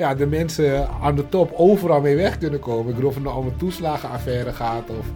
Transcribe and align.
ja, 0.00 0.14
de 0.14 0.26
mensen 0.26 0.88
aan 1.02 1.14
de 1.14 1.28
top 1.28 1.52
overal 1.56 2.00
mee 2.00 2.16
weg 2.16 2.38
kunnen 2.38 2.60
komen. 2.60 2.88
Ik 2.88 2.94
bedoel, 2.94 3.08
of 3.08 3.14
het 3.14 3.24
nou 3.24 3.36
om 3.36 3.46
een 3.46 3.56
toeslagenaffaire 3.56 4.52
gaat 4.52 4.90
of 4.90 5.06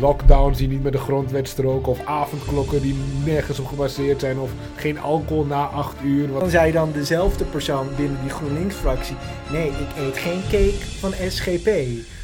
lockdowns 0.00 0.58
die 0.58 0.68
niet 0.68 0.82
met 0.82 0.92
de 0.92 0.98
grondwet 0.98 1.48
stroken 1.48 1.92
of 1.92 2.04
avondklokken 2.04 2.82
die 2.82 2.96
nergens 3.24 3.58
op 3.58 3.66
gebaseerd 3.66 4.20
zijn 4.20 4.38
of 4.38 4.50
geen 4.76 5.00
alcohol 5.00 5.44
na 5.44 5.64
8 5.64 5.96
uur. 6.04 6.28
Dan 6.38 6.50
zei 6.50 6.72
dan 6.72 6.92
dezelfde 6.92 7.44
persoon 7.44 7.86
binnen 7.96 8.18
die 8.20 8.30
GroenLinks-fractie: 8.30 9.16
nee, 9.52 9.68
ik 9.68 9.96
eet 9.98 10.16
geen 10.16 10.42
cake 10.42 10.84
van 10.98 11.12
SGP. 11.28 11.68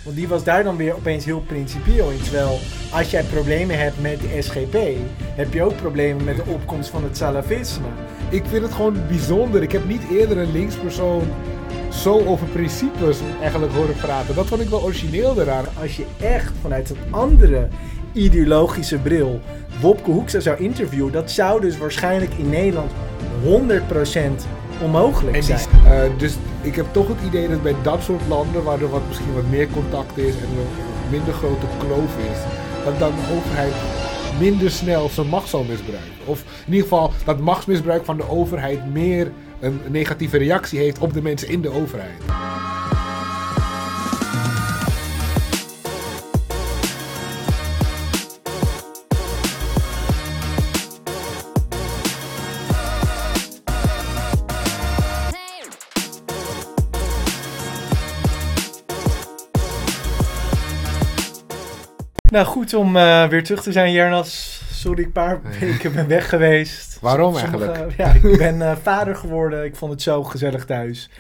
Want 0.05 0.17
die 0.17 0.29
was 0.29 0.45
daar 0.45 0.65
dan 0.65 0.77
weer 0.77 0.95
opeens 0.95 1.25
heel 1.25 1.41
principieel 1.41 2.11
in. 2.11 2.23
Terwijl 2.23 2.59
als 2.93 3.11
jij 3.11 3.23
problemen 3.23 3.79
hebt 3.79 4.01
met 4.01 4.21
de 4.21 4.43
SGP, 4.43 4.77
heb 5.21 5.53
je 5.53 5.63
ook 5.63 5.77
problemen 5.77 6.25
met 6.25 6.37
de 6.37 6.51
opkomst 6.53 6.91
van 6.91 7.05
het 7.05 7.17
salafisme. 7.17 7.87
Ik 8.31 8.45
vind 8.47 8.63
het 8.63 8.73
gewoon 8.73 8.97
bijzonder. 9.09 9.63
Ik 9.63 9.73
heb 9.73 9.89
niet 9.89 10.03
eerder 10.11 10.39
een 10.39 10.53
linkspersoon 10.53 11.23
zo 11.95 12.25
over 12.25 12.47
principes 12.47 13.19
eigenlijk 13.41 13.73
horen 13.73 13.97
praten. 13.97 14.35
Dat 14.35 14.47
vond 14.47 14.61
ik 14.61 14.69
wel 14.69 14.83
origineel 14.83 15.41
eraan. 15.41 15.65
Als 15.81 15.97
je 15.97 16.05
echt 16.21 16.53
vanuit 16.61 16.91
een 16.91 16.97
andere 17.15 17.69
ideologische 18.13 18.99
bril 18.99 19.41
Wopke 19.81 20.11
Hoekstra 20.11 20.41
zou 20.41 20.59
interviewen, 20.59 21.13
dat 21.13 21.31
zou 21.31 21.61
dus 21.61 21.79
waarschijnlijk 21.79 22.35
in 22.35 22.49
Nederland 22.49 22.91
100% 23.45 24.19
onmogelijk 24.83 25.43
zijn. 25.43 25.61
Uh, 25.85 26.03
dus 26.19 26.37
ik 26.61 26.75
heb 26.75 26.87
toch 26.93 27.09
het 27.09 27.17
idee 27.27 27.49
dat 27.49 27.63
bij 27.63 27.75
dat 27.83 28.03
soort 28.03 28.23
landen, 28.29 28.63
waar 28.63 28.81
er 28.81 28.91
wat, 28.91 29.03
misschien 29.09 29.35
wat 29.35 29.51
meer 29.51 29.69
contact 29.69 30.19
is 30.19 30.35
en 30.35 30.43
een 30.43 31.11
minder 31.11 31.35
grote 31.35 31.67
kloof 31.79 32.17
is, 32.19 32.39
dat 32.85 32.99
dan 32.99 33.13
de 33.15 33.35
overheid 33.37 33.73
minder 34.39 34.71
snel 34.71 35.09
zijn 35.09 35.27
macht 35.27 35.49
zal 35.49 35.65
misbruiken. 35.65 36.13
Of 36.25 36.45
in 36.67 36.73
ieder 36.73 36.89
geval 36.89 37.13
dat 37.25 37.39
machtsmisbruik 37.39 38.05
van 38.05 38.17
de 38.17 38.29
overheid 38.29 38.93
meer 38.93 39.33
een 39.65 39.81
negatieve 39.89 40.39
reactie 40.39 40.79
heeft 40.79 40.99
op 40.99 41.13
de 41.13 41.23
mensen 41.23 41.49
in 41.49 41.61
de 41.61 41.71
overheid. 41.71 42.23
Nou, 62.31 62.47
goed 62.47 62.75
om 62.75 62.97
uh, 62.97 63.29
weer 63.29 63.45
terug 63.45 63.63
te 63.63 63.73
zijn, 63.73 63.93
Jernas. 63.93 64.54
Sorry, 64.85 65.01
ik 65.01 65.07
een 65.07 65.13
paar 65.13 65.41
weken 65.61 65.93
ben 65.93 66.09
weg 66.09 66.29
geweest. 66.29 66.99
Waarom 67.01 67.37
eigenlijk? 67.37 67.97
Ja, 67.97 68.13
ik 68.13 68.39
ben 68.39 68.57
uh, 68.57 68.77
vader 68.77 69.17
geworden. 69.17 69.65
Ik 69.65 69.77
vond 69.77 69.93
het 69.93 70.03
zo 70.03 70.23
gezellig 70.23 70.65
thuis. 70.65 71.11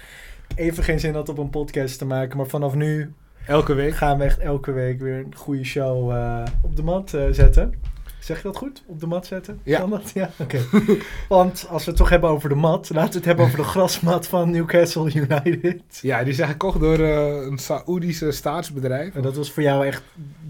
Even 0.55 0.85
geen 0.85 1.01
zin 1.01 1.15
had 1.15 1.29
op 1.29 1.39
een 1.39 1.51
podcast 1.51 1.99
te 1.99 2.05
maken, 2.05 2.37
maar 2.37 2.47
vanaf 2.47 2.75
nu... 2.75 3.13
Elke 3.47 3.75
week? 3.75 3.95
Gaan 3.95 4.19
we 4.19 4.25
echt 4.25 4.39
elke 4.39 4.73
week 4.73 5.01
weer 5.01 5.19
een 5.19 5.35
goede 5.37 5.65
show 5.65 6.11
uh, 6.11 6.43
op 6.63 6.77
de 6.77 6.83
mat 6.83 7.17
zetten. 7.31 7.75
Zeg 8.19 8.37
je 8.37 8.43
dat 8.43 8.57
goed? 8.57 8.83
Op 8.87 9.01
de 9.01 9.07
mat 9.07 9.27
zetten? 9.27 9.61
Ja. 9.63 9.81
Kan 9.81 9.91
dat? 9.91 10.11
Ja, 10.15 10.31
oké. 10.39 10.59
Want 11.29 11.67
als 11.71 11.85
we 11.85 11.91
het 11.91 12.01
toch 12.01 12.09
hebben 12.09 12.31
over 12.31 12.49
de 12.49 12.55
mat, 12.55 12.91
laten 12.93 13.11
we 13.11 13.17
het 13.17 13.25
hebben 13.25 13.45
over 13.45 13.59
de 13.59 13.65
grasmat 13.65 14.27
van 14.27 14.51
Newcastle 14.51 15.13
United. 15.15 15.83
Ja, 16.03 16.25
die 16.25 16.33
is 16.33 16.41
gekocht 16.41 16.81
door 16.81 16.99
uh, 16.99 17.27
een 17.27 17.59
Saoedische 17.59 18.31
staatsbedrijf. 18.31 19.15
En 19.15 19.23
dat 19.23 19.37
was 19.37 19.51
voor 19.53 19.63
jou 19.63 19.87
echt 19.87 20.03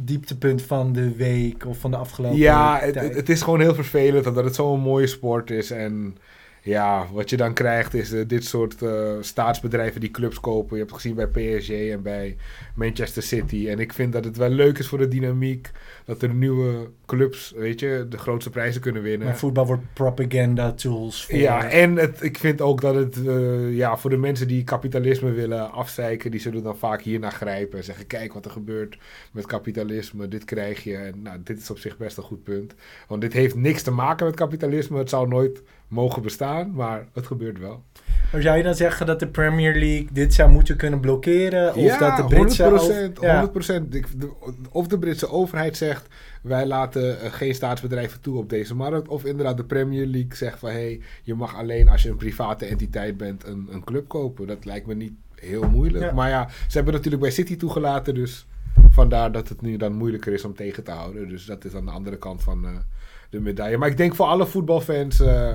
dieptepunt 0.04 0.62
van 0.62 0.92
de 0.92 1.14
week 1.16 1.66
of 1.66 1.78
van 1.78 1.90
de 1.90 1.96
afgelopen 1.96 2.38
Ja, 2.38 2.78
het, 2.80 2.94
het, 2.94 3.28
is 3.28 3.42
gewoon 3.42 3.60
heel 3.60 3.74
vervelend 3.74 4.26
omdat 4.26 4.44
het 4.44 4.54
zo'n 4.54 4.80
mooie 4.80 5.06
sport 5.06 5.50
is 5.50 5.70
en 5.70 6.16
ja, 6.64 7.06
wat 7.12 7.30
je 7.30 7.36
dan 7.36 7.52
krijgt 7.52 7.94
is 7.94 8.12
uh, 8.12 8.24
dit 8.26 8.44
soort 8.44 8.82
uh, 8.82 9.12
staatsbedrijven 9.20 10.00
die 10.00 10.10
clubs 10.10 10.40
kopen. 10.40 10.70
Je 10.70 10.82
hebt 10.82 10.90
het 10.90 11.00
gezien 11.00 11.14
bij 11.14 11.26
PSG 11.26 11.70
en 11.70 12.02
bij 12.02 12.36
Manchester 12.74 13.22
City. 13.22 13.68
En 13.68 13.78
ik 13.78 13.92
vind 13.92 14.12
dat 14.12 14.24
het 14.24 14.36
wel 14.36 14.48
leuk 14.48 14.78
is 14.78 14.88
voor 14.88 14.98
de 14.98 15.08
dynamiek. 15.08 15.70
Dat 16.04 16.22
er 16.22 16.34
nieuwe 16.34 16.90
clubs, 17.06 17.52
weet 17.56 17.80
je, 17.80 18.06
de 18.08 18.18
grootste 18.18 18.50
prijzen 18.50 18.80
kunnen 18.80 19.02
winnen. 19.02 19.26
Maar 19.26 19.36
voetbal 19.36 19.66
wordt 19.66 19.82
propaganda 19.92 20.72
tools. 20.72 21.24
Voor 21.24 21.38
ja, 21.38 21.70
en 21.70 21.96
het, 21.96 22.22
ik 22.22 22.38
vind 22.38 22.60
ook 22.60 22.80
dat 22.80 22.94
het 22.94 23.16
uh, 23.16 23.76
ja, 23.76 23.96
voor 23.96 24.10
de 24.10 24.16
mensen 24.16 24.48
die 24.48 24.64
kapitalisme 24.64 25.30
willen 25.30 25.72
afzeiken, 25.72 26.30
die 26.30 26.40
zullen 26.40 26.62
dan 26.62 26.78
vaak 26.78 27.02
hiernaar 27.02 27.32
grijpen. 27.32 27.78
En 27.78 27.84
zeggen, 27.84 28.06
kijk 28.06 28.32
wat 28.32 28.44
er 28.44 28.50
gebeurt 28.50 28.98
met 29.32 29.46
kapitalisme. 29.46 30.28
Dit 30.28 30.44
krijg 30.44 30.84
je. 30.84 30.96
En 30.96 31.22
nou, 31.22 31.38
dit 31.44 31.58
is 31.58 31.70
op 31.70 31.78
zich 31.78 31.96
best 31.96 32.16
een 32.16 32.22
goed 32.22 32.42
punt. 32.42 32.74
Want 33.08 33.20
dit 33.20 33.32
heeft 33.32 33.54
niks 33.54 33.82
te 33.82 33.90
maken 33.90 34.26
met 34.26 34.34
kapitalisme. 34.34 34.98
Het 34.98 35.10
zou 35.10 35.28
nooit 35.28 35.62
mogen 35.94 36.22
bestaan, 36.22 36.72
maar 36.72 37.06
het 37.12 37.26
gebeurt 37.26 37.58
wel. 37.58 37.82
Maar 38.32 38.42
zou 38.42 38.56
je 38.56 38.62
dan 38.62 38.74
zeggen 38.74 39.06
dat 39.06 39.20
de 39.20 39.28
Premier 39.28 39.74
League 39.74 40.08
dit 40.12 40.34
zou 40.34 40.50
moeten 40.50 40.76
kunnen 40.76 41.00
blokkeren? 41.00 41.74
Of 41.74 41.82
ja, 41.82 41.98
dat 41.98 42.16
de 42.16 42.34
Britse 42.34 43.12
100%. 43.18 43.20
Ja. 43.20 43.50
100%. 43.82 44.68
Of 44.70 44.86
de 44.86 44.98
Britse 44.98 45.30
overheid 45.30 45.76
zegt, 45.76 46.06
wij 46.42 46.66
laten 46.66 47.02
uh, 47.02 47.32
geen 47.32 47.54
staatsbedrijven 47.54 48.20
toe 48.20 48.38
op 48.38 48.48
deze 48.48 48.74
markt. 48.74 49.08
Of 49.08 49.24
inderdaad 49.24 49.56
de 49.56 49.64
Premier 49.64 50.06
League 50.06 50.34
zegt 50.36 50.58
van, 50.58 50.68
hé, 50.68 50.74
hey, 50.74 51.00
je 51.22 51.34
mag 51.34 51.56
alleen 51.56 51.88
als 51.88 52.02
je 52.02 52.08
een 52.08 52.16
private 52.16 52.64
entiteit 52.64 53.16
bent 53.16 53.46
een, 53.46 53.68
een 53.70 53.84
club 53.84 54.08
kopen. 54.08 54.46
Dat 54.46 54.64
lijkt 54.64 54.86
me 54.86 54.94
niet 54.94 55.12
heel 55.34 55.68
moeilijk. 55.68 56.04
Ja. 56.04 56.12
Maar 56.12 56.28
ja, 56.28 56.48
ze 56.48 56.76
hebben 56.76 56.94
natuurlijk 56.94 57.22
bij 57.22 57.30
City 57.30 57.56
toegelaten, 57.56 58.14
dus 58.14 58.46
vandaar 58.90 59.32
dat 59.32 59.48
het 59.48 59.60
nu 59.60 59.76
dan 59.76 59.92
moeilijker 59.92 60.32
is 60.32 60.44
om 60.44 60.54
tegen 60.54 60.84
te 60.84 60.90
houden. 60.90 61.28
Dus 61.28 61.44
dat 61.44 61.64
is 61.64 61.74
aan 61.74 61.84
de 61.84 61.90
andere 61.90 62.18
kant 62.18 62.42
van 62.42 62.64
uh, 62.64 62.70
de 63.30 63.40
medaille. 63.40 63.76
Maar 63.76 63.88
ik 63.88 63.96
denk 63.96 64.14
voor 64.14 64.26
alle 64.26 64.46
voetbalfans... 64.46 65.20
Uh, 65.20 65.54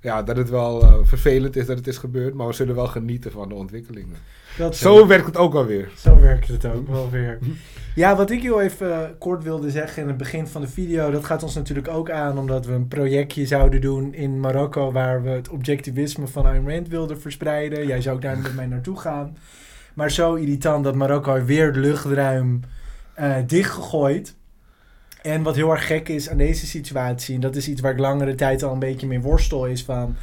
ja, 0.00 0.22
dat 0.22 0.36
het 0.36 0.50
wel 0.50 0.82
uh, 0.82 0.94
vervelend 1.02 1.56
is 1.56 1.66
dat 1.66 1.76
het 1.76 1.86
is 1.86 1.98
gebeurd, 1.98 2.34
maar 2.34 2.46
we 2.46 2.52
zullen 2.52 2.74
wel 2.74 2.86
genieten 2.86 3.32
van 3.32 3.48
de 3.48 3.54
ontwikkelingen. 3.54 4.16
Dat 4.58 4.76
zo 4.76 5.06
werkt 5.06 5.26
het 5.26 5.36
ook 5.36 5.54
alweer. 5.54 5.90
Zo 5.96 6.20
werkt 6.20 6.48
het 6.48 6.64
ook 6.66 6.88
wel 6.88 7.10
weer. 7.10 7.38
Ja, 7.94 8.16
wat 8.16 8.30
ik 8.30 8.42
heel 8.42 8.60
even 8.60 8.88
uh, 8.88 9.00
kort 9.18 9.42
wilde 9.42 9.70
zeggen 9.70 10.02
in 10.02 10.08
het 10.08 10.16
begin 10.16 10.46
van 10.46 10.60
de 10.60 10.68
video, 10.68 11.10
dat 11.10 11.24
gaat 11.24 11.42
ons 11.42 11.54
natuurlijk 11.54 11.88
ook 11.88 12.10
aan 12.10 12.38
omdat 12.38 12.66
we 12.66 12.72
een 12.72 12.88
projectje 12.88 13.46
zouden 13.46 13.80
doen 13.80 14.14
in 14.14 14.40
Marokko 14.40 14.92
waar 14.92 15.22
we 15.22 15.28
het 15.28 15.48
objectivisme 15.48 16.26
van 16.26 16.46
Ayn 16.46 16.70
Rand 16.70 16.88
wilden 16.88 17.20
verspreiden. 17.20 17.86
Jij 17.86 18.00
zou 18.00 18.16
ook 18.16 18.22
daar 18.22 18.38
met 18.38 18.54
mij 18.54 18.66
naartoe 18.66 18.98
gaan. 18.98 19.36
Maar 19.94 20.10
zo 20.10 20.34
irritant 20.34 20.84
dat 20.84 20.94
Marokko 20.94 21.44
weer 21.44 21.66
het 21.66 21.76
luchtruim 21.76 22.60
uh, 23.20 23.36
dichtgegooid. 23.46 24.34
En 25.26 25.42
wat 25.42 25.56
heel 25.56 25.70
erg 25.70 25.86
gek 25.86 26.08
is 26.08 26.30
aan 26.30 26.36
deze 26.36 26.66
situatie, 26.66 27.34
en 27.34 27.40
dat 27.40 27.56
is 27.56 27.68
iets 27.68 27.80
waar 27.80 27.92
ik 27.92 27.98
langere 27.98 28.34
tijd 28.34 28.62
al 28.62 28.72
een 28.72 28.78
beetje 28.78 29.06
mee 29.06 29.20
worstel, 29.20 29.66
is 29.66 29.84
van 29.84 30.16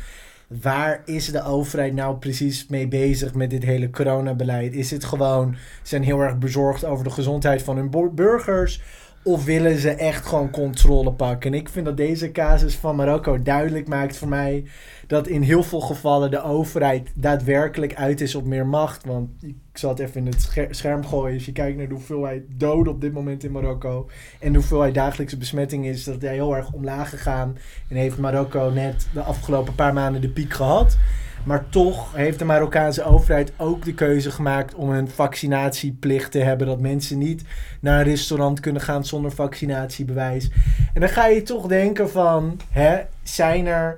waar 0.47 1.01
is 1.05 1.31
de 1.31 1.43
overheid 1.43 1.93
nou 1.93 2.17
precies 2.17 2.67
mee 2.67 2.87
bezig 2.87 3.33
met 3.33 3.49
dit 3.49 3.63
hele 3.63 3.89
coronabeleid? 3.89 4.73
Is 4.73 4.91
het 4.91 5.03
gewoon, 5.03 5.53
ze 5.53 5.87
zijn 5.87 6.03
heel 6.03 6.19
erg 6.19 6.37
bezorgd 6.37 6.85
over 6.85 7.03
de 7.03 7.09
gezondheid 7.09 7.61
van 7.61 7.75
hun 7.75 8.15
burgers? 8.15 8.81
Of 9.23 9.45
willen 9.45 9.79
ze 9.79 9.89
echt 9.89 10.25
gewoon 10.25 10.49
controle 10.49 11.11
pakken? 11.11 11.51
En 11.51 11.57
ik 11.57 11.69
vind 11.69 11.85
dat 11.85 11.97
deze 11.97 12.31
casus 12.31 12.75
van 12.75 12.95
Marokko 12.95 13.41
duidelijk 13.41 13.87
maakt 13.87 14.17
voor 14.17 14.27
mij 14.27 14.65
dat 15.07 15.27
in 15.27 15.41
heel 15.41 15.63
veel 15.63 15.79
gevallen 15.79 16.31
de 16.31 16.43
overheid 16.43 17.11
daadwerkelijk 17.15 17.95
uit 17.95 18.21
is 18.21 18.35
op 18.35 18.45
meer 18.45 18.67
macht. 18.67 19.05
Want 19.05 19.29
ik 19.41 19.55
zal 19.73 19.89
het 19.89 19.99
even 19.99 20.25
in 20.25 20.25
het 20.25 20.67
scherm 20.69 21.05
gooien. 21.05 21.33
Als 21.33 21.45
je 21.45 21.51
kijkt 21.51 21.77
naar 21.77 21.87
de 21.87 21.93
hoeveelheid 21.93 22.43
doden 22.57 22.93
op 22.93 23.01
dit 23.01 23.13
moment 23.13 23.43
in 23.43 23.51
Marokko 23.51 24.09
en 24.39 24.51
de 24.51 24.57
hoeveelheid 24.57 24.93
dagelijkse 24.93 25.37
besmetting 25.37 25.85
is, 25.85 26.03
dat 26.03 26.21
hij 26.21 26.33
heel 26.33 26.55
erg 26.55 26.71
omlaag 26.71 27.09
gegaan. 27.09 27.57
En 27.87 27.95
heeft 27.95 28.17
Marokko 28.17 28.69
net 28.69 29.07
de 29.13 29.21
afgelopen 29.21 29.75
paar 29.75 29.93
maanden 29.93 30.21
de 30.21 30.29
piek 30.29 30.53
gehad. 30.53 30.97
Maar 31.43 31.69
toch 31.69 32.15
heeft 32.15 32.39
de 32.39 32.45
Marokkaanse 32.45 33.03
overheid 33.03 33.53
ook 33.57 33.85
de 33.85 33.93
keuze 33.93 34.31
gemaakt 34.31 34.75
om 34.75 34.89
een 34.89 35.09
vaccinatieplicht 35.09 36.31
te 36.31 36.39
hebben. 36.39 36.67
Dat 36.67 36.79
mensen 36.79 37.17
niet 37.17 37.43
naar 37.79 37.99
een 37.99 38.05
restaurant 38.05 38.59
kunnen 38.59 38.81
gaan 38.81 39.05
zonder 39.05 39.31
vaccinatiebewijs. 39.31 40.49
En 40.93 41.01
dan 41.01 41.09
ga 41.09 41.27
je 41.27 41.41
toch 41.41 41.67
denken 41.67 42.09
van, 42.09 42.59
hè, 42.69 43.01
zijn 43.23 43.65
er 43.65 43.97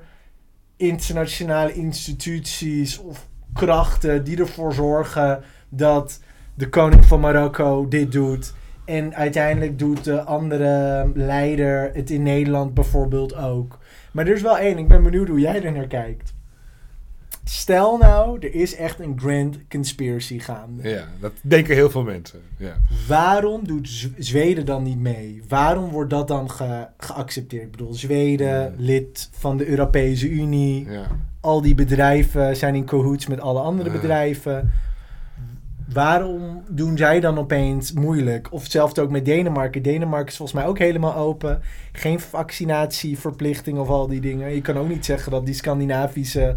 internationale 0.78 1.74
instituties 1.74 2.98
of 3.00 3.28
krachten 3.54 4.24
die 4.24 4.38
ervoor 4.38 4.74
zorgen 4.74 5.44
dat 5.70 6.20
de 6.54 6.70
koning 6.70 7.06
van 7.06 7.20
Marokko 7.20 7.88
dit 7.88 8.12
doet. 8.12 8.54
En 8.86 9.16
uiteindelijk 9.16 9.80
doet 9.80 10.04
de 10.04 10.22
andere 10.22 11.12
leider 11.14 11.92
het 11.94 12.10
in 12.10 12.24
Nederland 12.24 12.74
bijvoorbeeld 12.74 13.36
ook. 13.36 13.80
Maar 14.12 14.28
er 14.28 14.34
is 14.34 14.42
wel 14.42 14.58
één, 14.58 14.78
ik 14.78 14.88
ben 14.88 15.04
benieuwd 15.04 15.28
hoe 15.28 15.40
jij 15.40 15.64
er 15.64 15.72
naar 15.72 15.88
kijkt. 15.88 16.34
Stel 17.48 17.98
nou, 17.98 18.40
er 18.40 18.54
is 18.54 18.76
echt 18.76 19.00
een 19.00 19.20
grand 19.20 19.58
conspiracy 19.70 20.40
gaande. 20.40 20.90
Ja, 20.90 21.06
dat 21.20 21.32
denken 21.42 21.76
heel 21.76 21.90
veel 21.90 22.04
mensen. 22.04 22.40
Ja. 22.58 22.76
Waarom 23.08 23.68
doet 23.68 24.10
Zweden 24.18 24.66
dan 24.66 24.84
niet 24.84 25.00
mee? 25.00 25.42
Waarom 25.48 25.90
wordt 25.90 26.10
dat 26.10 26.28
dan 26.28 26.52
ge 26.52 26.88
geaccepteerd? 26.98 27.64
Ik 27.64 27.72
bedoel, 27.72 27.94
Zweden, 27.94 28.48
ja. 28.48 28.72
lid 28.78 29.30
van 29.32 29.58
de 29.58 29.68
Europese 29.68 30.30
Unie. 30.30 30.90
Ja. 30.90 31.08
Al 31.40 31.62
die 31.62 31.76
bedrijven 31.76 32.56
zijn 32.56 32.76
in 32.76 32.86
cahoots 32.86 33.28
met 33.28 33.40
alle 33.40 33.60
andere 33.60 33.92
bedrijven. 33.92 34.72
Waarom 35.94 36.64
doen 36.70 36.98
zij 36.98 37.20
dan 37.20 37.38
opeens 37.38 37.92
moeilijk? 37.92 38.48
Of 38.52 38.64
hetzelfde 38.64 39.02
ook 39.02 39.10
met 39.10 39.26
Denemarken. 39.26 39.82
Denemarken 39.82 40.30
is 40.30 40.38
volgens 40.38 40.58
mij 40.58 40.68
ook 40.68 40.80
helemaal 40.80 41.16
open. 41.16 41.62
Geen 41.92 42.20
vaccinatieverplichting 42.20 43.78
of 43.78 43.90
al 43.90 44.08
die 44.08 44.22
dingen. 44.22 44.54
Je 44.54 44.62
kan 44.62 44.78
ook 44.78 44.88
niet 44.88 45.06
zeggen 45.06 45.32
dat 45.32 45.46
die 45.46 45.56
Scandinavische 45.56 46.56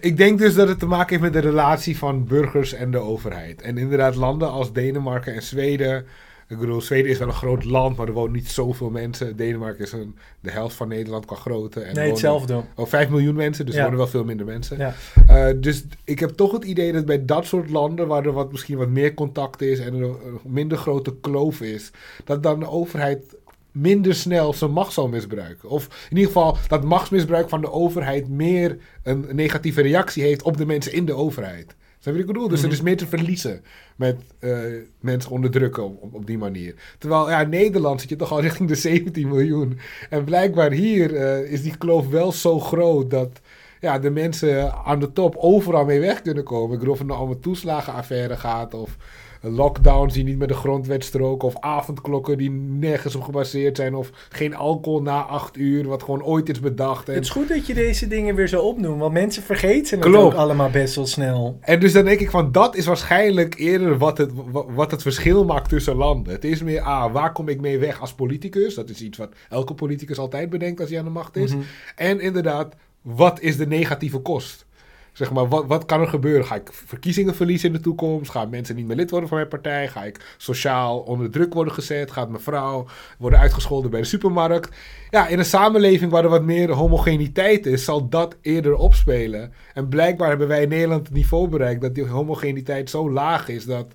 ik 0.00 0.16
denk 0.16 0.38
dus 0.38 0.54
dat 0.54 0.68
het 0.68 0.78
te 0.78 0.86
maken 0.86 1.08
heeft 1.08 1.32
met 1.32 1.42
de 1.42 1.48
relatie 1.48 1.98
van 1.98 2.24
burgers 2.26 2.72
en 2.72 2.90
de 2.90 2.98
overheid. 2.98 3.62
En 3.62 3.78
inderdaad, 3.78 4.14
landen 4.14 4.50
als 4.50 4.72
Denemarken 4.72 5.34
en 5.34 5.42
Zweden. 5.42 6.06
Ik 6.48 6.58
bedoel, 6.58 6.80
Zweden 6.80 7.10
is 7.10 7.18
wel 7.18 7.28
een 7.28 7.34
groot 7.34 7.64
land, 7.64 7.96
maar 7.96 8.06
er 8.06 8.12
wonen 8.12 8.32
niet 8.32 8.48
zoveel 8.48 8.90
mensen. 8.90 9.36
Denemarken 9.36 9.84
is 9.84 9.92
een, 9.92 10.16
de 10.40 10.50
helft 10.50 10.74
van 10.76 10.88
Nederland 10.88 11.24
qua 11.24 11.36
grootte. 11.36 11.80
En 11.80 11.84
Nee, 11.86 11.94
wonen- 11.94 12.10
hetzelfde. 12.10 12.62
Oh, 12.74 12.86
5 12.86 13.08
miljoen 13.08 13.34
mensen, 13.34 13.66
dus 13.66 13.74
Ja. 13.74 13.78
er 13.80 13.84
wonen 13.86 14.02
wel 14.02 14.10
veel 14.12 14.24
minder 14.24 14.46
mensen. 14.46 14.78
Ja. 14.78 14.94
Eh, 15.26 15.54
dus 15.60 15.84
ik 16.04 16.18
heb 16.18 16.30
toch 16.30 16.52
het 16.52 16.64
idee 16.64 16.92
dat 16.92 17.04
bij 17.06 17.24
dat 17.24 17.44
soort 17.46 17.70
landen, 17.70 18.06
waar 18.06 18.24
er 18.26 18.32
wat, 18.32 18.50
misschien 18.52 18.76
wat 18.78 18.88
meer 18.88 19.14
contact 19.14 19.62
is 19.62 19.78
en 19.78 19.94
er 19.94 20.02
een 20.02 20.18
minder 20.44 20.78
grote 20.78 21.14
kloof 21.20 21.60
is, 21.60 21.90
dat 22.24 22.42
dan 22.42 22.60
de 22.60 22.68
overheid 22.70 23.36
minder 23.72 24.14
snel 24.14 24.52
zijn 24.54 24.70
macht 24.70 24.92
zal 24.92 25.08
misbruiken. 25.08 25.68
Of 25.68 26.06
in 26.10 26.16
ieder 26.16 26.32
geval 26.32 26.56
dat 26.68 26.84
machtsmisbruik 26.84 27.48
van 27.48 27.60
de 27.60 27.70
overheid 27.72 28.28
meer 28.28 28.78
een 29.02 29.26
negatieve 29.32 29.80
reactie 29.82 30.22
heeft 30.22 30.42
op 30.42 30.56
de 30.56 30.66
mensen 30.66 30.92
in 30.92 31.04
de 31.04 31.14
overheid. 31.14 31.76
Snap 32.00 32.14
je 32.14 32.20
wat 32.20 32.28
ik 32.30 32.34
bedoel? 32.34 32.48
Dus 32.48 32.58
er 32.60 32.64
Mhm. 32.66 32.74
is 32.74 32.82
meer 32.82 32.96
te 32.96 33.06
verliezen 33.06 33.62
met 33.96 34.16
eh, 34.38 34.58
mensen 35.00 35.30
onderdrukken 35.30 35.84
op, 35.84 36.02
op, 36.02 36.14
op 36.14 36.26
die 36.26 36.38
manier. 36.38 36.74
Terwijl 36.98 37.30
ja, 37.30 37.40
in 37.40 37.48
Nederland 37.48 38.00
zit 38.00 38.08
je 38.10 38.16
toch 38.16 38.32
al 38.32 38.40
richting 38.40 38.68
de 38.68 38.74
17 38.90 39.28
miljoen. 39.28 39.78
En 40.10 40.24
blijkbaar 40.24 40.70
hier 40.72 41.14
eh, 41.16 41.52
is 41.52 41.62
die 41.62 41.76
kloof 41.76 42.08
wel 42.08 42.32
zo 42.32 42.60
groot 42.60 43.10
dat 43.10 43.40
ja, 43.80 43.98
de 43.98 44.10
mensen 44.10 44.74
aan 44.84 44.98
de 45.00 45.12
top 45.12 45.36
overal 45.38 45.84
mee 45.84 46.00
weg 46.00 46.22
kunnen 46.22 46.44
komen. 46.44 46.72
Ik 46.72 46.78
bedoel, 46.78 46.92
of 46.92 46.98
het 46.98 47.08
nou 47.08 47.20
om 47.22 47.30
een 47.30 47.40
toeslagenaffaire 47.40 48.36
gaat 48.36 48.74
of 48.74 48.96
lockdowns 49.42 50.14
die 50.14 50.24
niet 50.24 50.38
met 50.38 50.48
de 50.48 50.54
grondwet 50.54 51.04
stroken 51.04 51.48
of 51.48 51.54
avondklokken 51.60 52.38
die 52.38 52.50
nergens 52.50 53.14
op 53.14 53.22
gebaseerd 53.22 53.76
zijn 53.76 53.94
of 53.94 54.10
geen 54.28 54.54
alcohol 54.56 55.02
na 55.02 55.20
acht 55.22 55.56
uur, 55.56 55.86
wat 55.88 56.02
gewoon 56.02 56.22
ooit 56.24 56.48
is 56.48 56.60
bedacht. 56.60 57.08
En, 57.08 57.14
Het 57.14 57.24
is 57.24 57.30
goed 57.30 57.48
dat 57.48 57.66
je 57.66 57.74
deze 57.74 58.08
dingen 58.08 58.34
weer 58.34 58.48
zo 58.48 58.60
opnoemt, 58.62 59.00
want 59.00 59.12
mensen 59.12 59.42
vergeten 59.42 59.98
het 59.98 60.14
ook 60.14 60.34
allemaal 60.34 60.70
best 60.70 60.94
wel 60.94 61.06
snel. 61.06 61.58
en 61.60 61.80
dus 61.80 61.92
dan 61.92 62.04
denk 62.04 62.20
ik 62.20 62.30
van, 62.30 62.52
dat 62.52 62.76
is 62.76 62.86
waarschijnlijk 62.86 63.54
eerder 63.58 63.98
wat 63.98 64.18
het, 64.18 64.30
wa- 64.50 64.64
wat 64.74 64.90
het 64.90 65.02
verschil 65.02 65.44
maakt 65.44 65.68
tussen 65.68 65.96
landen. 65.96 66.32
Het 66.32 66.44
is 66.44 66.62
meer, 66.62 66.80
ah, 66.80 67.12
waar 67.12 67.32
kom 67.32 67.48
ik 67.48 67.60
mee 67.60 67.78
weg 67.78 68.00
als 68.00 68.12
politicus? 68.14 68.74
Dat 68.74 68.88
is 68.88 69.00
iets 69.02 69.18
wat 69.18 69.28
elke 69.48 69.74
politicus 69.74 70.18
altijd 70.18 70.50
bedenkt 70.50 70.80
als 70.80 70.88
hij 70.90 70.98
aan 70.98 71.04
de 71.04 71.10
macht 71.10 71.36
is. 71.36 71.52
Mhm. 71.54 71.62
En 71.96 72.20
inderdaad, 72.20 72.74
wat 73.14 73.40
is 73.40 73.56
de 73.56 73.66
negatieve 73.66 74.18
kost? 74.18 74.66
Zeg 75.12 75.32
maar, 75.32 75.48
wat, 75.48 75.66
wat 75.66 75.84
kan 75.84 76.00
er 76.00 76.08
gebeuren? 76.08 76.46
Ga 76.46 76.54
ik 76.54 76.70
verkiezingen 76.72 77.34
verliezen 77.34 77.68
in 77.68 77.74
de 77.74 77.80
toekomst? 77.80 78.30
Gaan 78.30 78.50
mensen 78.50 78.76
niet 78.76 78.86
meer 78.86 78.96
lid 78.96 79.10
worden 79.10 79.28
van 79.28 79.38
mijn 79.38 79.50
partij? 79.50 79.88
Ga 79.88 80.04
ik 80.04 80.34
sociaal 80.36 80.98
onder 80.98 81.30
druk 81.30 81.54
worden 81.54 81.72
gezet? 81.72 82.10
Gaat 82.10 82.28
mijn 82.28 82.42
vrouw 82.42 82.86
worden 83.18 83.38
uitgescholden 83.38 83.90
bij 83.90 84.00
de 84.00 84.06
supermarkt? 84.06 84.76
Ja, 85.10 85.26
in 85.26 85.38
een 85.38 85.44
samenleving 85.44 86.10
waar 86.10 86.24
er 86.24 86.30
wat 86.30 86.42
meer 86.42 86.70
homogeniteit 86.70 87.66
is, 87.66 87.84
zal 87.84 88.08
dat 88.08 88.36
eerder 88.40 88.74
opspelen. 88.74 89.52
En 89.74 89.88
blijkbaar 89.88 90.28
hebben 90.28 90.48
wij 90.48 90.62
in 90.62 90.68
Nederland 90.68 91.06
het 91.06 91.16
niveau 91.16 91.48
bereikt 91.48 91.80
dat 91.80 91.94
die 91.94 92.06
homogeniteit 92.06 92.90
zo 92.90 93.10
laag 93.10 93.48
is 93.48 93.64
dat, 93.64 93.86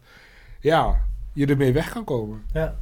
ja, 0.60 1.06
je 1.34 1.46
ermee 1.46 1.74
weg 1.74 1.92
kan 1.92 2.04
komen. 2.04 2.42
Ja. 2.54 2.76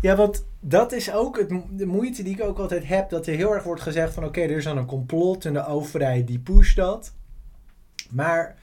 ja, 0.00 0.16
want 0.16 0.44
dat 0.66 0.92
is 0.92 1.12
ook 1.12 1.38
het, 1.38 1.50
de 1.70 1.86
moeite 1.86 2.22
die 2.22 2.34
ik 2.34 2.42
ook 2.42 2.58
altijd 2.58 2.86
heb. 2.86 3.10
Dat 3.10 3.26
er 3.26 3.34
heel 3.34 3.54
erg 3.54 3.64
wordt 3.64 3.82
gezegd 3.82 4.14
van 4.14 4.24
oké, 4.24 4.40
er 4.40 4.50
is 4.50 4.64
dan 4.64 4.76
een 4.76 4.86
complot 4.86 5.44
en 5.44 5.52
de 5.52 5.66
overheid 5.66 6.26
die 6.26 6.38
pusht 6.38 6.76
dat. 6.76 7.14
Maar 8.10 8.56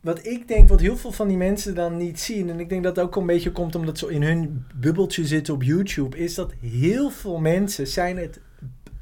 wat 0.00 0.26
ik 0.26 0.48
denk, 0.48 0.68
wat 0.68 0.80
heel 0.80 0.96
veel 0.96 1.12
van 1.12 1.28
die 1.28 1.36
mensen 1.36 1.74
dan 1.74 1.96
niet 1.96 2.20
zien... 2.20 2.50
en 2.50 2.60
ik 2.60 2.68
denk 2.68 2.82
dat 2.82 2.96
het 2.96 3.04
ook 3.04 3.16
een 3.16 3.26
beetje 3.26 3.52
komt 3.52 3.74
omdat 3.74 3.98
ze 3.98 4.12
in 4.12 4.22
hun 4.22 4.64
bubbeltje 4.74 5.26
zitten 5.26 5.54
op 5.54 5.62
YouTube... 5.62 6.16
is 6.16 6.34
dat 6.34 6.52
heel 6.60 7.10
veel 7.10 7.38
mensen 7.38 7.86
zijn 7.86 8.16
het 8.16 8.40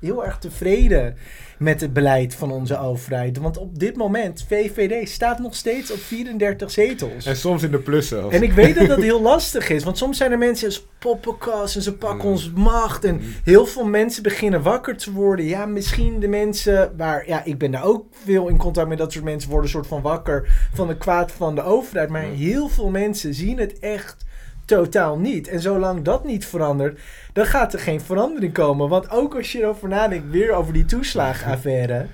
heel 0.04 0.24
erg 0.24 0.38
tevreden 0.38 1.16
met 1.58 1.80
het 1.80 1.92
beleid 1.92 2.34
van 2.34 2.50
onze 2.50 2.78
overheid. 2.78 3.38
Want 3.38 3.58
op 3.58 3.78
dit 3.78 3.96
moment, 3.96 4.44
VVD 4.48 5.08
staat 5.08 5.38
nog 5.38 5.54
steeds 5.54 5.92
op 5.92 5.98
34 5.98 6.70
zetels. 6.70 7.26
En 7.26 7.36
soms 7.36 7.62
in 7.62 7.70
de 7.70 7.78
plussen. 7.78 8.30
En 8.30 8.42
ik 8.42 8.52
weet 8.52 8.74
dat 8.74 8.88
dat 8.88 9.02
heel 9.02 9.22
lastig 9.22 9.68
is. 9.70 9.84
Want 9.84 9.98
soms 9.98 10.16
zijn 10.16 10.32
er 10.32 10.38
mensen 10.38 10.66
als 10.66 10.86
poppenkast 10.98 11.76
en 11.76 11.82
ze 11.82 11.94
pakken 11.96 12.26
Mm. 12.26 12.32
ons 12.32 12.50
macht. 12.54 13.04
En 13.04 13.20
heel 13.44 13.66
veel 13.66 13.84
mensen 13.84 14.22
beginnen 14.22 14.62
wakker 14.62 14.96
te 14.96 15.12
worden. 15.12 15.44
Ja, 15.44 15.66
misschien 15.66 16.20
de 16.20 16.28
mensen 16.28 16.92
waar... 16.96 17.28
Ja, 17.28 17.44
ik 17.44 17.58
ben 17.58 17.70
daar 17.70 17.84
ook 17.84 18.04
veel 18.24 18.48
in 18.48 18.56
contact 18.56 18.88
met 18.88 18.98
dat 18.98 19.12
soort 19.12 19.24
mensen. 19.24 19.50
Worden 19.50 19.66
een 19.66 19.74
soort 19.74 19.86
van 19.86 20.02
wakker 20.02 20.68
van 20.74 20.86
de 20.88 20.96
kwaad 20.96 21.32
van 21.32 21.54
de 21.54 21.62
overheid. 21.62 22.08
Maar 22.08 22.26
Mm. 22.26 22.34
heel 22.34 22.68
veel 22.68 22.90
mensen 22.90 23.34
zien 23.34 23.58
het 23.58 23.78
echt 23.78 24.24
totaal 24.64 25.18
niet. 25.18 25.48
En 25.48 25.60
zolang 25.60 26.02
dat 26.02 26.24
niet 26.24 26.46
verandert, 26.46 27.00
dan 27.32 27.46
gaat 27.46 27.72
er 27.72 27.78
geen 27.78 28.00
verandering 28.00 28.52
komen. 28.52 28.88
Want 28.88 29.10
ook 29.10 29.34
als 29.36 29.52
je 29.52 29.58
erover 29.58 29.88
nadenkt, 29.88 30.30
weer 30.30 30.52
over 30.52 30.72
die 30.72 30.84
toeslagenaffaire... 30.84 32.06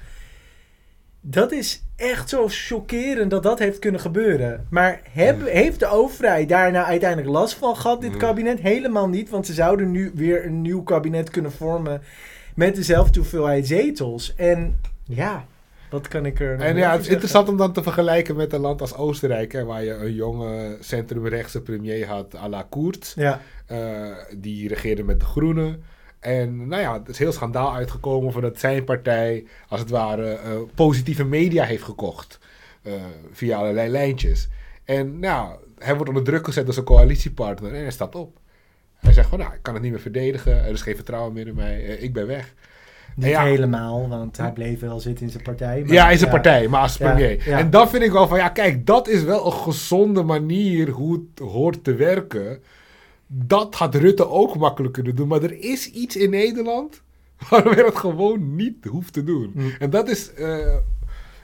Dat 1.23 1.53
is 1.53 1.83
echt 1.97 2.29
zo 2.29 2.47
chockerend 2.49 3.31
dat 3.31 3.43
dat 3.43 3.59
heeft 3.59 3.79
kunnen 3.79 4.01
gebeuren. 4.01 4.67
Maar 4.71 5.01
heb, 5.13 5.47
heeft 5.47 5.81
de 5.81 5.87
overheid 5.87 6.49
daar 6.49 6.73
nou 6.73 6.87
uiteindelijk 6.87 7.31
last 7.31 7.55
van 7.55 7.77
gehad, 7.77 8.01
dit 8.01 8.13
Mm. 8.13 8.19
kabinet? 8.19 8.61
Helemaal 8.61 9.09
niet, 9.09 9.31
want 9.31 9.47
ze 9.47 9.53
zouden 9.53 9.91
nu 9.91 10.11
weer 10.15 10.45
een 10.47 10.63
nieuw 10.63 10.83
kabinet 10.83 11.31
kunnen 11.31 11.53
vormen 11.53 12.03
met 12.55 12.75
dezelfde 12.75 13.19
hoeveelheid 13.19 13.67
zetels. 13.67 14.35
En 14.35 14.81
ja, 15.05 15.45
wat 15.91 16.09
kan 16.09 16.27
ik 16.27 16.41
er 16.41 16.59
En 16.61 16.77
ja, 16.77 16.93
het 16.93 17.01
is 17.01 17.09
interessant 17.09 17.49
om 17.49 17.57
dan 17.57 17.73
te 17.73 17.83
vergelijken 17.83 18.37
met 18.37 18.53
een 18.53 18.61
land 18.61 18.81
als 18.81 18.95
Oostenrijk, 18.97 19.53
hè, 19.53 19.65
waar 19.65 19.85
je 19.85 19.95
een 19.95 20.15
jonge 20.15 20.77
centrumrechtse 20.81 21.61
premier 21.61 22.07
had, 22.07 22.37
à 22.37 22.49
la 22.49 22.67
Koert. 22.69 23.13
Ja, 23.17 23.41
Eh, 23.67 24.11
die 24.37 24.69
regeerde 24.69 25.03
met 25.03 25.21
de 25.21 25.27
Groenen. 25.27 25.83
En 26.21 26.69
nou 26.69 26.83
ja, 26.83 26.93
het 26.99 27.09
is 27.09 27.19
heel 27.19 27.33
schandaal 27.33 27.75
uitgekomen 27.75 28.33
van 28.33 28.43
dat 28.43 28.59
zijn 28.59 28.85
partij, 28.85 29.45
als 29.69 29.81
het 29.81 29.91
ware, 29.91 30.31
eh, 30.33 30.51
positieve 30.75 31.25
media 31.25 31.65
heeft 31.65 31.83
gekocht. 31.83 32.39
eh, 32.83 32.93
via 33.33 33.59
allerlei 33.59 33.89
lijntjes. 33.91 34.49
En 34.85 35.19
nou, 35.19 35.55
hij 35.79 35.95
wordt 35.95 36.09
onder 36.09 36.25
druk 36.25 36.45
gezet 36.45 36.67
als 36.67 36.77
een 36.77 36.85
coalitiepartner 36.85 37.75
en 37.75 37.83
hij 37.83 37.91
staat 37.91 38.15
op. 38.15 38.39
Hij 38.97 39.13
zegt 39.13 39.29
van, 39.29 39.39
nou, 39.39 39.53
ik 39.53 39.59
kan 39.63 39.75
het 39.75 39.83
niet 39.83 39.93
meer 39.93 40.01
verdedigen. 40.01 40.65
Er 40.65 40.73
is 40.73 40.83
geen 40.83 40.95
vertrouwen 40.95 41.33
meer 41.33 41.47
in 41.47 41.55
mij. 41.55 41.81
ik 41.83 42.13
ben 42.13 42.27
weg. 42.27 42.55
Niet 43.17 43.27
Ja. 43.29 43.43
helemaal, 43.45 44.09
want 44.09 44.37
hij 44.37 44.53
bleef 44.53 44.81
wel 44.81 45.01
zitten 45.01 45.25
in 45.25 45.31
zijn 45.31 45.43
partij. 45.43 45.83
maar 45.85 45.93
ja, 45.93 46.11
in 46.11 46.19
zijn 46.19 46.31
partij, 46.31 46.69
maar 46.69 46.81
als 46.81 46.97
premier. 46.97 47.49
ja. 47.49 47.59
En 47.59 47.71
dat 47.71 47.91
vind 47.91 48.03
ik 48.03 48.13
wel 48.13 48.29
van, 48.29 48.39
ja, 48.39 48.49
kijk, 48.49 48.87
dat 48.87 49.09
is 49.09 49.23
wel 49.23 49.47
een 49.47 49.53
gezonde 49.53 50.23
manier 50.23 50.89
hoe 50.89 51.13
het 51.13 51.49
hoort 51.49 51.85
te 51.85 51.95
werken. 51.95 52.63
Dat 53.27 53.75
had 53.75 53.95
Rutte 53.95 54.29
ook 54.29 54.57
makkelijk 54.57 54.93
kunnen 54.93 55.15
doen. 55.17 55.29
Maar 55.29 55.43
er 55.43 55.61
is 55.61 55.91
iets 55.91 56.17
in 56.17 56.31
Nederland 56.31 57.03
waarom 57.51 57.73
hij 57.73 57.83
dat 57.83 57.97
gewoon 57.97 58.55
niet 58.57 58.85
hoeft 58.85 59.13
te 59.13 59.25
doen. 59.25 59.51
Mm. 59.55 59.73
En 59.79 59.91
dat 59.91 60.09
is 60.09 60.35
eh, 60.35 60.75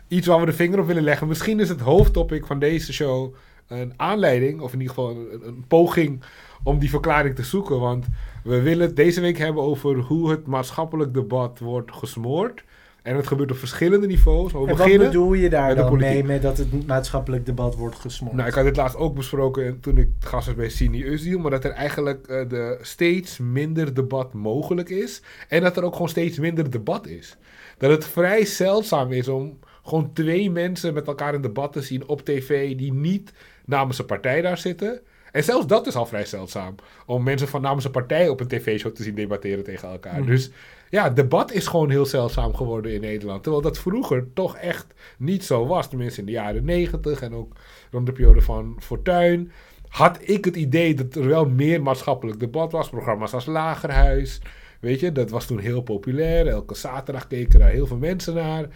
iets 0.08 0.26
waar 0.26 0.40
we 0.40 0.46
de 0.46 0.52
vinger 0.52 0.78
op 0.80 0.86
willen 0.86 1.02
leggen. 1.02 1.28
Misschien 1.28 1.60
is 1.60 1.68
het 1.68 1.80
hoofdtopic 1.80 2.46
van 2.46 2.58
deze 2.58 2.92
show 2.92 3.34
een 3.68 3.92
aanleiding, 3.96 4.60
of 4.60 4.72
in 4.72 4.80
ieder 4.80 4.94
geval 4.94 5.10
een, 5.10 5.46
een 5.46 5.64
poging 5.68 6.22
om 6.62 6.78
die 6.78 6.90
verklaring 6.90 7.34
te 7.34 7.42
zoeken. 7.42 7.80
Want 7.80 8.06
we 8.44 8.60
willen 8.60 8.86
het 8.86 8.96
deze 8.96 9.20
week 9.20 9.38
hebben 9.38 9.62
over 9.62 9.98
hoe 9.98 10.30
het 10.30 10.46
maatschappelijk 10.46 11.14
debat 11.14 11.58
wordt 11.58 11.92
gesmoord. 11.92 12.64
En 13.06 13.16
het 13.16 13.26
gebeurt 13.26 13.50
op 13.50 13.56
verschillende 13.56 14.06
niveaus. 14.06 14.52
Maar 14.52 14.62
we 14.62 14.70
En 14.70 14.76
wat 14.76 14.96
bedoel 14.96 15.32
je 15.32 15.50
daar 15.50 15.66
met 15.66 15.76
dan 15.76 15.96
mee 15.96 16.24
met 16.24 16.42
dat 16.42 16.58
het 16.58 16.86
maatschappelijk 16.86 17.46
debat 17.46 17.74
wordt 17.74 17.96
gesmoord? 17.96 18.34
Nou, 18.34 18.48
ik 18.48 18.54
had 18.54 18.64
dit 18.64 18.76
laatst 18.76 18.96
ook 18.96 19.14
besproken 19.14 19.80
toen 19.80 19.98
ik 19.98 20.08
gast 20.18 20.46
was 20.46 20.54
bij 20.54 20.68
Cine 20.68 21.04
Özil. 21.04 21.40
Maar 21.40 21.50
dat 21.50 21.64
er 21.64 21.70
eigenlijk 21.70 22.26
eh, 22.26 22.48
de 22.48 22.78
steeds 22.80 23.38
minder 23.38 23.94
debat 23.94 24.32
mogelijk 24.32 24.88
is. 24.88 25.22
En 25.48 25.62
dat 25.62 25.76
er 25.76 25.82
ook 25.82 25.92
gewoon 25.92 26.08
steeds 26.08 26.38
minder 26.38 26.70
debat 26.70 27.06
is. 27.06 27.36
Dat 27.78 27.90
het 27.90 28.04
vrij 28.04 28.44
zeldzaam 28.44 29.12
is 29.12 29.28
om 29.28 29.58
gewoon 29.84 30.12
twee 30.12 30.50
mensen 30.50 30.94
met 30.94 31.06
elkaar 31.06 31.34
in 31.34 31.42
debat 31.42 31.72
te 31.72 31.82
zien 31.82 32.08
op 32.08 32.24
tv 32.24 32.76
die 32.76 32.92
niet 32.92 33.32
namens 33.64 33.98
een 33.98 34.06
partij 34.06 34.40
daar 34.40 34.58
zitten. 34.58 35.00
En 35.36 35.44
zelfs 35.44 35.66
dat 35.66 35.86
is 35.86 35.94
al 35.94 36.06
vrij 36.06 36.24
zeldzaam. 36.24 36.74
Om 37.06 37.22
mensen 37.22 37.48
van 37.48 37.62
namens 37.62 37.84
een 37.84 37.90
partij 37.90 38.28
op 38.28 38.40
een 38.40 38.48
tv-show 38.48 38.94
te 38.94 39.02
zien 39.02 39.14
debatteren 39.14 39.64
tegen 39.64 39.88
elkaar. 39.88 40.18
Mhm. 40.18 40.30
Dus 40.30 40.50
ja, 40.90 41.10
debat 41.10 41.52
is 41.52 41.66
gewoon 41.66 41.90
heel 41.90 42.06
zeldzaam 42.06 42.54
geworden 42.54 42.92
in 42.92 43.00
Nederland. 43.00 43.42
Terwijl 43.42 43.62
dat 43.62 43.78
vroeger 43.78 44.26
toch 44.34 44.56
echt 44.56 44.86
niet 45.18 45.44
zo 45.44 45.66
was. 45.66 45.88
Tenminste 45.88 46.20
in 46.20 46.26
de 46.26 46.32
jaren 46.32 46.64
negentig 46.64 47.20
en 47.20 47.34
ook 47.34 47.52
rond 47.90 48.06
de 48.06 48.12
periode 48.12 48.40
van 48.40 48.76
Fortuyn. 48.80 49.52
Had 49.88 50.18
ik 50.20 50.44
het 50.44 50.56
idee 50.56 50.94
dat 50.94 51.14
er 51.14 51.26
wel 51.26 51.46
meer 51.48 51.82
maatschappelijk 51.82 52.40
debat 52.40 52.72
was. 52.72 52.88
Programma's 52.88 53.32
als 53.32 53.46
Lagerhuis. 53.46 54.40
Weet 54.80 55.00
je, 55.00 55.12
dat 55.12 55.30
was 55.30 55.46
toen 55.46 55.58
heel 55.58 55.80
populair. 55.80 56.46
Elke 56.46 56.74
zaterdag 56.74 57.26
keken 57.26 57.58
daar 57.58 57.70
heel 57.70 57.86
veel 57.86 57.96
mensen 57.96 58.34
naar. 58.34 58.66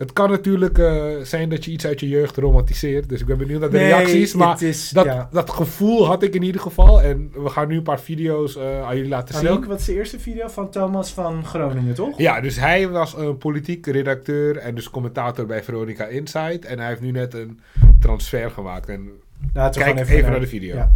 Het 0.00 0.12
kan 0.12 0.30
natuurlijk 0.30 0.78
eh, 0.78 1.04
zijn 1.22 1.48
dat 1.48 1.64
je 1.64 1.70
iets 1.70 1.86
uit 1.86 2.00
je 2.00 2.08
jeugd 2.08 2.36
romantiseert. 2.36 3.08
Dus 3.08 3.20
ik 3.20 3.26
ben 3.26 3.38
benieuwd 3.38 3.60
naar 3.60 3.70
de 3.70 3.76
Nee, 3.76 3.86
reacties. 3.86 4.34
Maar 4.34 4.62
is, 4.62 4.90
dat, 4.90 5.04
ja. 5.04 5.28
dat 5.32 5.50
gevoel 5.50 6.06
had 6.06 6.22
ik 6.22 6.34
in 6.34 6.42
ieder 6.42 6.60
geval. 6.60 7.02
En 7.02 7.30
we 7.34 7.48
gaan 7.48 7.68
nu 7.68 7.76
een 7.76 7.82
paar 7.82 8.00
video's 8.00 8.56
eh, 8.56 8.82
aan 8.82 8.96
jullie 8.96 9.10
laten 9.10 9.34
Maar 9.34 9.52
zien. 9.52 9.66
wat 9.66 9.78
is 9.78 9.84
de 9.84 9.94
eerste 9.94 10.18
video 10.18 10.48
van 10.48 10.70
Thomas 10.70 11.12
van 11.12 11.44
Groningen, 11.44 11.94
toch? 11.94 12.18
Ja, 12.18 12.40
dus 12.40 12.56
hij 12.56 12.88
was 12.88 13.16
een 13.16 13.38
politiek 13.38 13.86
redacteur 13.86 14.56
en 14.56 14.74
dus 14.74 14.90
commentator 14.90 15.46
bij 15.46 15.62
Veronica 15.62 16.04
Insight. 16.04 16.64
En 16.64 16.78
hij 16.78 16.88
heeft 16.88 17.00
nu 17.00 17.10
net 17.10 17.34
een 17.34 17.60
transfer 17.98 18.50
gemaakt. 18.50 18.88
En 18.88 19.04
we 19.52 19.70
kijk 19.70 19.98
even, 19.98 20.14
even, 20.16 20.30
naar 20.30 20.40
de 20.40 20.46
video. 20.46 20.76
Ja. 20.76 20.92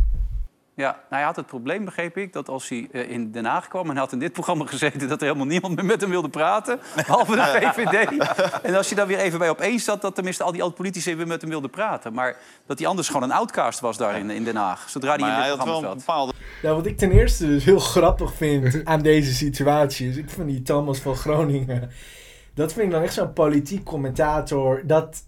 Ja, 0.76 0.90
nou, 0.90 1.04
hij 1.09 1.23
had 1.23 1.37
het 1.37 1.47
probleem, 1.47 1.85
begreep 1.85 2.16
ik, 2.16 2.33
dat 2.33 2.49
als 2.49 2.69
hij 2.69 2.88
uh, 2.93 3.11
in 3.11 3.33
Den 3.33 3.45
Haag 3.45 3.69
kwam... 3.69 3.85
en 3.85 3.90
hij 3.90 4.00
had 4.00 4.12
in 4.12 4.19
dit 4.19 4.33
programma 4.33 4.66
gezeten 4.66 5.09
dat 5.09 5.21
er 5.21 5.26
helemaal 5.26 5.47
niemand 5.47 5.76
meer 5.76 5.85
met 5.85 6.00
hem 6.00 6.11
wilde 6.11 6.28
praten... 6.28 6.81
behalve 6.97 7.37
de 7.37 7.43
VVD. 7.75 8.19
en 8.62 8.75
als 8.75 8.88
je 8.88 8.95
dan 8.95 9.07
weer 9.07 9.19
even 9.19 9.38
bij 9.38 9.50
opeens 9.50 9.85
zat... 9.85 10.02
dat 10.02 10.14
tenminste 10.14 10.43
al 10.43 10.52
die 10.52 10.62
oud-politici 10.62 11.16
weer 11.16 11.26
met 11.26 11.40
hem 11.40 11.50
wilden 11.50 11.71
praten. 11.71 12.12
Maar 12.12 12.37
dat 12.66 12.78
hij 12.78 12.88
anders 12.88 13.07
gewoon 13.07 13.23
een 13.23 13.33
outcast 13.33 13.81
was 13.81 13.97
daar 13.97 14.19
in, 14.19 14.31
in 14.31 14.45
Den 14.45 14.57
Haag. 14.57 14.88
Zodra 14.88 15.16
hij 15.16 15.19
in 15.19 15.35
dit 15.35 15.45
hij 15.45 15.57
programma 15.57 15.88
zat. 15.88 15.97
Bepaalde... 15.97 16.33
Nou, 16.62 16.76
wat 16.76 16.87
ik 16.87 16.99
ten 16.99 17.11
eerste 17.11 17.47
dus 17.47 17.64
heel 17.64 17.78
grappig 17.78 18.35
vind 18.35 18.85
aan 18.85 19.02
deze 19.02 19.35
situatie... 19.35 20.09
is 20.09 20.16
ik 20.16 20.31
vind 20.31 20.49
die 20.49 20.62
Thomas 20.62 20.99
van 20.99 21.16
Groningen... 21.16 21.90
dat 22.54 22.73
vind 22.73 22.87
ik 22.87 22.93
dan 22.93 23.02
echt 23.02 23.14
zo'n 23.14 23.33
politiek 23.33 23.85
commentator... 23.85 24.83
dat 24.85 25.23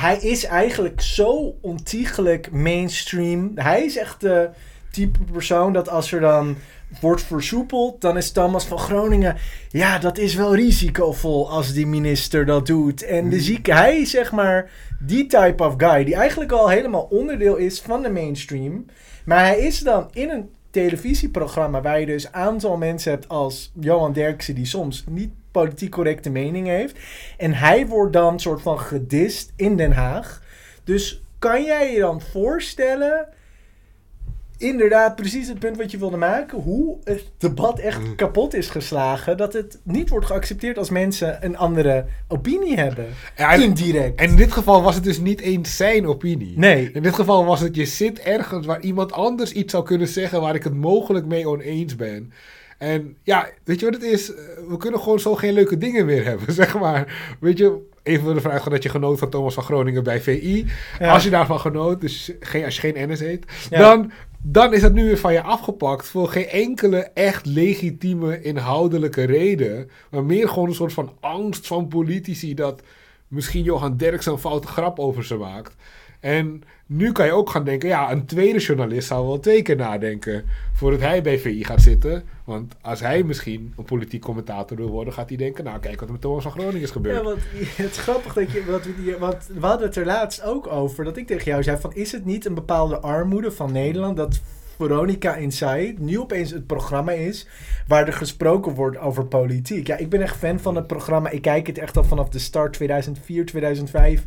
hij 0.00 0.16
is 0.16 0.44
eigenlijk 0.44 1.00
zo 1.00 1.54
ontiegelijk 1.60 2.52
mainstream. 2.52 3.52
Hij 3.54 3.84
is 3.84 3.96
echt 3.96 4.20
de 4.20 4.48
type 4.90 5.18
persoon 5.32 5.72
dat 5.72 5.88
als 5.88 6.12
er 6.12 6.20
dan 6.20 6.56
wordt 7.00 7.22
versoepeld, 7.22 8.00
dan 8.00 8.16
is 8.16 8.32
Thomas 8.32 8.64
van 8.64 8.78
Groningen. 8.78 9.36
Ja, 9.68 9.98
dat 9.98 10.18
is 10.18 10.34
wel 10.34 10.54
risicovol 10.54 11.50
als 11.50 11.72
die 11.72 11.86
minister 11.86 12.46
dat 12.46 12.66
doet. 12.66 13.02
En 13.02 13.28
de 13.28 13.36
hmm. 13.36 13.44
zieke, 13.44 13.72
hij 13.72 13.98
is 13.98 14.10
zeg 14.10 14.32
maar 14.32 14.70
die 15.00 15.26
type 15.26 15.64
of 15.64 15.74
guy 15.76 16.04
die 16.04 16.14
eigenlijk 16.14 16.52
al 16.52 16.68
helemaal 16.68 17.06
onderdeel 17.10 17.56
is 17.56 17.80
van 17.80 18.02
de 18.02 18.10
mainstream. 18.10 18.86
Maar 19.24 19.44
hij 19.44 19.58
is 19.58 19.80
dan 19.80 20.08
in 20.12 20.30
een 20.30 20.50
televisieprogramma 20.70 21.80
waar 21.80 22.00
je 22.00 22.06
dus 22.06 22.24
een 22.24 22.34
aantal 22.34 22.76
mensen 22.76 23.10
hebt 23.10 23.28
als 23.28 23.72
Johan 23.80 24.12
Derksen 24.12 24.54
die 24.54 24.66
soms 24.66 25.04
niet 25.08 25.30
politiek 25.58 25.90
correcte 25.90 26.30
mening 26.30 26.66
heeft. 26.66 26.98
En 27.36 27.54
hij 27.54 27.86
wordt 27.86 28.12
dan 28.12 28.40
soort 28.40 28.62
van 28.62 28.78
gedist 28.78 29.52
in 29.56 29.76
Den 29.76 29.92
Haag. 29.92 30.42
Dus 30.84 31.22
kan 31.38 31.64
jij 31.64 31.92
je 31.92 32.00
dan 32.00 32.20
voorstellen, 32.20 33.28
inderdaad 34.58 35.16
precies 35.16 35.48
het 35.48 35.58
punt 35.58 35.76
wat 35.76 35.90
je 35.90 35.98
wilde 35.98 36.16
maken, 36.16 36.58
hoe 36.58 36.96
het 37.04 37.24
debat 37.38 37.78
echt 37.78 38.00
mm. 38.00 38.14
kapot 38.14 38.54
is 38.54 38.68
geslagen, 38.68 39.36
dat 39.36 39.52
het 39.52 39.78
niet 39.82 40.08
wordt 40.08 40.26
geaccepteerd 40.26 40.78
als 40.78 40.90
mensen 40.90 41.44
een 41.44 41.56
andere 41.56 42.04
opinie 42.28 42.76
hebben. 42.76 43.06
en, 43.34 43.62
Indirect. 43.62 44.20
En 44.20 44.28
in 44.28 44.36
dit 44.36 44.52
geval 44.52 44.82
was 44.82 44.94
het 44.94 45.04
dus 45.04 45.18
niet 45.18 45.40
eens 45.40 45.76
zijn 45.76 46.06
opinie. 46.06 46.58
Nee. 46.58 46.90
In 46.92 47.02
dit 47.02 47.14
geval 47.14 47.44
was 47.44 47.60
het, 47.60 47.74
je 47.76 47.86
zit 47.86 48.18
ergens 48.18 48.66
waar 48.66 48.80
iemand 48.80 49.12
anders 49.12 49.52
iets 49.52 49.72
zou 49.72 49.84
kunnen 49.84 50.08
zeggen 50.08 50.40
waar 50.40 50.54
ik 50.54 50.64
het 50.64 50.74
mogelijk 50.74 51.26
mee 51.26 51.48
oneens 51.48 51.96
ben. 51.96 52.32
En 52.78 53.16
ja, 53.22 53.48
weet 53.64 53.80
je 53.80 53.84
wat 53.84 53.94
het 53.94 54.02
is? 54.02 54.26
We 54.68 54.76
kunnen 54.78 55.00
gewoon 55.00 55.20
zo 55.20 55.34
geen 55.34 55.52
leuke 55.52 55.78
dingen 55.78 56.06
meer 56.06 56.24
hebben, 56.24 56.54
zeg 56.62 56.78
maar. 56.78 57.36
Weet 57.40 57.58
je, 57.58 57.78
even 58.02 58.34
de 58.34 58.40
vraag 58.40 58.68
dat 58.68 58.82
je 58.82 58.88
genoot 58.88 59.18
van 59.18 59.30
Thomas 59.30 59.54
van 59.54 59.62
Groningen 59.62 60.02
bij 60.02 60.20
VI. 60.20 60.66
Als 61.00 61.24
je 61.24 61.30
daarvan 61.30 61.60
genoot, 61.60 62.00
dus 62.00 62.32
geen, 62.40 62.64
als 62.64 62.74
je 62.74 62.80
geen 62.80 63.10
NS 63.10 63.20
heet, 63.20 63.44
dan, 63.70 64.12
dan 64.42 64.74
is 64.74 64.80
dat 64.80 64.92
nu 64.92 65.04
weer 65.04 65.18
van 65.18 65.32
je 65.32 65.42
afgepakt 65.42 66.06
voor 66.06 66.28
geen 66.28 66.48
enkele 66.48 66.98
echt 66.98 67.46
legitieme 67.46 68.42
inhoudelijke 68.42 69.24
reden. 69.24 69.90
Maar 70.10 70.24
meer 70.24 70.48
gewoon 70.48 70.68
een 70.68 70.74
soort 70.74 70.92
van 70.92 71.12
angst 71.20 71.66
van 71.66 71.88
politici 71.88 72.54
dat 72.54 72.82
misschien 73.28 73.62
Johan 73.62 73.96
Derks 73.96 74.26
een 74.26 74.38
foute 74.38 74.68
grap 74.68 74.98
over 74.98 75.24
ze 75.24 75.36
maakt. 75.36 75.74
En 76.20 76.62
nu 76.86 77.12
kan 77.12 77.26
je 77.26 77.32
ook 77.32 77.50
gaan 77.50 77.64
denken, 77.64 77.88
ja, 77.88 78.12
een 78.12 78.26
tweede 78.26 78.58
journalist 78.58 79.08
zou 79.08 79.26
wel 79.26 79.40
twee 79.40 79.62
keer 79.62 79.76
nadenken 79.76 80.44
voordat 80.72 81.00
hij 81.00 81.22
bij 81.22 81.38
VI 81.38 81.64
gaat 81.64 81.82
zitten. 81.82 82.24
Want 82.44 82.74
als 82.80 83.00
hij 83.00 83.22
misschien 83.22 83.74
een 83.76 83.84
politiek 83.84 84.22
commentator 84.22 84.76
wil 84.76 84.88
worden, 84.88 85.12
gaat 85.12 85.28
hij 85.28 85.38
denken, 85.38 85.64
nou 85.64 85.78
kijk 85.78 85.98
wat 86.00 86.08
er 86.08 86.12
met 86.12 86.20
Thomas 86.20 86.42
van 86.42 86.52
Groningen 86.52 86.80
is 86.80 86.90
gebeurd. 86.90 87.16
Ja, 87.16 87.22
want 87.22 87.40
het 87.76 87.90
is 87.90 87.98
grappig 87.98 88.32
dat 88.32 88.50
je, 88.50 88.64
wat 88.64 88.84
we, 88.84 89.16
want 89.18 89.46
we 89.46 89.66
hadden 89.66 89.86
het 89.86 89.96
er 89.96 90.06
laatst 90.06 90.42
ook 90.42 90.66
over, 90.66 91.04
dat 91.04 91.16
ik 91.16 91.26
tegen 91.26 91.44
jou 91.44 91.62
zei 91.62 91.76
van, 91.80 91.94
is 91.94 92.12
het 92.12 92.24
niet 92.24 92.46
een 92.46 92.54
bepaalde 92.54 92.98
armoede 93.00 93.50
van 93.50 93.72
Nederland 93.72 94.16
dat 94.16 94.40
Veronica 94.76 95.34
Inside 95.34 95.94
nu 95.98 96.18
opeens 96.18 96.50
het 96.50 96.66
programma 96.66 97.12
is 97.12 97.46
waar 97.86 98.06
er 98.06 98.12
gesproken 98.12 98.74
wordt 98.74 98.98
over 98.98 99.26
politiek. 99.26 99.86
Ja, 99.86 99.96
ik 99.96 100.08
ben 100.08 100.22
echt 100.22 100.36
fan 100.36 100.60
van 100.60 100.76
het 100.76 100.86
programma. 100.86 101.30
Ik 101.30 101.42
kijk 101.42 101.66
het 101.66 101.78
echt 101.78 101.96
al 101.96 102.04
vanaf 102.04 102.28
de 102.28 102.38
start 102.38 102.72
2004, 102.72 103.46
2005 103.46 104.26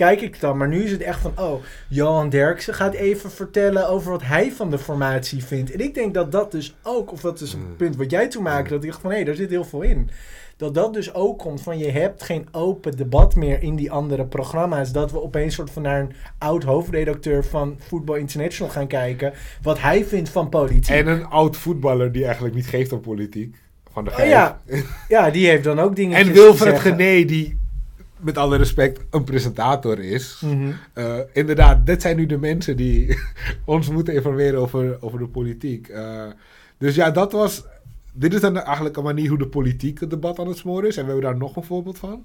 kijk 0.00 0.20
ik 0.20 0.40
dan. 0.40 0.56
Maar 0.56 0.68
nu 0.68 0.84
is 0.84 0.90
het 0.90 1.02
echt 1.02 1.20
van, 1.20 1.32
oh, 1.36 1.62
Johan 1.88 2.28
Derksen 2.28 2.74
gaat 2.74 2.94
even 2.94 3.30
vertellen 3.30 3.88
over 3.88 4.10
wat 4.10 4.22
hij 4.22 4.52
van 4.52 4.70
de 4.70 4.78
formatie 4.78 5.44
vindt. 5.44 5.72
En 5.72 5.80
ik 5.80 5.94
denk 5.94 6.14
dat 6.14 6.32
dat 6.32 6.50
dus 6.50 6.74
ook, 6.82 7.12
of 7.12 7.20
dat 7.20 7.40
is 7.40 7.52
een 7.52 7.60
mm. 7.60 7.76
punt 7.76 7.96
wat 7.96 8.10
jij 8.10 8.28
toen 8.28 8.42
maakte, 8.42 8.74
dat 8.74 8.84
ik 8.84 8.90
dacht 8.90 9.00
van, 9.00 9.10
hé, 9.10 9.16
hey, 9.16 9.24
daar 9.24 9.34
zit 9.34 9.50
heel 9.50 9.64
veel 9.64 9.82
in. 9.82 10.10
Dat 10.56 10.74
dat 10.74 10.94
dus 10.94 11.14
ook 11.14 11.38
komt 11.38 11.62
van, 11.62 11.78
je 11.78 11.90
hebt 11.90 12.22
geen 12.22 12.48
open 12.52 12.96
debat 12.96 13.34
meer 13.34 13.62
in 13.62 13.76
die 13.76 13.90
andere 13.90 14.26
programma's. 14.26 14.92
Dat 14.92 15.12
we 15.12 15.22
opeens 15.22 15.54
soort 15.54 15.70
van 15.70 15.82
naar 15.82 16.00
een 16.00 16.12
oud 16.38 16.62
hoofdredacteur 16.62 17.44
van 17.44 17.76
Football 17.86 18.18
International 18.18 18.72
gaan 18.72 18.86
kijken. 18.86 19.32
Wat 19.62 19.80
hij 19.80 20.04
vindt 20.04 20.28
van 20.28 20.48
politiek. 20.48 20.96
En 20.96 21.06
een 21.06 21.26
oud 21.26 21.56
voetballer 21.56 22.12
die 22.12 22.24
eigenlijk 22.24 22.54
niet 22.54 22.66
geeft 22.66 22.92
om 22.92 23.00
politiek. 23.00 23.56
Van 23.92 24.04
de 24.04 24.10
oh, 24.10 24.26
ja. 24.26 24.60
ja, 25.08 25.30
die 25.30 25.48
heeft 25.48 25.64
dan 25.64 25.78
ook 25.78 25.96
dingen. 25.96 26.18
En 26.18 26.32
Wilfred 26.32 26.78
Gené, 26.78 27.24
die 27.24 27.59
met 28.20 28.38
alle 28.38 28.56
respect, 28.56 29.04
een 29.10 29.24
presentator 29.24 29.98
is. 29.98 30.42
Mhm. 30.44 30.70
Eh, 30.92 31.18
inderdaad, 31.32 31.86
dit 31.86 32.02
zijn 32.02 32.16
nu 32.16 32.26
de 32.26 32.38
mensen 32.38 32.76
die 32.76 33.18
ons 33.64 33.88
moeten 33.88 34.14
informeren 34.14 34.60
over, 34.60 35.02
over 35.02 35.18
de 35.18 35.28
politiek. 35.28 35.88
Uh, 35.88 36.24
dus 36.78 36.94
ja, 36.94 37.10
dat 37.10 37.32
was. 37.32 37.64
Dit 38.12 38.34
is 38.34 38.40
dan 38.40 38.58
eigenlijk 38.58 38.96
een 38.96 39.04
manier 39.04 39.28
hoe 39.28 39.38
de 39.38 39.46
politiek 39.46 40.00
het 40.00 40.10
debat 40.10 40.38
aan 40.38 40.48
het 40.48 40.56
smoren 40.56 40.88
is. 40.88 40.96
En 40.96 41.04
we 41.04 41.10
hebben 41.10 41.30
daar 41.30 41.38
nog 41.38 41.56
een 41.56 41.64
voorbeeld 41.64 41.98
van. 41.98 42.24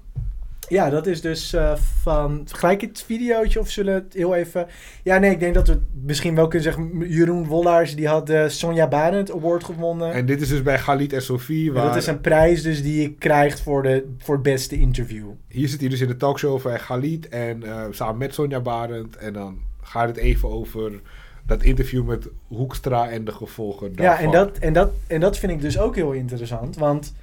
Ja, 0.68 0.90
dat 0.90 1.06
is 1.06 1.20
dus 1.20 1.54
uh, 1.54 1.76
van. 2.02 2.46
Gelijk 2.50 2.80
het 2.80 3.02
videootje 3.06 3.60
of 3.60 3.70
zullen 3.70 3.94
het 3.94 4.12
heel 4.12 4.34
even. 4.34 4.66
Ja, 5.02 5.18
nee, 5.18 5.30
ik 5.30 5.40
denk 5.40 5.54
dat 5.54 5.68
we 5.68 5.80
misschien 6.04 6.34
wel 6.34 6.48
kunnen 6.48 6.72
zeggen. 6.72 7.08
Jeroen 7.08 7.46
Wollaars 7.46 7.96
die 7.96 8.08
had 8.08 8.26
de 8.26 8.48
Sonja 8.48 8.88
Barend 8.88 9.32
Award 9.32 9.64
gewonnen. 9.64 10.12
En 10.12 10.26
dit 10.26 10.40
is 10.40 10.48
dus 10.48 10.62
bij 10.62 10.78
Galit 10.78 11.12
en 11.12 11.22
Sophie. 11.22 11.72
Waar... 11.72 11.86
dat 11.86 11.96
is 11.96 12.06
een 12.06 12.20
prijs 12.20 12.62
dus 12.62 12.82
die 12.82 13.02
je 13.02 13.12
krijgt 13.12 13.60
voor, 13.60 13.82
de, 13.82 14.14
voor 14.18 14.34
het 14.34 14.42
beste 14.42 14.78
interview. 14.78 15.26
Hier 15.48 15.68
zit 15.68 15.80
hij 15.80 15.88
dus 15.88 16.00
in 16.00 16.08
de 16.08 16.16
talkshow 16.16 16.62
bij 16.62 16.78
Galit 16.78 17.28
en 17.28 17.62
uh, 17.64 17.82
samen 17.90 18.18
met 18.18 18.34
Sonja 18.34 18.60
Barend. 18.60 19.16
En 19.16 19.32
dan 19.32 19.58
gaat 19.82 20.08
het 20.08 20.16
even 20.16 20.48
over 20.48 21.00
dat 21.46 21.62
interview 21.62 22.04
met 22.04 22.28
Hoekstra 22.46 23.08
en 23.08 23.24
de 23.24 23.32
gevolgen. 23.32 23.96
Daarvan. 23.96 24.16
Ja, 24.16 24.24
en 24.24 24.30
dat, 24.30 24.58
en, 24.58 24.72
dat, 24.72 24.90
en 25.06 25.20
dat 25.20 25.38
vind 25.38 25.52
ik 25.52 25.60
dus 25.60 25.78
ook 25.78 25.94
heel 25.94 26.12
interessant. 26.12 26.76
Want 26.76 27.14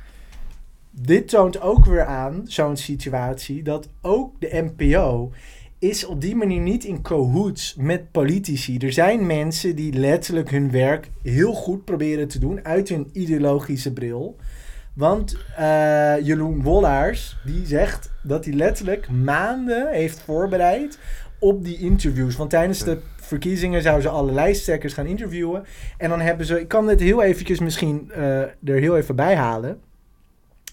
dit 0.96 1.28
toont 1.28 1.62
ook 1.62 1.86
weer 1.86 2.06
aan, 2.06 2.42
zo'n 2.46 2.78
situatie, 2.78 3.64
dat 3.64 3.90
ook 4.02 4.40
de 4.40 4.72
NPO 4.76 5.32
is 5.80 6.06
op 6.06 6.22
die 6.22 6.36
manier 6.36 6.62
niet 6.62 6.84
in 6.84 7.02
cahoots 7.02 7.76
met 7.76 8.12
politici. 8.12 8.78
Er 8.78 8.94
zijn 8.94 9.26
mensen 9.26 9.76
die 9.76 9.94
letterlijk 9.94 10.50
hun 10.50 10.72
werk 10.72 11.12
heel 11.24 11.54
goed 11.54 11.86
proberen 11.86 12.28
te 12.28 12.40
doen 12.40 12.66
uit 12.66 12.90
hun 12.90 13.10
ideologische 13.14 13.94
bril. 13.94 14.36
Want 14.94 15.38
uh, 15.60 16.20
Jeroen 16.20 16.62
Wollaars, 16.62 17.38
die 17.46 17.66
zegt 17.66 18.12
dat 18.24 18.46
hij 18.46 18.54
letterlijk 18.54 19.10
maanden 19.10 19.92
heeft 19.92 20.20
voorbereid 20.20 21.00
op 21.40 21.64
die 21.64 21.78
interviews. 21.78 22.36
Want 22.36 22.50
tijdens 22.50 22.84
de 22.84 23.00
verkiezingen 23.16 23.82
zouden 23.82 24.04
ze 24.04 24.10
alle 24.10 24.32
lijsttrekkers 24.32 24.94
gaan 24.94 25.06
interviewen. 25.06 25.64
En 25.98 26.10
dan 26.10 26.20
hebben 26.20 26.46
ze, 26.46 26.60
ik 26.60 26.68
kan 26.68 26.88
het 26.88 27.00
heel 27.00 27.22
eventjes 27.22 27.60
misschien 27.60 28.12
uh, 28.18 28.40
er 28.42 28.54
heel 28.64 28.98
even 28.98 29.16
bij 29.16 29.36
halen. 29.36 29.80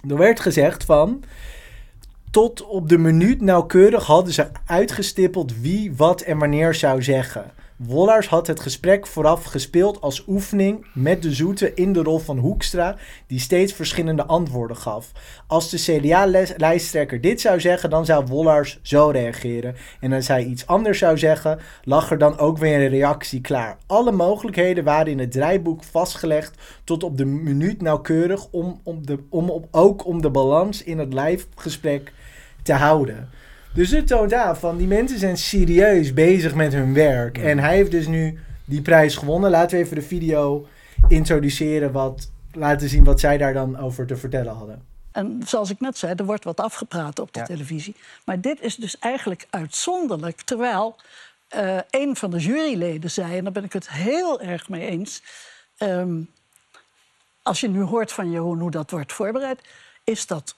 Er 0.08 0.16
werd 0.16 0.40
gezegd 0.40 0.84
van. 0.84 1.24
Tot 2.30 2.62
op 2.62 2.88
de 2.88 2.98
minuut 2.98 3.40
nauwkeurig 3.40 4.06
hadden 4.06 4.32
ze 4.32 4.46
uitgestippeld 4.66 5.60
wie, 5.60 5.96
wat 5.96 6.20
en 6.20 6.38
wanneer 6.38 6.74
zou 6.74 7.02
zeggen. 7.02 7.50
Wollars 7.86 8.26
had 8.26 8.46
het 8.46 8.60
gesprek 8.60 9.06
vooraf 9.06 9.44
gespeeld 9.44 10.00
als 10.00 10.24
oefening 10.26 10.86
met 10.94 11.22
de 11.22 11.32
zoete 11.32 11.74
in 11.74 11.92
de 11.92 12.02
rol 12.02 12.18
van 12.18 12.38
Hoekstra, 12.38 12.96
die 13.26 13.38
steeds 13.38 13.72
verschillende 13.72 14.26
antwoorden 14.26 14.76
gaf. 14.76 15.12
Als 15.46 15.70
de 15.70 15.76
CDA-lijsttrekker 15.76 17.20
dit 17.20 17.40
zou 17.40 17.60
zeggen, 17.60 17.90
dan 17.90 18.04
zou 18.04 18.26
Wollars 18.26 18.78
zo 18.82 19.08
reageren. 19.08 19.74
En 20.00 20.12
als 20.12 20.28
hij 20.28 20.44
iets 20.44 20.66
anders 20.66 20.98
zou 20.98 21.18
zeggen, 21.18 21.58
lag 21.84 22.10
er 22.10 22.18
dan 22.18 22.38
ook 22.38 22.58
weer 22.58 22.80
een 22.80 22.88
reactie 22.88 23.40
klaar. 23.40 23.78
Alle 23.86 24.12
mogelijkheden 24.12 24.84
waren 24.84 25.12
in 25.12 25.18
het 25.18 25.32
draaiboek 25.32 25.84
vastgelegd 25.84 26.80
tot 26.84 27.02
op 27.02 27.16
de 27.16 27.24
minuut 27.24 27.82
nauwkeurig, 27.82 28.48
om, 28.50 28.80
om 28.84 29.06
de, 29.06 29.18
om, 29.30 29.64
ook 29.70 30.06
om 30.06 30.22
de 30.22 30.30
balans 30.30 30.82
in 30.82 30.98
het 30.98 31.14
live 31.14 31.46
gesprek 31.54 32.12
te 32.62 32.72
houden. 32.72 33.28
Dus 33.74 33.90
het 33.90 34.06
toont 34.06 34.34
aan 34.34 34.56
van 34.56 34.76
die 34.76 34.86
mensen 34.86 35.18
zijn 35.18 35.36
serieus 35.36 36.14
bezig 36.14 36.54
met 36.54 36.72
hun 36.72 36.94
werk. 36.94 37.38
En 37.38 37.58
hij 37.58 37.76
heeft 37.76 37.90
dus 37.90 38.06
nu 38.06 38.38
die 38.64 38.82
prijs 38.82 39.16
gewonnen. 39.16 39.50
Laten 39.50 39.78
we 39.78 39.84
even 39.84 39.96
de 39.96 40.02
video 40.02 40.66
introduceren. 41.08 41.92
Wat, 41.92 42.30
laten 42.52 42.88
zien 42.88 43.04
wat 43.04 43.20
zij 43.20 43.38
daar 43.38 43.52
dan 43.52 43.78
over 43.78 44.06
te 44.06 44.16
vertellen 44.16 44.54
hadden. 44.54 44.82
En 45.12 45.42
zoals 45.46 45.70
ik 45.70 45.80
net 45.80 45.98
zei, 45.98 46.14
er 46.16 46.24
wordt 46.24 46.44
wat 46.44 46.60
afgepraat 46.60 47.18
op 47.18 47.32
de 47.32 47.42
televisie. 47.42 47.96
Maar 48.24 48.40
dit 48.40 48.60
is 48.60 48.76
dus 48.76 48.98
eigenlijk 48.98 49.46
uitzonderlijk. 49.50 50.40
Terwijl 50.40 50.96
uh, 51.56 51.78
een 51.90 52.16
van 52.16 52.30
de 52.30 52.38
juryleden 52.38 53.10
zei, 53.10 53.36
en 53.36 53.44
daar 53.44 53.52
ben 53.52 53.64
ik 53.64 53.72
het 53.72 53.90
heel 53.90 54.40
erg 54.40 54.68
mee 54.68 54.86
eens. 54.86 55.22
Um, 55.78 56.30
als 57.42 57.60
je 57.60 57.68
nu 57.68 57.82
hoort 57.82 58.12
van 58.12 58.30
Jeroen 58.30 58.60
hoe 58.60 58.70
dat 58.70 58.90
wordt 58.90 59.12
voorbereid, 59.12 59.60
is 60.04 60.26
dat 60.26 60.56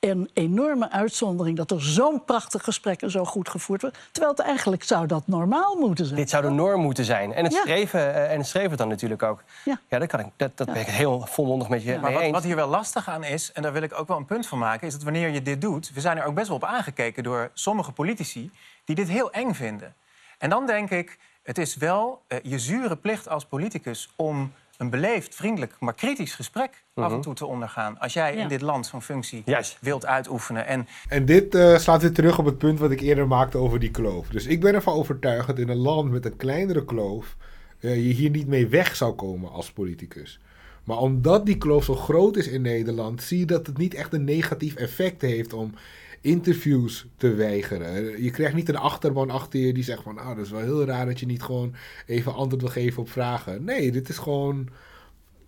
een 0.00 0.30
enorme 0.34 0.90
uitzondering 0.90 1.56
dat 1.56 1.70
er 1.70 1.82
zo'n 1.82 2.24
prachtig 2.24 2.64
gesprek 2.64 3.02
en 3.02 3.10
zo 3.10 3.24
goed 3.24 3.48
gevoerd 3.48 3.80
wordt. 3.80 3.98
Terwijl 4.12 4.34
het 4.36 4.44
eigenlijk 4.46 4.82
zou 4.82 5.06
dat 5.06 5.22
normaal 5.26 5.76
moeten 5.76 6.04
zijn. 6.04 6.16
Dit 6.18 6.30
zou 6.30 6.42
de 6.42 6.50
norm 6.50 6.80
moeten 6.80 7.04
zijn. 7.04 7.32
En 7.32 7.44
het, 7.44 7.52
Ja. 7.52 7.60
streven, 7.60 8.14
eh, 8.14 8.32
en 8.32 8.38
het 8.38 8.46
streven 8.46 8.76
dan 8.76 8.88
natuurlijk 8.88 9.22
ook. 9.22 9.42
Ja. 9.64 9.80
Ja, 9.88 9.98
dat, 9.98 10.08
kan 10.08 10.20
ik, 10.20 10.26
dat, 10.36 10.56
dat 10.56 10.66
ben 10.66 10.80
ik 10.80 10.86
heel 10.86 11.20
volmondig 11.26 11.68
met 11.68 11.82
je 11.82 11.92
Maar 11.92 12.00
mee 12.02 12.12
wat, 12.12 12.22
eens. 12.22 12.32
wat 12.32 12.42
hier 12.44 12.56
wel 12.56 12.68
lastig 12.68 13.08
aan 13.08 13.24
is, 13.24 13.52
en 13.52 13.62
daar 13.62 13.72
wil 13.72 13.82
ik 13.82 13.98
ook 13.98 14.08
wel 14.08 14.16
een 14.16 14.24
punt 14.24 14.46
van 14.46 14.58
maken, 14.58 14.86
is 14.86 14.92
dat 14.92 15.02
wanneer 15.02 15.28
je 15.28 15.42
dit 15.42 15.60
doet, 15.60 15.90
we 15.94 16.00
zijn 16.00 16.18
er 16.18 16.24
ook 16.24 16.34
best 16.34 16.46
wel 16.48 16.56
op 16.56 16.64
aangekeken 16.64 17.22
door 17.22 17.50
sommige 17.54 17.92
politici 17.92 18.50
die 18.84 18.94
dit 18.96 19.08
heel 19.08 19.30
eng 19.32 19.52
vinden. 19.52 19.94
En 20.38 20.50
dan 20.50 20.66
denk 20.66 20.90
ik, 20.90 21.18
het 21.42 21.58
is 21.58 21.76
wel 21.76 22.22
eh, 22.26 22.38
je 22.42 22.58
zure 22.58 22.96
plicht 22.96 23.28
als 23.28 23.44
politicus 23.44 24.12
om 24.16 24.52
een 24.80 24.90
beleefd, 24.90 25.34
vriendelijk, 25.34 25.76
maar 25.78 25.94
kritisch 25.94 26.34
gesprek 26.34 26.84
af 26.94 27.12
en 27.12 27.20
toe 27.20 27.34
te 27.34 27.46
ondergaan. 27.46 27.98
Als 27.98 28.12
jij 28.12 28.34
Ja. 28.34 28.42
in 28.42 28.48
dit 28.48 28.60
land 28.60 28.86
zo'n 28.86 29.02
functie 29.02 29.44
wilt 29.80 30.06
uitoefenen. 30.06 30.66
En 30.66 30.86
En 31.08 31.24
dit 31.24 31.54
eh, 31.54 31.76
slaat 31.78 32.02
weer 32.02 32.12
terug 32.12 32.38
op 32.38 32.44
het 32.44 32.58
punt 32.58 32.78
wat 32.78 32.90
ik 32.90 33.00
eerder 33.00 33.26
maakte 33.26 33.58
over 33.58 33.78
die 33.78 33.90
kloof. 33.90 34.28
Dus 34.28 34.46
ik 34.46 34.60
ben 34.60 34.74
ervan 34.74 34.94
overtuigd 34.94 35.46
dat 35.46 35.58
in 35.58 35.68
een 35.68 35.76
land 35.76 36.10
met 36.10 36.24
een 36.24 36.36
kleinere 36.36 36.84
kloof 36.84 37.36
eh, 37.80 37.94
je 37.94 38.12
hier 38.12 38.30
niet 38.30 38.46
mee 38.46 38.66
weg 38.68 38.96
zou 38.96 39.12
komen 39.12 39.50
als 39.50 39.72
politicus. 39.72 40.40
Maar 40.84 40.98
omdat 40.98 41.46
die 41.46 41.58
kloof 41.58 41.84
zo 41.84 41.94
groot 41.94 42.36
is 42.36 42.48
in 42.48 42.62
Nederland, 42.62 43.22
zie 43.22 43.38
je 43.38 43.46
dat 43.46 43.66
het 43.66 43.78
niet 43.78 43.94
echt 43.94 44.12
een 44.12 44.24
negatief 44.24 44.74
effect 44.74 45.20
heeft 45.22 45.52
om 45.52 45.74
interviews 46.20 47.06
te 47.16 47.34
weigeren. 47.34 48.22
Je 48.22 48.30
krijgt 48.30 48.54
niet 48.54 48.68
een 48.68 48.76
achterban 48.76 49.30
achter 49.30 49.60
je 49.60 49.72
die 49.72 49.84
zegt 49.84 50.02
van, 50.02 50.18
ah, 50.18 50.36
dat 50.36 50.44
is 50.44 50.50
wel 50.50 50.60
heel 50.60 50.84
raar 50.84 51.06
dat 51.06 51.20
je 51.20 51.26
niet 51.26 51.42
gewoon 51.42 51.74
even 52.06 52.34
antwoord 52.34 52.62
wil 52.62 52.70
geven 52.70 53.02
op 53.02 53.10
vragen. 53.10 53.64
Nee, 53.64 53.92
dit 53.92 54.08
is 54.08 54.18
gewoon 54.18 54.68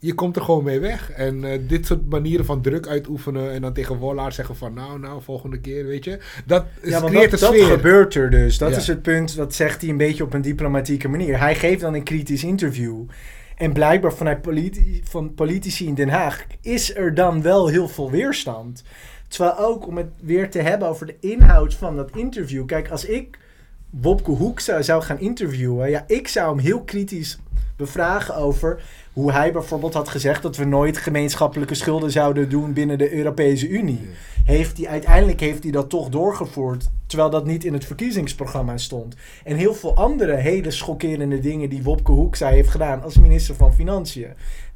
je 0.03 0.15
komt 0.15 0.37
er 0.37 0.43
gewoon 0.43 0.65
mee 0.65 0.81
weg. 0.81 1.11
En 1.11 1.45
eh, 1.45 1.59
dit 1.69 1.87
soort 1.87 2.11
manieren 2.11 2.45
van 2.45 2.63
druk 2.63 2.87
uitoefenen 2.87 3.51
en 3.53 3.61
dan 3.61 3.73
tegen 3.73 3.97
Wollaar 3.97 4.33
zeggen 4.33 4.57
van 4.57 4.75
nou, 4.75 4.99
nou, 4.99 5.23
volgende 5.23 5.61
keer, 5.61 5.87
weet 5.87 6.05
je. 6.05 6.19
Dat 6.47 6.65
is, 6.81 6.91
Ja, 6.91 7.01
want 7.01 7.13
creëert 7.13 7.31
dat, 7.31 7.43
een 7.53 7.59
dat 7.59 7.69
gebeurt 7.69 8.15
er 8.15 8.31
dus. 8.31 8.59
Dat 8.59 8.71
Ja. 8.71 8.77
is 8.77 8.87
het 8.87 9.03
punt, 9.03 9.37
dat 9.37 9.55
zegt 9.55 9.81
hij 9.81 9.91
een 9.91 9.97
beetje 9.97 10.25
op 10.25 10.35
een 10.35 10.43
diplomatieke 10.43 11.09
manier. 11.09 11.39
Hij 11.39 11.55
geeft 11.55 11.81
dan 11.81 11.95
een 11.95 12.03
kritisch 12.03 12.45
interview. 12.45 13.05
En 13.57 13.73
blijkbaar 13.73 14.13
vanuit 14.13 14.43
politi 14.43 15.01
van 15.05 15.35
politici 15.35 15.87
in 15.87 15.95
Den 15.95 16.09
Haag 16.09 16.47
is 16.61 16.97
er 16.97 17.15
dan 17.15 17.43
wel 17.43 17.69
heel 17.69 17.89
veel 17.89 18.11
weerstand. 18.11 18.83
Terwijl 19.33 19.59
ook 19.59 19.87
om 19.87 19.97
het 19.97 20.11
weer 20.21 20.51
te 20.51 20.59
hebben 20.59 20.89
over 20.89 21.07
de 21.07 21.17
inhoud 21.21 21.75
van 21.75 21.97
dat 21.97 22.17
interview. 22.17 22.67
Kijk, 22.67 22.91
als 22.91 23.05
ik 23.05 23.39
Wopke 23.91 24.31
Hoekstra 24.31 24.83
zou 24.83 25.03
gaan 25.03 25.21
interviewen, 25.21 25.91
ja, 25.91 26.05
ik 26.07 26.29
zou 26.29 26.49
hem 26.49 26.65
heel 26.65 26.83
kritisch 26.83 27.39
bevragen 27.77 28.37
over 28.37 28.83
hoe 29.13 29.33
hij 29.33 29.53
bijvoorbeeld 29.53 29.95
had 29.95 30.09
gezegd 30.09 30.43
dat 30.43 30.57
we 30.57 30.65
nooit 30.65 30.97
gemeenschappelijke 30.97 31.75
schulden 31.75 32.11
zouden 32.11 32.49
doen 32.49 32.73
binnen 32.73 32.99
de 32.99 33.15
Europese 33.15 33.69
Unie. 33.69 34.09
Heeft 34.45 34.77
hij, 34.77 34.89
uiteindelijk 34.89 35.41
heeft 35.41 35.63
hij 35.63 35.73
dat 35.73 35.91
toch 35.91 36.09
doorgevoerd, 36.09 36.91
terwijl 37.07 37.31
dat 37.31 37.47
niet 37.47 37.65
in 37.65 37.73
het 37.73 37.85
verkiezingsprogramma 37.85 38.77
stond. 38.77 39.17
En 39.45 39.57
heel 39.57 39.75
veel 39.75 39.95
andere 39.95 40.35
hele 40.35 40.71
schokkerende 40.71 41.41
dingen 41.41 41.69
die 41.69 41.83
Wopke 41.83 42.13
Hoekstra 42.13 42.49
heeft 42.49 42.69
gedaan 42.69 43.03
als 43.03 43.19
minister 43.19 43.55
van 43.55 43.75
Financiën. 43.75 44.33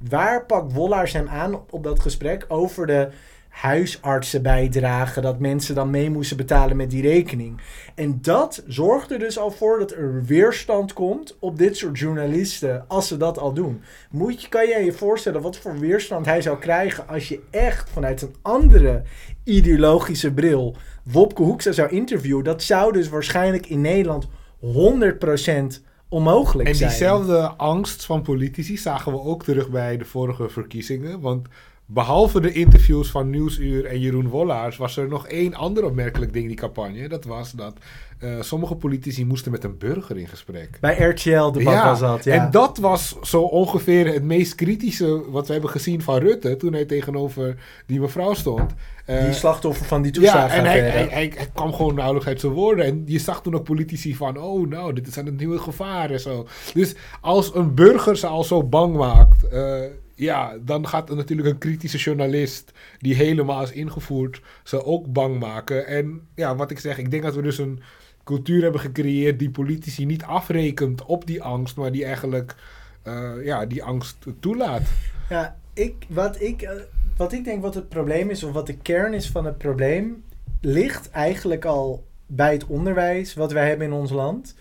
Waar 0.09 0.47
pakt 0.47 0.73
Wollaars 0.73 1.13
hem 1.13 1.29
aan 1.29 1.61
op 1.71 1.83
dat 1.83 2.01
gesprek 2.01 2.45
over 2.49 2.87
de 2.87 3.09
huisartsenbijdrage, 3.57 5.21
dat 5.21 5.39
mensen 5.39 5.75
dan 5.75 5.91
mee 5.91 6.11
moesten 6.11 6.37
betalen 6.37 6.77
met 6.77 6.91
die 6.91 7.03
rekening. 7.03 7.61
En 7.95 8.19
dat 8.23 8.63
zorgt 8.67 9.11
er 9.11 9.19
dus 9.19 9.39
al 9.39 9.51
voor 9.51 9.79
dat 9.79 9.93
er 9.93 10.25
weerstand 10.25 10.93
komt 10.93 11.37
op 11.39 11.59
dit 11.59 11.77
soort 11.77 11.99
journalisten 11.99 12.85
als 12.89 13.09
ze 13.09 13.17
dat 13.17 13.39
al 13.39 13.53
doen. 13.53 13.83
Moet 14.11 14.43
je, 14.43 14.49
kan 14.49 14.69
jij 14.69 14.85
je 14.85 14.93
voorstellen 14.93 15.43
wat 15.43 15.57
voor 15.57 15.79
weerstand 15.79 16.27
hij 16.27 16.43
zou 16.43 16.59
krijgen 16.59 17.09
als 17.09 17.29
je 17.29 17.41
echt 17.51 17.91
vanuit 17.91 18.23
een 18.23 18.35
andere 18.43 19.03
ideologische 19.45 20.33
bril 20.33 20.77
Wopke 21.03 21.43
Hoekstra 21.43 21.73
zou 21.73 21.91
interviewen? 21.91 22.45
Dat 22.45 22.63
zou 22.63 22.93
dus 22.93 23.09
waarschijnlijk 23.09 23.67
in 23.67 23.81
Nederland 23.81 24.27
100% 24.61 25.85
onmogelijk 26.09 26.69
En 26.69 26.75
zijn. 26.75 26.91
diezelfde 26.91 27.49
angst 27.57 28.05
van 28.05 28.23
politici 28.23 28.77
zagen 28.77 29.13
we 29.13 29.21
ook 29.21 29.45
terug 29.45 29.71
bij 29.71 29.97
de 29.97 30.05
vorige 30.05 30.49
verkiezingen. 30.49 31.21
Want 31.21 31.49
behalve 31.87 32.41
de 32.41 32.53
interviews 32.53 33.11
van 33.11 33.31
Nieuwsuur 33.31 33.85
en 33.85 34.01
Jeroen 34.01 34.29
Wollaars... 34.29 34.77
was 34.77 34.97
er 34.97 35.09
nog 35.09 35.27
één 35.27 35.55
ander 35.55 35.85
opmerkelijk 35.85 36.33
ding 36.33 36.45
in 36.45 36.51
die 36.51 36.61
campagne. 36.61 37.09
Dat 37.09 37.25
was 37.25 37.53
dat 37.53 37.77
eh, 38.19 38.41
sommige 38.41 38.75
politici 38.75 39.25
moesten 39.25 39.53
met 39.53 39.65
een 39.65 39.79
burger 39.79 40.17
in 40.17 40.29
gesprek. 40.29 40.79
Bij 40.81 40.99
RTL-debat 40.99 41.83
was 41.83 42.01
dat, 42.01 42.25
ja. 42.25 42.33
En 42.33 42.51
dat 42.51 42.79
was 42.79 43.17
zo 43.23 43.43
ongeveer 43.43 44.13
het 44.13 44.23
meest 44.23 44.55
kritische 44.55 45.31
wat 45.31 45.47
we 45.47 45.53
hebben 45.53 45.71
gezien 45.71 46.03
van 46.03 46.19
Rutte... 46.19 46.57
toen 46.57 46.73
hij 46.73 46.85
tegenover 46.85 47.57
die 47.87 48.01
mevrouw 48.01 48.35
stond. 48.35 48.75
Eh, 49.05 49.25
die 49.25 49.33
slachtoffer 49.33 49.87
van 49.87 50.03
die 50.03 50.13
ja, 50.15 50.21
toeslagen. 50.21 50.59
en 50.59 50.65
hij, 50.65 50.81
hij, 50.81 50.91
hij, 50.91 51.33
hij 51.37 51.51
kwam 51.55 51.73
gewoon 51.73 51.95
nauwelijks 51.95 52.29
uit 52.29 52.41
zijn 52.41 52.53
woorden. 52.53 52.85
En 52.85 53.03
je 53.07 53.19
zag 53.19 53.43
toen 53.43 53.55
ook 53.55 53.65
politici 53.65 54.15
van... 54.15 54.39
oh, 54.39 54.69
nou, 54.69 54.93
dit 54.93 55.07
is 55.07 55.19
aan 55.19 55.27
het 55.27 55.37
nieuwe 55.37 55.59
gevaar 55.59 56.11
en 56.11 56.21
zo. 56.21 56.47
Dus 56.75 56.95
als 57.21 57.55
een 57.55 57.75
burger 57.75 58.17
ze 58.17 58.27
al 58.27 58.45
zo 58.45 58.63
bang 58.63 58.97
maakt... 58.97 59.49
eh, 59.49 59.81
ja, 60.17 60.57
dan 60.61 60.89
gaat 60.89 61.11
er 61.11 61.17
natuurlijk 61.17 61.49
een 61.49 61.59
kritische 61.59 61.99
journalist... 61.99 62.73
die 62.99 63.15
helemaal 63.15 63.63
is 63.63 63.73
ingevoerd, 63.73 64.43
ze 64.65 64.85
ook 64.85 65.13
bang 65.13 65.39
maken. 65.39 65.87
En 65.87 66.21
ja, 66.35 66.57
wat 66.57 66.71
ik 66.71 66.79
zeg, 66.79 66.99
ik 66.99 67.11
denk 67.11 67.23
dat 67.23 67.35
we 67.35 67.43
dus 67.43 67.59
een 67.59 67.81
cultuur 68.25 68.63
hebben 68.63 68.81
gecreëerd... 68.81 69.39
die 69.39 69.51
politici 69.51 70.05
niet 70.05 70.23
afrekent 70.23 71.05
op 71.05 71.27
die 71.27 71.43
angst... 71.43 71.77
maar 71.77 71.93
die 71.93 72.05
eigenlijk 72.05 72.55
eh, 73.03 73.33
ja, 73.43 73.67
die 73.67 73.85
angst 73.85 74.17
toelaat. 74.41 74.83
Ja, 75.29 75.57
ik, 75.73 76.07
wat, 76.09 76.41
ik, 76.41 76.63
eh, 76.63 76.73
wat 77.17 77.33
ik 77.33 77.45
denk 77.45 77.63
wat 77.63 77.75
het 77.75 77.89
probleem 77.89 78.31
is, 78.31 78.43
of 78.43 78.53
wat 78.53 78.67
de 78.67 78.77
kern 78.77 79.15
is 79.15 79.31
van 79.31 79.45
het 79.45 79.59
probleem, 79.59 80.25
ligt 80.61 81.11
eigenlijk 81.11 81.65
al 81.65 82.05
bij 82.27 82.53
het 82.53 82.67
onderwijs 82.67 83.35
wat 83.35 83.53
wij 83.53 83.69
hebben 83.69 83.87
in 83.87 83.93
ons 83.93 84.11
land. 84.11 84.55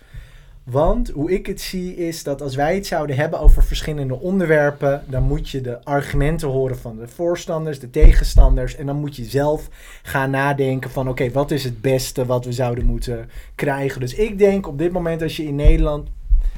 Want 0.70 1.10
hoe 1.10 1.32
ik 1.32 1.46
het 1.46 1.60
zie 1.60 1.96
is 1.96 2.22
dat 2.22 2.42
als 2.42 2.54
wij 2.54 2.74
het 2.74 2.86
zouden 2.86 3.16
hebben 3.16 3.40
over 3.40 3.64
verschillende 3.64 4.20
onderwerpen, 4.20 5.02
dan 5.08 5.22
moet 5.22 5.48
je 5.48 5.60
de 5.60 5.84
argumenten 5.84 6.48
horen 6.48 6.78
van 6.78 6.96
de 6.96 7.08
voorstanders, 7.08 7.78
de 7.78 7.90
tegenstanders. 7.90 8.76
En 8.76 8.86
dan 8.86 8.96
moet 8.96 9.16
je 9.16 9.24
zelf 9.24 9.68
gaan 10.02 10.30
nadenken 10.30 10.90
van 10.90 11.08
oké, 11.08 11.30
wat 11.30 11.50
is 11.50 11.64
het 11.64 11.80
beste 11.80 12.26
wat 12.26 12.44
we 12.44 12.52
zouden 12.52 12.86
moeten 12.86 13.30
krijgen. 13.54 14.00
Dus 14.00 14.14
ik 14.14 14.38
denk 14.38 14.66
op 14.66 14.78
dit 14.78 14.92
moment 14.92 15.22
als 15.22 15.36
je 15.36 15.44
in 15.44 15.54
Nederland 15.54 16.08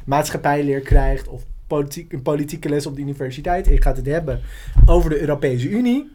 maatschappijleer 0.05 0.81
krijgt 0.81 1.29
of 1.29 1.43
politiek, 1.67 2.13
een 2.13 2.23
politieke 2.23 2.69
les 2.69 2.87
op 2.87 2.95
de 2.95 3.03
universiteit 3.03 3.67
en 3.67 3.73
je 3.73 3.83
gaat 3.83 3.97
het 3.97 4.07
hebben 4.07 4.41
over 4.87 5.11
de 5.11 5.21
Europese 5.21 5.69
Unie, 5.69 6.11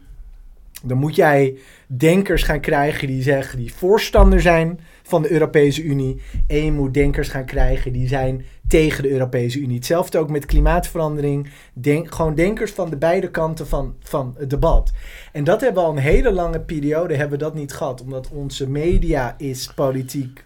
dan 0.82 0.98
moet 0.98 1.14
jij 1.14 1.58
denkers 1.86 2.42
gaan 2.42 2.60
krijgen 2.60 3.06
die 3.06 3.22
zeggen 3.22 3.58
die 3.58 3.74
voorstander 3.74 4.40
zijn 4.40 4.80
van 5.06 5.22
de 5.22 5.32
Europese 5.32 5.82
Unie. 5.82 6.22
En 6.46 6.64
je 6.64 6.72
moet 6.72 6.94
denkers 6.94 7.28
gaan 7.28 7.44
krijgen 7.44 7.92
die 7.92 8.08
zijn 8.08 8.44
tegen 8.68 9.02
de 9.02 9.10
Europese 9.10 9.58
Unie. 9.58 9.76
Hetzelfde 9.76 10.18
ook 10.18 10.30
met 10.30 10.46
klimaatverandering. 10.46 11.50
Denk, 11.72 12.14
gewoon 12.14 12.34
denkers 12.34 12.70
van 12.70 12.90
de 12.90 12.96
beide 12.96 13.30
kanten 13.30 13.66
van, 13.66 13.94
van 14.00 14.34
het 14.38 14.50
debat. 14.50 14.92
En 15.32 15.44
dat 15.44 15.60
hebben 15.60 15.82
we 15.82 15.88
al 15.88 15.96
een 15.96 16.02
hele 16.02 16.32
lange 16.32 16.60
periode 16.60 17.14
hebben 17.14 17.38
we 17.38 17.44
dat 17.44 17.54
niet 17.54 17.72
gehad. 17.72 18.00
Omdat 18.00 18.30
onze 18.30 18.68
media 18.70 19.34
is 19.38 19.72
politiek. 19.74 20.44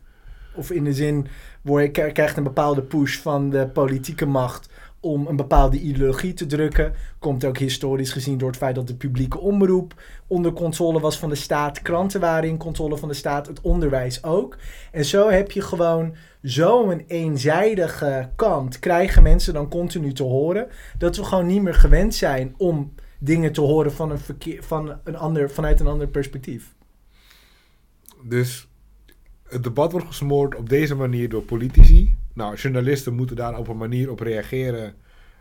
Of 0.55 0.71
in 0.71 0.85
de 0.85 0.93
zin, 0.93 1.27
je 1.63 1.91
krijgt 2.13 2.37
een 2.37 2.43
bepaalde 2.43 2.83
push 2.83 3.19
van 3.19 3.51
de 3.51 3.67
politieke 3.67 4.27
macht 4.27 4.69
om 5.01 5.27
een 5.27 5.37
bepaalde 5.37 5.81
ideologie 5.81 6.35
te 6.35 6.47
drukken. 6.47 6.95
Komt 7.19 7.45
ook 7.45 7.59
historisch 7.59 8.13
gezien 8.13 8.39
door 8.39 8.49
het 8.49 8.57
feit 8.57 8.75
dat 8.75 8.87
de 8.87 8.95
publieke 8.95 9.39
omroep 9.39 10.03
onder 10.27 10.53
controle 10.53 11.01
was 11.01 11.19
van 11.19 11.29
de 11.29 11.35
staat. 11.35 11.83
Kranten 11.83 12.21
waren 12.21 12.49
in 12.49 12.57
controle 12.57 12.97
van 12.97 13.09
de 13.09 13.15
staat, 13.15 13.47
het 13.47 13.61
onderwijs 13.61 14.25
ook. 14.25 14.57
En 14.93 15.05
zo 15.05 15.31
heb 15.31 15.51
je 15.51 15.61
gewoon 15.61 16.15
zo'n 16.43 17.05
eenzijdige 17.07 18.31
kant. 18.37 18.79
Krijgen 18.79 19.23
mensen 19.23 19.55
dan 19.55 19.69
continu 19.69 20.13
te 20.13 20.23
horen 20.23 20.69
dat 20.99 21.17
we 21.17 21.25
gewoon 21.25 21.47
niet 21.47 21.63
meer 21.63 21.75
gewend 21.75 22.15
zijn 22.15 22.55
om 22.57 22.93
dingen 23.19 23.53
te 23.53 23.61
horen 23.61 23.93
van 23.93 24.11
een 24.11 24.19
verkeer, 24.19 24.63
van 24.63 24.99
een 25.05 25.17
ander, 25.17 25.51
vanuit 25.51 25.81
een 25.81 25.87
ander 25.87 26.09
perspectief. 26.09 26.75
Dus 28.23 28.69
het 29.49 29.63
debat 29.63 29.93
wordt 29.93 30.07
gesmoord 30.07 30.55
op 30.55 30.69
deze 30.69 30.95
manier 30.95 31.29
door 31.29 31.43
politici. 31.43 32.17
Nou, 32.39 32.55
journalisten 32.55 33.15
moeten 33.15 33.37
daar 33.37 33.59
op 33.59 33.69
een 33.69 33.77
manier 33.77 34.11
op 34.11 34.21
reageren. 34.21 34.95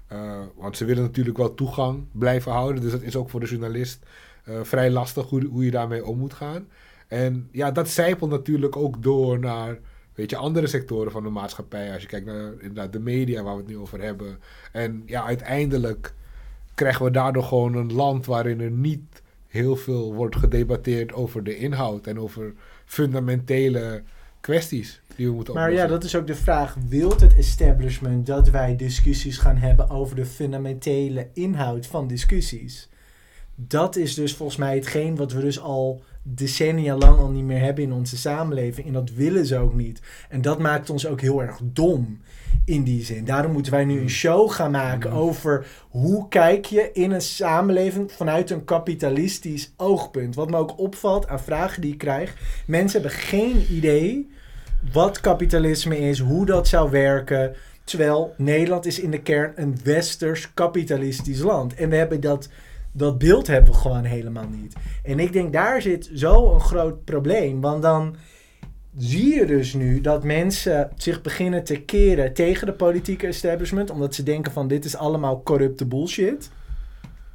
eh, 0.07 0.41
want 0.55 0.77
ze 0.77 0.86
willen 0.86 1.03
natuurlijk 1.03 1.38
wel 1.38 1.53
toegang 1.53 2.05
blijven 2.12 2.51
houden. 2.51 2.81
Dus 2.81 2.91
dat 2.91 3.01
is 3.01 3.15
ook 3.15 3.29
voor 3.29 3.39
de 3.39 3.45
journalist 3.45 4.05
eh, 4.43 4.60
vrij 4.63 4.91
lastig 4.91 5.29
hoe, 5.29 5.65
je 5.65 5.71
daarmee 5.71 6.05
om 6.05 6.17
moet 6.17 6.33
gaan. 6.33 6.67
En 7.07 7.47
ja, 7.51 7.71
dat 7.71 7.89
zijpelt 7.89 8.29
natuurlijk 8.29 8.75
ook 8.75 9.03
door 9.03 9.39
naar 9.39 9.79
weet 10.15 10.29
je, 10.29 10.36
andere 10.36 10.67
sectoren 10.67 11.12
van 11.12 11.23
de 11.23 11.29
maatschappij. 11.29 11.93
Als 11.93 12.01
je 12.01 12.07
kijkt 12.07 12.25
naar 12.25 12.51
inderdaad 12.60 12.93
de 12.93 12.99
media 12.99 13.43
waar 13.43 13.53
we 13.53 13.62
het 13.62 13.69
nu 13.69 13.77
over 13.77 14.01
hebben. 14.01 14.39
En 14.71 15.03
ja, 15.05 15.25
uiteindelijk 15.25 16.13
krijgen 16.75 17.05
we 17.05 17.12
daardoor 17.12 17.43
gewoon 17.43 17.75
een 17.75 17.93
land 17.93 18.25
waarin 18.25 18.60
er 18.60 18.71
niet 18.71 19.21
heel 19.47 19.75
veel 19.75 20.13
wordt 20.13 20.36
gedebatteerd 20.36 21.13
over 21.13 21.43
de 21.43 21.57
inhoud 21.57 22.07
en 22.07 22.19
over 22.19 22.53
fundamentele 22.86 24.03
kwesties 24.39 25.02
die 25.15 25.28
we 25.28 25.34
moeten 25.34 25.54
Maar 25.54 25.71
ja, 25.71 25.88
dat 25.88 26.04
is 26.04 26.15
ook 26.15 26.28
de 26.28 26.36
vraag. 26.36 26.76
Wilt 26.88 27.21
het 27.21 27.36
establishment 27.36 28.26
dat 28.26 28.50
wij 28.50 28.76
discussies 28.76 29.38
gaan 29.38 29.58
hebben 29.58 29.89
over 29.89 30.15
de 30.15 30.26
fundamentele 30.26 31.30
inhoud 31.34 31.86
van 31.86 32.08
discussies? 32.08 32.89
Dat 33.56 33.95
is 33.95 34.13
dus 34.13 34.36
volgens 34.36 34.58
mij 34.58 34.76
hetgeen 34.76 35.15
wat 35.15 35.32
we 35.32 35.41
dus 35.41 35.60
al 35.60 36.04
decennia 36.35 36.95
lang 36.95 37.19
al 37.19 37.29
niet 37.29 37.43
meer 37.43 37.59
hebben 37.59 37.83
in 37.83 37.91
onze 37.91 38.17
samenleving. 38.17 38.87
En 38.87 38.93
dat 38.93 39.11
willen 39.11 39.45
ze 39.45 39.57
ook 39.57 39.73
niet. 39.73 40.01
En 40.29 40.41
dat 40.41 40.59
maakt 40.59 40.89
ons 40.89 41.07
ook 41.07 41.21
heel 41.21 41.41
erg 41.41 41.59
dom 41.63 42.21
in 42.65 42.83
die 42.83 43.03
zin. 43.03 43.25
Daarom 43.25 43.51
moeten 43.51 43.71
wij 43.71 43.85
nu 43.85 43.99
een 43.99 44.09
show 44.09 44.51
gaan 44.51 44.71
maken 44.71 45.11
over 45.11 45.67
hoe 45.89 46.27
kijk 46.27 46.65
je 46.65 46.89
in 46.93 47.11
een 47.11 47.21
samenleving 47.21 48.11
vanuit 48.11 48.49
een 48.49 48.63
kapitalistisch 48.63 49.73
oogpunt. 49.77 50.35
Wat 50.35 50.49
me 50.49 50.57
ook 50.57 50.79
opvalt 50.79 51.27
aan 51.27 51.39
vragen 51.39 51.81
die 51.81 51.91
ik 51.91 51.97
krijg. 51.97 52.35
Mensen 52.65 53.01
hebben 53.01 53.19
geen 53.19 53.65
idee 53.69 54.29
wat 54.91 55.21
kapitalisme 55.21 55.97
is, 55.97 56.19
hoe 56.19 56.45
dat 56.45 56.67
zou 56.67 56.91
werken. 56.91 57.55
Terwijl 57.83 58.33
Nederland 58.37 58.85
is 58.85 58.99
in 58.99 59.11
de 59.11 59.21
kern 59.21 59.51
een 59.55 59.77
westers 59.83 60.53
kapitalistisch 60.53 61.39
land. 61.39 61.75
En 61.75 61.89
we 61.89 61.95
hebben 61.95 62.21
dat, 62.21 62.49
dat 62.97 63.17
beeld 63.17 63.47
hebben 63.47 63.71
we 63.71 63.77
gewoon 63.77 64.03
helemaal 64.03 64.47
niet. 64.49 64.75
En 65.03 65.19
ik 65.19 65.33
denk 65.33 65.53
daar 65.53 65.81
zit 65.81 66.10
zo 66.13 66.53
een 66.53 66.62
groot 66.62 67.03
probleem. 67.03 67.62
Want 67.62 67.81
dan 67.81 68.15
zie 68.97 69.36
je 69.36 69.45
dus 69.45 69.73
nu 69.73 70.01
dat 70.01 70.23
mensen 70.23 70.91
zich 70.95 71.21
beginnen 71.21 71.63
te 71.63 71.81
keren 71.81 72.33
tegen 72.33 72.67
de 72.67 72.73
politieke 72.73 73.27
establishment. 73.27 73.89
Omdat 73.89 74.15
ze 74.15 74.23
denken 74.23 74.51
van 74.51 74.67
dit 74.67 74.86
is 74.86 74.95
allemaal 74.95 75.43
corrupte 75.43 75.86
bullshit. 75.86 76.49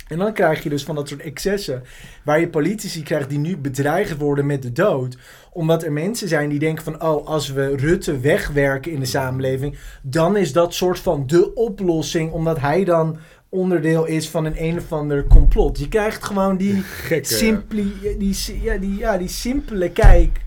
En 0.08 0.18
dan 0.18 0.32
krijg 0.32 0.62
je 0.62 0.68
dus 0.68 0.84
van 0.84 0.94
dat 0.94 1.08
soort 1.08 1.20
excessen. 1.20 1.82
Waar 2.24 2.40
je 2.40 2.48
politici 2.48 3.02
krijgt 3.02 3.28
die 3.28 3.38
nu 3.38 3.56
bedreigd 3.56 4.16
worden 4.16 4.46
met 4.46 4.62
de 4.62 4.72
dood. 4.72 5.16
Omdat 5.52 5.82
er 5.82 5.92
mensen 5.92 6.28
zijn 6.28 6.48
die 6.48 6.58
denken 6.58 6.84
van... 6.84 7.02
oh, 7.02 7.26
als 7.26 7.52
we 7.52 7.76
Rutte 7.76 8.20
wegwerken 8.20 8.92
in 8.92 9.00
de 9.00 9.06
samenleving... 9.06 9.78
dan 10.02 10.36
is 10.36 10.52
dat 10.52 10.74
soort 10.74 10.98
van 10.98 11.26
de 11.26 11.54
oplossing. 11.54 12.32
Omdat 12.32 12.60
hij 12.60 12.84
dan 12.84 13.18
onderdeel 13.54 14.04
is 14.06 14.28
van 14.28 14.44
een 14.44 14.64
een 14.64 14.78
of 14.78 14.92
ander 14.92 15.26
complot. 15.26 15.78
Je 15.78 15.88
krijgt 15.88 16.24
gewoon 16.24 16.56
die, 16.56 16.74
Gekke. 16.82 17.34
simpli, 17.34 17.92
die, 18.18 18.36
ja, 18.62 18.76
die, 18.76 18.96
ja, 18.96 19.18
die 19.18 19.28
simpele 19.28 19.90
kijk... 19.90 20.40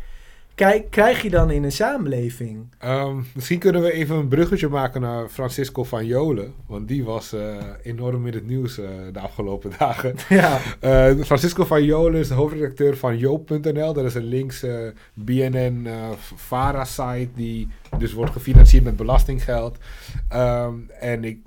Kijk, 0.56 0.92
krijg 0.92 1.22
je 1.22 1.30
dan 1.30 1.52
in 1.52 1.64
een 1.64 1.72
samenleving? 1.72 2.68
Ehm, 2.78 3.22
misschien 3.34 3.60
kunnen 3.60 3.82
we 3.82 3.92
even 3.92 4.16
een 4.16 4.28
bruggetje 4.28 4.68
maken 4.68 5.02
naar 5.02 5.30
Francisco 5.30 5.84
van 5.84 6.06
Jolen. 6.06 6.54
Want 6.66 6.88
die 6.88 7.04
was 7.04 7.34
eh, 7.34 7.56
enorm 7.84 8.28
in 8.28 8.34
het 8.34 8.48
nieuws 8.48 8.78
eh, 8.78 8.90
de 9.12 9.20
afgelopen 9.20 9.72
dagen. 9.80 10.16
Ja. 10.30 10.60
Eh, 10.80 11.24
Francisco 11.24 11.66
van 11.66 11.84
Jolen 11.84 12.20
is 12.20 12.28
de 12.28 12.34
hoofdredacteur 12.34 12.98
van 12.98 13.18
Joop.nl. 13.18 13.94
Dat 13.94 14.06
is 14.06 14.16
een 14.16 14.26
linkse 14.26 14.94
BNN 15.14 15.88
Vara-site 16.36 17.30
die 17.36 17.68
dus 17.98 18.14
wordt 18.14 18.32
gefinancierd 18.32 18.84
met 18.84 18.96
belastinggeld. 18.96 19.78
Ehm, 20.30 20.74
en 21.00 21.24
ik 21.24 21.40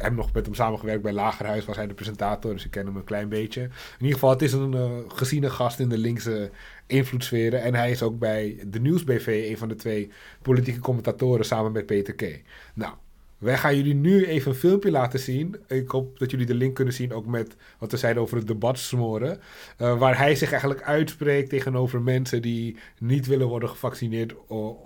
heb 0.00 0.14
nog 0.14 0.32
met 0.32 0.44
hem 0.44 0.54
samengewerkt 0.54 1.02
bij 1.02 1.12
Lagerhuis, 1.12 1.64
was 1.64 1.76
hij 1.76 1.86
de 1.86 1.94
presentator, 1.94 2.52
dus 2.52 2.64
ik 2.64 2.70
ken 2.70 2.86
hem 2.86 2.96
een 2.96 3.04
klein 3.04 3.28
beetje. 3.28 3.60
In 3.62 3.70
ieder 3.98 4.14
geval, 4.14 4.30
het 4.30 4.42
is 4.42 4.52
een 4.52 5.04
geziene 5.08 5.50
gast 5.50 5.78
in 5.78 5.88
de 5.88 5.98
linkse 5.98 6.50
invloedssferen. 6.92 7.62
En 7.62 7.74
hij 7.74 7.90
is 7.90 8.02
ook 8.02 8.18
bij 8.18 8.58
de 8.66 8.80
Nieuwsbv 8.80 9.46
een 9.50 9.58
van 9.58 9.68
de 9.68 9.74
twee 9.74 10.10
politieke 10.42 10.80
commentatoren 10.80 11.44
samen 11.44 11.72
met 11.72 11.86
Peter 11.86 12.14
K. 12.14 12.40
Nou, 12.74 12.94
wij 13.42 13.58
gaan 13.58 13.76
jullie 13.76 13.94
nu 13.94 14.26
even 14.26 14.50
een 14.50 14.56
filmpje 14.56 14.90
laten 14.90 15.18
zien. 15.18 15.56
Ik 15.68 15.90
hoop 15.90 16.18
dat 16.18 16.30
jullie 16.30 16.46
de 16.46 16.54
link 16.54 16.74
kunnen 16.74 16.94
zien, 16.94 17.12
ook 17.12 17.26
met 17.26 17.56
wat 17.78 17.90
we 17.90 17.96
zeiden 17.96 18.22
over 18.22 18.36
het 18.36 18.46
debat 18.46 18.78
smoren. 18.78 19.40
Eh, 19.76 19.98
waar 19.98 20.18
hij 20.18 20.34
zich 20.34 20.50
eigenlijk 20.50 20.82
uitspreekt 20.82 21.48
tegenover 21.48 22.00
mensen 22.00 22.42
die 22.42 22.76
niet 22.98 23.26
willen 23.26 23.48
worden 23.48 23.68
gevaccineerd 23.68 24.34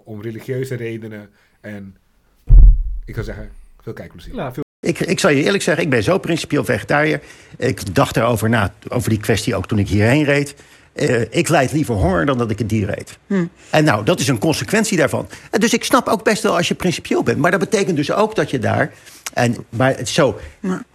om 0.04 0.22
religieuze 0.22 0.74
redenen. 0.74 1.30
En 1.60 1.96
ik 3.04 3.14
zou 3.14 3.26
zeggen, 3.26 3.50
veel 3.80 3.92
kijkplezier. 3.92 4.34
Nou, 4.34 4.52
veel 4.52 4.64
Ik, 4.80 5.00
ik 5.00 5.20
zal 5.20 5.30
je 5.30 5.42
eerlijk 5.42 5.62
zeggen, 5.62 5.84
ik 5.84 5.90
ben 5.90 6.02
zo 6.02 6.18
principieel 6.18 6.64
vegetariër. 6.64 7.20
Ik 7.56 7.94
dacht 7.94 8.16
erover 8.16 8.48
na, 8.48 8.74
over 8.88 9.10
die 9.10 9.20
kwestie 9.20 9.56
ook 9.56 9.66
toen 9.66 9.78
ik 9.78 9.88
hierheen 9.88 10.24
reed. 10.24 10.54
Eh, 10.96 11.20
ik 11.30 11.48
leid 11.48 11.72
liever 11.72 11.94
honger 11.94 12.26
dan 12.26 12.38
dat 12.38 12.50
ik 12.50 12.58
het 12.58 12.68
dier 12.68 12.98
eet. 12.98 13.18
En 13.70 13.84
nou, 13.84 14.04
dat 14.04 14.20
is 14.20 14.28
een 14.28 14.38
consequentie 14.38 14.96
daarvan. 14.98 15.28
En 15.50 15.60
dus 15.60 15.72
ik 15.72 15.84
snap 15.84 16.08
ook 16.08 16.24
best 16.24 16.42
wel 16.42 16.56
als 16.56 16.68
je 16.68 16.74
principieel 16.74 17.22
bent. 17.22 17.38
Maar 17.38 17.50
dat 17.50 17.60
betekent 17.60 17.96
dus 17.96 18.12
ook 18.12 18.34
dat 18.34 18.50
je 18.50 18.58
daar... 18.58 18.92
En, 19.32 19.56
maar 19.68 19.96
zo, 20.04 20.38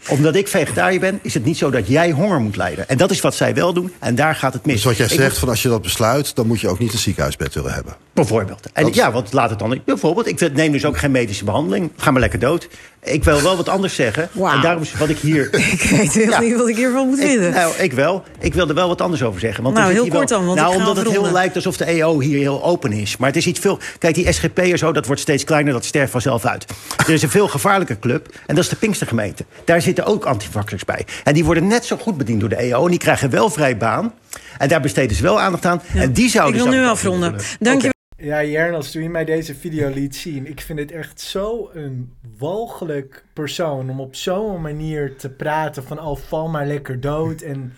omdat 0.10 0.36
ik 0.36 0.48
vegetariër 0.48 1.00
ben, 1.00 1.20
is 1.22 1.34
het 1.34 1.46
niet 1.46 1.58
zo 1.58 1.70
dat 1.70 1.88
jij 1.88 2.12
honger 2.12 2.40
moet 2.40 2.56
lijden. 2.56 2.90
En 2.90 2.98
dat 2.98 3.12
is 3.12 3.22
wat 3.22 3.36
zij 3.36 3.54
wel 3.54 3.74
doen. 3.74 3.94
En 4.00 4.16
daar 4.16 4.36
gaat 4.36 4.54
het 4.54 4.66
mis. 4.66 4.76
Dus 4.76 4.84
wat 4.84 4.98
jij 4.98 5.06
Ik 5.06 5.12
zegt, 5.12 5.38
van 5.38 5.50
als 5.50 5.62
je 5.62 5.70
dat 5.70 5.82
besluit... 5.82 6.36
dan 6.36 6.48
moet 6.48 6.60
je 6.60 6.68
ook 6.70 6.80
niet 6.80 6.94
een 6.94 7.00
ziekenhuisbed 7.00 7.54
willen 7.54 7.74
hebben. 7.74 7.96
Bijvoorbeeld. 8.14 8.68
En 8.74 8.84
Dat- 8.84 8.96
ja, 8.96 9.12
want 9.12 9.34
laat 9.34 9.50
het 9.50 9.60
dan. 9.60 9.82
Bijvoorbeeld, 9.86 10.28
ik 10.28 10.54
neem 10.54 10.72
dus 10.72 10.86
ook 10.86 10.98
geen 10.98 11.12
medische 11.12 11.44
behandeling. 11.44 11.92
Ga 11.98 12.12
maar 12.12 12.22
lekker 12.22 12.40
dood. 12.40 12.68
Ik 13.04 13.24
wil 13.24 13.42
wel 13.42 13.56
wat 13.56 13.70
anders 13.70 13.96
zeggen. 13.96 14.30
En 14.44 14.62
daarom 14.62 14.82
is 14.82 14.94
wat 14.98 15.10
ik 15.10 15.18
hier. 15.18 15.54
Ik 15.72 15.82
weet 15.82 16.14
heel 16.14 16.30
Ja. 16.30 16.40
niet 16.40 16.56
wat 16.58 16.68
ik 16.68 16.76
hiervan 16.76 17.08
moet 17.08 17.20
Ik, 17.20 17.28
vinden. 17.28 17.52
nou, 17.52 17.74
ik 17.78 17.94
wel. 17.94 18.24
Ik 18.40 18.54
wil 18.54 18.68
er 18.68 18.74
wel 18.76 18.88
wat 18.88 19.02
anders 19.02 19.24
over 19.24 19.40
zeggen. 19.40 19.64
Want 19.64 19.76
Nou, 19.76 19.92
heel 19.92 20.08
kort 20.08 20.30
wel- 20.30 20.40
dan, 20.40 20.46
want 20.46 20.60
nou, 20.60 20.72
ik 20.74 20.78
omdat 20.80 20.98
het 20.98 21.10
heel 21.10 21.32
lijkt 21.32 21.56
alsof 21.56 21.78
de 21.78 21.86
EO 21.86 22.20
hier 22.20 22.38
heel 22.40 22.64
open 22.64 22.92
is. 22.92 23.18
Maar 23.18 23.28
het 23.28 23.38
is 23.38 23.48
iets 23.48 23.60
veel. 23.60 23.80
Kijk, 24.00 24.16
die 24.16 24.32
SGP 24.32 24.60
en 24.60 24.78
zo, 24.78 24.92
dat 24.92 25.06
wordt 25.06 25.22
steeds 25.22 25.44
kleiner, 25.44 25.74
dat 25.74 25.86
sterft 25.86 26.12
vanzelf 26.12 26.46
uit. 26.46 26.66
Er 26.98 27.10
is 27.14 27.22
een 27.22 27.30
veel 27.30 27.48
gevaarlijke 27.48 28.00
club. 28.00 28.28
En 28.46 28.56
dat 28.56 28.64
is 28.64 28.70
de 28.70 28.76
Pinkstergemeente. 28.76 29.46
Daar 29.66 29.82
zitten 29.82 30.06
ook 30.06 30.26
antivaxers 30.26 30.86
bij. 30.86 31.06
En 31.24 31.34
die 31.34 31.46
worden 31.46 31.68
net 31.68 31.86
zo 31.86 31.98
goed 31.98 32.18
bediend 32.18 32.40
door 32.40 32.50
de 32.50 32.56
EO. 32.62 32.84
En 32.86 32.90
die 32.92 33.00
krijgen 33.00 33.30
wel 33.30 33.50
vrij 33.50 33.78
baan. 33.78 34.14
En 34.58 34.68
daar 34.68 34.82
besteden 34.82 35.16
ze 35.16 35.24
wel 35.24 35.40
aandacht 35.40 35.66
aan. 35.66 35.82
En 35.96 36.14
die 36.14 36.30
zouden 36.30 36.62
ik 36.62 36.70
wil 36.70 36.80
nu 36.80 36.86
afronden. 36.86 37.36
Dank 37.60 37.82
je 37.82 37.90
Ja, 38.22 38.44
Jernas, 38.44 38.92
toen 38.92 39.04
je 39.04 39.10
mij 39.10 39.26
deze 39.26 39.56
video 39.56 39.90
liet 39.90 40.16
zien, 40.16 40.48
ik 40.48 40.62
vind 40.62 40.80
het 40.80 40.92
echt 40.92 41.22
zo 41.22 41.70
een 41.74 42.14
walgelijk 42.38 43.24
persoon 43.34 43.90
om 43.90 44.00
op 44.00 44.16
zo'n 44.16 44.62
manier 44.62 45.16
te 45.16 45.30
praten 45.30 45.84
van 45.84 46.00
oh, 46.00 46.18
val 46.18 46.50
maar 46.50 46.66
lekker 46.66 47.00
dood. 47.00 47.42
En 47.42 47.74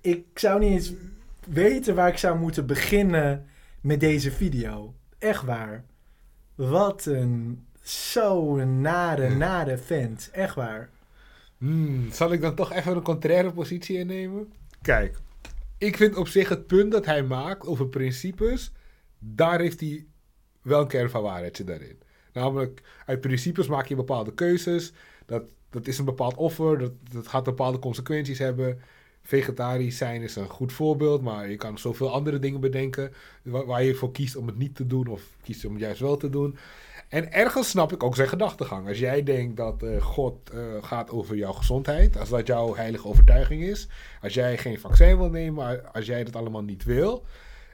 ik 0.00 0.24
zou 0.34 0.60
niet 0.60 0.70
eens 0.70 0.92
weten 1.46 1.94
waar 1.94 2.08
ik 2.08 2.18
zou 2.18 2.38
moeten 2.38 2.66
beginnen 2.66 3.46
met 3.80 4.00
deze 4.00 4.30
video. 4.30 4.94
Echt 5.18 5.44
waar. 5.44 5.84
Wat 6.54 7.06
een 7.06 7.64
zo'n 7.82 8.80
nare, 8.80 9.28
nare 9.28 9.78
vent. 9.78 10.28
Echt 10.32 10.54
waar. 10.54 10.88
Hmm, 11.58 12.12
zal 12.12 12.32
ik 12.32 12.40
dan 12.40 12.54
toch 12.54 12.72
even 12.72 12.96
een 12.96 13.02
contraire 13.02 13.52
positie 13.52 13.98
innemen? 13.98 14.52
Kijk, 14.82 15.18
ik 15.78 15.96
vind 15.96 16.16
op 16.16 16.28
zich 16.28 16.48
het 16.48 16.66
punt 16.66 16.92
dat 16.92 17.04
hij 17.04 17.22
maakt 17.22 17.66
over 17.66 17.88
principes, 17.88 18.72
daar 19.20 19.60
heeft 19.60 19.80
hij 19.80 20.06
wel 20.62 20.80
een 20.80 20.86
kern 20.86 21.10
van 21.10 21.22
waarheid 21.22 21.56
zit 21.56 21.66
daarin. 21.66 21.98
Namelijk, 22.32 22.82
uit 23.06 23.20
principes 23.20 23.66
maak 23.66 23.86
je 23.86 23.94
bepaalde 23.94 24.34
keuzes. 24.34 24.92
Dat, 25.26 25.42
dat 25.70 25.86
is 25.86 25.98
een 25.98 26.04
bepaald 26.04 26.34
offer, 26.34 26.78
dat, 26.78 26.92
dat 27.12 27.26
gaat 27.26 27.44
bepaalde 27.44 27.78
consequenties 27.78 28.38
hebben. 28.38 28.80
Vegetarisch 29.22 29.96
zijn 29.96 30.22
is 30.22 30.36
een 30.36 30.48
goed 30.48 30.72
voorbeeld, 30.72 31.22
maar 31.22 31.50
je 31.50 31.56
kan 31.56 31.78
zoveel 31.78 32.12
andere 32.12 32.38
dingen 32.38 32.60
bedenken 32.60 33.12
waar, 33.42 33.82
je 33.82 33.94
voor 33.94 34.12
kiest 34.12 34.36
om 34.36 34.46
het 34.46 34.58
niet 34.58 34.74
te 34.74 34.86
doen 34.86 35.06
of 35.06 35.22
kiest 35.42 35.64
om 35.64 35.72
het 35.72 35.80
juist 35.80 36.00
wel 36.00 36.16
te 36.16 36.30
doen. 36.30 36.56
En 37.08 37.32
ergens 37.32 37.68
snap 37.68 37.92
ik 37.92 38.02
ook 38.02 38.16
zijn 38.16 38.28
gedachtegang. 38.28 38.88
Als 38.88 38.98
jij 38.98 39.22
denkt 39.22 39.56
dat 39.56 39.82
eh, 39.82 40.02
God 40.02 40.50
eh, 40.50 40.60
gaat 40.80 41.10
over 41.10 41.36
jouw 41.36 41.52
gezondheid, 41.52 42.18
als 42.18 42.28
dat 42.28 42.46
jouw 42.46 42.74
heilige 42.74 43.06
overtuiging 43.06 43.62
is, 43.62 43.88
als 44.22 44.34
jij 44.34 44.58
geen 44.58 44.80
vaccin 44.80 45.16
wil 45.16 45.30
nemen, 45.30 45.92
als 45.92 46.06
jij 46.06 46.24
dat 46.24 46.36
allemaal 46.36 46.62
niet 46.62 46.84
wil, 46.84 47.24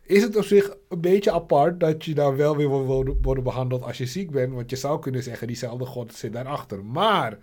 is 0.07 0.23
het 0.23 0.37
op 0.37 0.45
zich 0.45 0.77
een 0.89 1.01
beetje 1.01 1.33
apart 1.33 1.81
dat 1.81 2.05
je 2.05 2.15
dan 2.15 2.37
wel 2.37 2.57
weer 2.57 2.69
wil 2.69 2.85
worden- 3.23 3.43
behandeld 3.43 3.83
als 3.83 3.99
je 3.99 4.07
ziek 4.07 4.31
bent. 4.31 4.55
Want 4.55 4.71
je 4.71 4.77
zou 4.77 5.01
kunnen 5.01 5.23
zeggen, 5.23 5.47
diezelfde 5.47 5.85
God 5.85 6.15
zit 6.15 6.33
daarachter. 6.33 6.85
Maar 6.85 7.39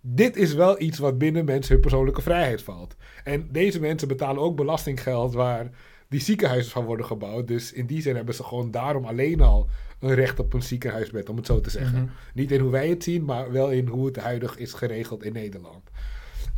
dit 0.00 0.36
is 0.36 0.54
wel 0.54 0.80
iets 0.80 0.98
wat 0.98 1.18
binnen 1.18 1.44
mensen 1.44 1.72
hun 1.72 1.80
persoonlijke 1.82 2.22
vrijheid 2.22 2.62
valt. 2.62 2.96
En 3.24 3.48
deze 3.52 3.80
mensen 3.80 4.08
betalen 4.08 4.42
ook 4.42 4.56
belastinggeld 4.56 5.34
waar 5.34 5.70
die 6.08 6.20
ziekenhuizen 6.20 6.72
van 6.72 6.84
worden 6.84 7.06
gebouwd. 7.06 7.48
Dus 7.48 7.72
in 7.72 7.86
die 7.86 8.02
zin 8.02 8.16
hebben 8.16 8.34
ze 8.34 8.44
gewoon 8.44 8.70
daarom 8.70 9.04
alleen 9.04 9.40
al 9.40 9.68
een 10.00 10.14
recht 10.14 10.38
op 10.38 10.52
een 10.52 10.62
ziekenhuisbed, 10.62 11.28
om 11.28 11.36
het 11.36 11.46
zo 11.46 11.60
te 11.60 11.70
zeggen. 11.70 12.10
Niet 12.34 12.50
in 12.50 12.60
hoe 12.60 12.70
wij 12.70 12.88
het 12.88 13.04
zien, 13.04 13.24
maar 13.24 13.52
wel 13.52 13.70
in 13.70 13.86
hoe 13.86 14.06
het 14.06 14.16
huidig 14.16 14.56
is 14.56 14.72
geregeld 14.72 15.24
in 15.24 15.32
Nederland. 15.32 15.90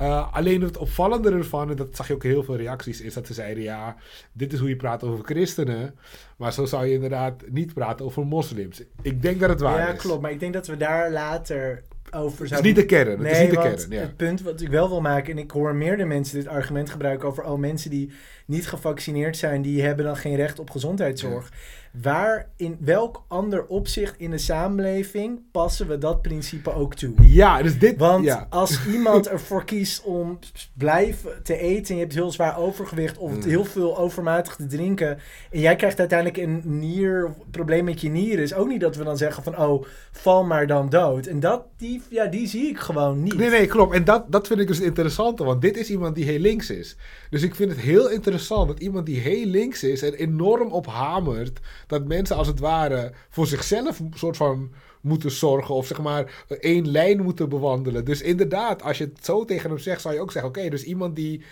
Uh, 0.02 0.34
alleen 0.34 0.62
het 0.62 0.76
opvallende 0.76 1.30
ervan, 1.30 1.70
en 1.70 1.76
dat 1.76 1.96
zag 1.96 2.08
je 2.08 2.14
ook 2.14 2.22
heel 2.22 2.42
veel 2.42 2.56
reacties, 2.56 3.00
is 3.00 3.14
dat 3.14 3.26
ze 3.26 3.34
zeiden: 3.34 3.62
ja, 3.62 3.96
dit 4.32 4.52
is 4.52 4.58
hoe 4.58 4.68
je 4.68 4.76
praat 4.76 5.04
over 5.04 5.24
christenen. 5.24 5.94
Maar 6.36 6.52
zo 6.52 6.64
zou 6.64 6.86
je 6.86 6.92
inderdaad 6.92 7.42
niet 7.48 7.74
praten 7.74 8.04
over 8.04 8.26
moslims. 8.26 8.82
Ik 9.02 9.22
denk 9.22 9.40
dat 9.40 9.48
het 9.48 9.60
waar 9.60 9.78
ja, 9.78 9.92
is. 9.92 10.00
klopt. 10.00 10.22
Maar 10.22 10.30
ik 10.30 10.40
denk 10.40 10.52
dat 10.52 10.66
we 10.66 10.76
daar 10.76 11.10
later 11.10 11.82
over 12.10 12.30
Het 12.32 12.40
is 12.40 12.48
zouden... 12.48 12.70
niet 12.70 12.80
de 12.80 12.86
kern. 12.86 13.18
Het 13.18 13.30
is 13.30 13.40
niet 13.40 13.50
de 13.50 13.56
kern. 13.56 13.90
Ja. 13.90 14.00
het 14.00 14.16
punt 14.16 14.42
wat 14.42 14.60
ik 14.60 14.68
wel 14.68 14.88
wil 14.88 15.00
maken... 15.00 15.32
en 15.32 15.38
ik 15.38 15.50
hoor 15.50 15.74
meerdere 15.74 16.08
mensen 16.08 16.36
dit 16.36 16.48
argument 16.48 16.90
gebruiken 16.90 17.28
over... 17.28 17.44
oh, 17.44 17.58
mensen 17.58 17.90
die 17.90 18.12
niet 18.46 18.68
gevaccineerd 18.68 19.36
zijn... 19.36 19.62
die 19.62 19.82
hebben 19.82 20.04
dan 20.04 20.16
geen 20.16 20.36
recht 20.36 20.58
op 20.58 20.70
gezondheidszorg. 20.70 21.52
Waar, 22.00 22.48
in 22.56 22.76
welk 22.80 23.24
ander 23.28 23.66
opzicht 23.66 24.14
in 24.18 24.30
de 24.30 24.38
samenleving 24.38 25.40
passen 25.50 25.88
we 25.88 25.98
dat 25.98 26.22
principe 26.22 26.74
ook 26.74 26.94
toe? 26.94 27.14
Ja, 27.26 27.62
dus 27.62 27.78
dit... 27.78 27.98
Want 27.98 28.24
ja. 28.24 28.46
als 28.50 28.78
iemand 28.94 29.28
ervoor 29.28 29.64
kiest 29.64 30.02
om 30.02 30.38
blijven 30.74 31.42
te 31.42 31.56
eten... 31.56 31.88
en 31.88 31.94
je 31.94 32.00
hebt 32.00 32.14
heel 32.14 32.30
zwaar 32.30 32.58
overgewicht 32.58 33.18
of 33.18 33.30
Mm. 33.32 33.42
heel 33.42 33.64
veel 33.64 33.98
overmatig 33.98 34.56
te 34.56 34.66
drinken... 34.66 35.18
en 35.50 35.60
jij 35.60 35.76
krijgt 35.76 35.98
uiteindelijk 35.98 36.38
een 36.38 36.62
nier, 36.64 37.34
probleem 37.50 37.84
met 37.84 38.00
je 38.00 38.08
nieren... 38.08 38.42
is 38.42 38.54
ook 38.54 38.68
niet 38.68 38.80
dat 38.80 38.96
we 38.96 39.04
dan 39.04 39.16
zeggen 39.16 39.42
van... 39.42 39.58
oh, 39.58 39.84
val 40.12 40.44
maar 40.44 40.66
dan 40.66 40.88
dood. 40.88 41.26
En 41.26 41.40
dat, 41.40 41.64
die, 41.76 42.02
ja, 42.10 42.26
die 42.26 42.46
zie 42.46 42.68
ik 42.68 42.78
gewoon 42.78 43.22
niet. 43.22 43.36
Nee, 43.36 43.50
nee, 43.50 43.66
klopt. 43.66 43.94
En 43.94 44.04
dat, 44.04 44.32
dat 44.32 44.46
vind 44.46 44.60
ik 44.60 44.66
dus 44.66 44.80
interessant, 44.80 45.38
want 45.38 45.60
dit 45.60 45.76
is 45.76 45.90
iemand 45.90 46.14
die 46.14 46.24
heel 46.24 46.38
links 46.38 46.70
is. 46.70 46.96
Dus 47.30 47.42
ik 47.42 47.54
vind 47.54 47.70
het 47.70 47.80
heel 47.80 48.10
interessant 48.10 48.68
dat 48.68 48.80
iemand 48.80 49.06
die 49.06 49.20
heel 49.20 49.46
links 49.46 49.82
is 49.82 50.02
er 50.02 50.14
enorm 50.14 50.72
op 50.72 50.86
hamert 50.86 51.60
dat 51.92 52.06
mensen 52.06 52.36
als 52.36 52.46
het 52.46 52.58
ware 52.58 53.12
voor 53.30 53.46
zichzelf 53.46 53.98
een 53.98 54.12
soort 54.14 54.36
van 54.36 54.72
moeten 55.00 55.30
zorgen 55.30 55.74
of 55.74 55.86
zeg 55.86 56.00
maar 56.00 56.44
één 56.60 56.90
lijn 56.90 57.22
moeten 57.22 57.48
bewandelen. 57.48 58.04
Dus 58.04 58.20
inderdaad, 58.20 58.82
als 58.82 58.98
je 58.98 59.04
het 59.04 59.24
zo 59.24 59.44
tegen 59.44 59.70
hem 59.70 59.78
zegt, 59.78 60.00
zou 60.00 60.14
je 60.14 60.20
ook 60.20 60.32
zeggen: 60.32 60.50
oké, 60.50 60.68
dus 60.68 60.84
iemand 60.84 61.16
die 61.16 61.42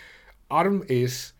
arm 0.47 0.83
is. 0.85 1.35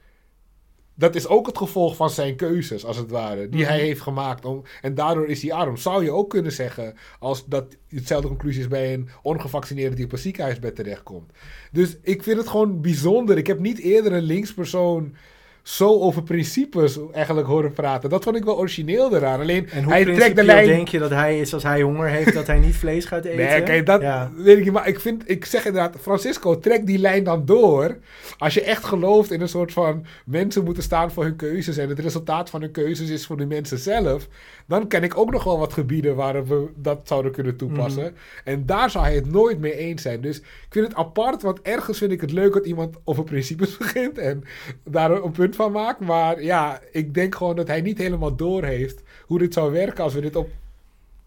Dat 0.94 1.16
is 1.16 1.28
ook 1.28 1.46
het 1.46 1.58
gevolg 1.58 1.96
van 1.96 2.10
zijn 2.10 2.36
keuzes, 2.36 2.86
als 2.86 2.98
het 2.98 3.10
ware, 3.10 3.50
die 3.50 3.66
hij 3.66 3.80
heeft 3.80 4.02
gemaakt. 4.02 4.46
Om, 4.46 4.64
en 4.82 4.96
daardoor 4.96 5.28
is 5.28 5.42
hij 5.42 5.54
arm. 5.54 5.78
Zou 5.78 6.04
je 6.04 6.12
ook 6.12 6.30
kunnen 6.30 6.52
zeggen, 6.52 6.96
als 7.20 7.46
dat 7.46 7.78
hetzelfde 7.88 8.28
conclusie 8.28 8.62
is 8.62 8.68
bij 8.68 8.94
een 8.94 9.10
ongevaccineerde 9.22 9.96
die 9.96 10.06
op 10.06 10.12
een 10.12 10.18
ziekenhuisbed 10.18 10.76
terechtkomt. 10.76 11.32
Dus 11.72 11.98
ik 12.02 12.24
vind 12.24 12.38
het 12.38 12.48
gewoon 12.48 12.82
bijzonder. 12.82 13.38
Ik 13.38 13.48
heb 13.48 13.60
niet 13.60 13.80
eerder 13.80 14.14
een 14.14 14.24
linkspersoon 14.24 15.16
zo 15.64 16.00
over 16.00 16.24
principes 16.24 17.00
eigenlijk 17.14 17.48
horen 17.48 17.74
praten. 17.74 18.10
Dat 18.10 18.24
vond 18.24 18.36
ik 18.36 18.44
wel 18.44 18.58
origineel 18.58 19.16
eraan. 19.16 19.40
Alleen 19.40 19.70
En 19.70 19.84
hoe 19.84 19.94
hij 19.94 20.04
trekt 20.06 20.36
de 20.36 20.44
lijn. 20.44 20.68
denk 20.68 20.88
je 20.88 21.00
dat 21.00 21.10
hij 21.10 21.40
is 21.40 21.54
als 21.54 21.64
hij 21.64 21.82
honger 21.82 22.08
heeft... 22.08 22.34
dat 22.34 22.48
hij 22.48 22.60
niet 22.60 22.76
vlees 22.76 23.06
gaat 23.06 23.26
eten? 23.26 23.46
Nee, 23.46 23.64
kijk, 23.64 23.86
dat 23.86 24.02
Ja. 24.02 24.32
weet 24.36 24.58
ik 24.58 24.64
niet. 24.64 24.74
Maar 24.74 24.88
ik 24.88 25.00
vind, 25.00 25.24
ik 25.30 25.46
zeg 25.46 25.66
inderdaad, 25.66 25.96
Francisco, 26.02 26.60
trek 26.60 26.86
die 26.86 26.98
lijn 26.98 27.24
dan 27.24 27.46
door. 27.46 27.98
Als 28.38 28.54
je 28.54 28.62
echt 28.64 28.84
gelooft 28.84 29.32
in 29.32 29.42
een 29.42 29.50
soort 29.50 29.74
van 29.74 30.06
mensen 30.26 30.64
moeten 30.64 30.84
staan 30.84 31.12
voor 31.12 31.24
hun 31.24 31.36
keuzes 31.36 31.78
en 31.78 31.90
het 31.90 32.00
resultaat 32.00 32.50
van 32.50 32.62
hun 32.62 32.72
keuzes 32.72 33.10
is 33.10 33.26
voor 33.26 33.38
de 33.38 33.46
mensen 33.46 33.78
zelf, 33.78 34.28
dan 34.72 34.88
ken 34.88 35.04
ik 35.04 35.18
ook 35.18 35.32
nog 35.32 35.44
wel 35.44 35.58
wat 35.60 35.74
gebieden 35.74 36.16
waar 36.16 36.46
we 36.46 36.68
dat 36.76 37.00
zouden 37.04 37.32
kunnen 37.32 37.56
toepassen. 37.56 38.16
En 38.44 38.66
daar 38.66 38.90
zou 38.90 39.06
hij 39.06 39.16
het 39.16 39.32
nooit 39.32 39.60
mee 39.60 39.76
eens 39.76 40.02
zijn. 40.02 40.22
Dus 40.22 40.38
ik 40.40 40.68
vind 40.70 40.88
het 40.88 40.96
apart, 40.96 41.42
want 41.42 41.62
ergens 41.62 41.98
vind 41.98 42.12
ik 42.12 42.22
het 42.22 42.32
leuk 42.32 42.54
dat 42.54 42.66
iemand 42.66 42.96
over 43.04 43.24
principes 43.24 43.78
begint 43.78 44.18
en 44.18 44.44
daar 44.84 45.12
een 45.12 45.32
punt 45.32 45.56
van 45.56 45.72
maakt. 45.72 46.00
Maar 46.00 46.44
ja, 46.44 46.80
ik 46.92 47.14
denk 47.14 47.36
gewoon 47.36 47.56
dat 47.56 47.68
hij 47.68 47.82
niet 47.82 47.98
helemaal 47.98 48.36
door 48.36 48.64
heeft 48.64 49.04
hoe 49.26 49.40
dit 49.40 49.54
zou 49.54 49.72
werken 49.72 50.04
als 50.04 50.14
we 50.14 50.22
dit 50.22 50.36
op, 50.36 50.50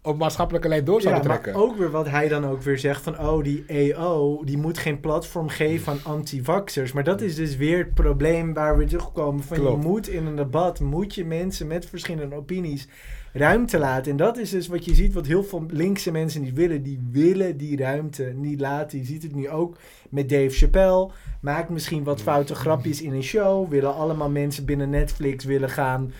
op 0.02 0.18
maatschappelijke 0.18 0.68
lijn 0.68 0.84
door 0.84 1.00
zouden 1.00 1.22
Ja, 1.22 1.28
trekken. 1.28 1.52
maar 1.52 1.62
ook 1.62 1.76
weer 1.76 1.90
wat 1.90 2.08
hij 2.08 2.28
dan 2.28 2.46
ook 2.46 2.62
weer 2.62 2.78
zegt 2.78 3.02
van... 3.02 3.18
oh, 3.18 3.42
die 3.44 3.64
EO, 3.66 4.42
die 4.44 4.58
moet 4.58 4.78
geen 4.78 5.00
platform 5.00 5.48
geven 5.48 5.92
aan 5.92 6.12
anti-vaxxers. 6.12 6.92
Maar 6.92 7.04
dat 7.04 7.20
is 7.20 7.34
dus 7.34 7.56
weer 7.56 7.78
het 7.78 7.94
probleem 7.94 8.54
waar 8.54 8.78
we 8.78 8.84
terugkomen. 8.84 9.42
Van 9.42 9.56
Klopt. 9.56 9.82
je 9.82 9.88
moet 9.88 10.08
in 10.08 10.26
een 10.26 10.36
debat, 10.36 10.80
moet 10.80 11.14
je 11.14 11.24
mensen 11.24 11.66
met 11.66 11.86
verschillende 11.86 12.36
opinies 12.36 12.88
ruimte 13.36 13.78
laten. 13.78 14.10
En 14.10 14.16
dat 14.16 14.38
is 14.38 14.50
dus 14.50 14.66
wat 14.66 14.84
je 14.84 14.94
ziet, 14.94 15.12
wat 15.12 15.26
heel 15.26 15.44
veel 15.44 15.66
linkse 15.68 16.10
mensen 16.10 16.42
niet 16.42 16.54
willen. 16.54 16.82
Die 16.82 17.08
willen 17.10 17.56
die 17.56 17.76
ruimte 17.76 18.32
niet 18.36 18.60
laten. 18.60 18.98
Je 18.98 19.04
ziet 19.04 19.22
het 19.22 19.34
nu 19.34 19.48
ook 19.48 19.76
met 20.10 20.28
Dave 20.28 20.50
Chappelle. 20.50 21.10
Maakt 21.40 21.68
misschien 21.68 22.04
wat 22.04 22.22
foute 22.22 22.54
grapjes 22.54 23.02
in 23.02 23.12
een 23.12 23.22
show. 23.22 23.68
Willen 23.70 23.94
allemaal 23.94 24.30
mensen 24.30 24.64
binnen 24.64 24.90
Netflix 24.90 25.44
willen 25.44 25.70
gaan 25.70 26.12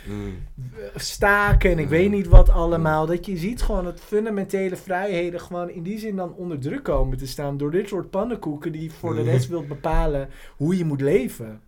staken 0.95 1.71
en 1.71 1.79
ik 1.79 1.89
weet 1.89 2.11
niet 2.11 2.27
wat 2.27 2.49
allemaal. 2.49 3.07
Dat 3.07 3.27
je 3.27 3.37
ziet 3.37 3.63
gewoon 3.63 3.85
dat 3.85 4.01
fundamentele 4.01 4.77
vrijheden 4.77 5.41
gewoon 5.41 5.71
in 5.71 5.83
die 5.83 5.99
zin 5.99 6.17
dan 6.17 6.35
onder 6.35 6.59
druk 6.59 6.83
komen 6.83 7.19
te 7.19 7.27
staan. 7.27 7.57
Door 7.57 7.71
dit 7.71 7.89
soort 7.89 8.11
pannenkoeken 8.11 8.73
die 8.73 8.93
voor 8.93 9.15
de 9.15 9.23
rest 9.23 9.49
wilt 9.49 9.69
bepalen 9.69 10.29
hoe 10.57 10.77
je 10.77 10.85
moet 10.85 11.01
leven. 11.01 11.61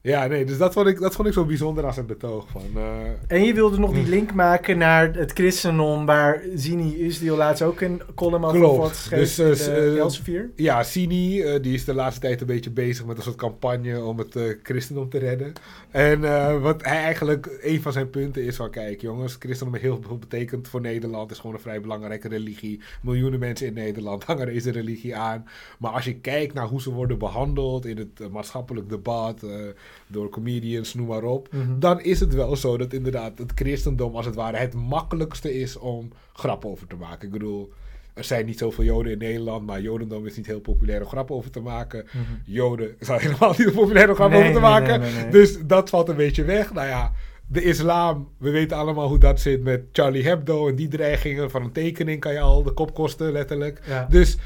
Ja, 0.00 0.26
nee, 0.26 0.44
dus 0.44 0.58
dat 0.58 0.72
vond 0.72 0.86
ik, 0.86 0.98
dat 1.00 1.14
vond 1.14 1.28
ik 1.28 1.34
zo 1.34 1.44
bijzonder 1.44 1.84
als 1.86 1.96
een 1.96 2.06
betoog 2.06 2.48
van... 2.50 2.62
eh, 2.74 3.36
En 3.36 3.44
je 3.44 3.54
wilde 3.54 3.78
nog 3.78 3.92
die 3.92 4.08
link 4.08 4.34
maken 4.34 4.78
naar 4.78 5.14
het 5.14 5.32
christendom, 5.32 6.06
waar 6.06 6.42
Zini 6.54 7.04
Usdiel 7.06 7.36
laatst 7.36 7.62
ook 7.62 7.80
een 7.80 8.02
column 8.14 8.44
over 8.44 8.80
had 8.80 8.90
geschreven 8.96 9.46
Dus, 9.46 9.66
eh, 9.68 9.96
Elsevier. 9.98 10.50
Ja, 10.56 10.82
Sini, 10.82 11.42
eh, 11.42 11.62
die 11.62 11.74
is 11.74 11.84
de 11.84 11.94
laatste 11.94 12.20
tijd 12.20 12.40
een 12.40 12.46
beetje 12.46 12.70
bezig 12.70 13.06
met 13.06 13.16
een 13.16 13.22
soort 13.22 13.36
campagne 13.36 14.02
om 14.02 14.18
het 14.18 14.56
christendom 14.62 15.08
te 15.08 15.18
redden. 15.18 15.52
En 15.90 16.20
wat 16.60 16.82
hij 16.84 16.96
eigenlijk, 16.96 17.58
een 17.60 17.82
van 17.82 17.92
zijn 17.92 18.10
punten 18.10 18.42
is 18.42 18.56
van, 18.56 18.70
kijk 18.70 19.00
jongens, 19.00 19.36
christendom 19.38 19.74
heeft 19.74 19.86
heel 19.86 20.02
veel 20.06 20.18
betekend 20.18 20.68
voor 20.68 20.80
Nederland. 20.80 21.30
is 21.30 21.38
gewoon 21.38 21.54
een 21.54 21.62
vrij 21.62 21.80
belangrijke 21.80 22.28
religie. 22.28 22.80
Miljoenen 23.02 23.38
mensen 23.38 23.66
in 23.66 23.74
Nederland 23.74 24.24
hangen 24.28 24.46
deze 24.46 24.70
religie 24.70 25.16
aan. 25.16 25.46
Maar 25.78 25.90
als 25.92 26.04
je 26.04 26.14
kijkt 26.14 26.54
naar 26.54 26.66
hoe 26.66 26.80
ze 26.80 26.92
worden 26.92 27.18
behandeld 27.18 27.86
in 27.86 27.96
het 27.98 28.32
maatschappelijk 28.32 28.88
debat, 28.88 29.42
door 30.06 30.28
comedians, 30.28 30.94
noem 30.94 31.06
maar 31.06 31.22
op. 31.22 31.48
Mhm. 31.52 31.78
Dan 31.78 32.00
is 32.00 32.20
het 32.20 32.34
wel 32.34 32.56
zo 32.56 32.76
dat 32.78 32.92
inderdaad 32.92 33.38
het 33.38 33.52
christendom 33.54 34.14
als 34.16 34.26
het 34.26 34.34
ware 34.34 34.56
het 34.56 34.74
makkelijkste 34.74 35.60
is 35.60 35.76
om 35.76 36.12
grap 36.32 36.64
over 36.64 36.86
te 36.86 36.96
maken. 36.96 37.26
Ik 37.26 37.32
bedoel... 37.32 37.72
Er 38.14 38.24
zijn 38.24 38.46
niet 38.46 38.58
zoveel 38.58 38.84
Joden 38.84 39.12
in 39.12 39.18
Nederland, 39.18 39.66
maar 39.66 39.80
Jodendom 39.80 40.26
is 40.26 40.36
niet 40.36 40.46
heel 40.46 40.60
populair 40.60 41.00
om 41.00 41.06
grappen 41.06 41.34
over 41.36 41.50
te 41.50 41.60
maken. 41.60 42.06
Joden 42.44 42.96
zijn 43.00 43.20
helemaal 43.30 43.54
niet 43.58 43.72
populair 43.72 44.08
om 44.10 44.16
Mhm. 44.16 44.28
Nee, 44.30 44.38
over 44.40 44.52
te 44.52 44.60
nee, 44.60 44.70
maken. 44.70 45.00
nee. 45.00 45.28
Dus 45.30 45.58
dat 45.66 45.88
valt 45.90 46.08
een 46.08 46.16
beetje 46.16 46.44
weg. 46.44 46.72
Nou 46.72 46.86
ja, 46.86 47.12
de 47.46 47.62
islam, 47.62 48.28
we 48.38 48.50
weten 48.50 48.76
allemaal 48.76 49.08
hoe 49.08 49.18
dat 49.18 49.40
zit 49.40 49.62
met 49.62 49.82
Charlie 49.92 50.24
Hebdo 50.24 50.68
en 50.68 50.74
die 50.74 50.88
dreigingen. 50.88 51.50
Van 51.50 51.62
een 51.62 51.72
tekening 51.72 52.20
kan 52.20 52.32
je 52.32 52.40
al 52.40 52.62
de 52.62 52.72
kop 52.72 52.94
kosten, 52.94 53.32
letterlijk. 53.32 53.80
Ja. 53.86 54.06
Dus 54.10 54.38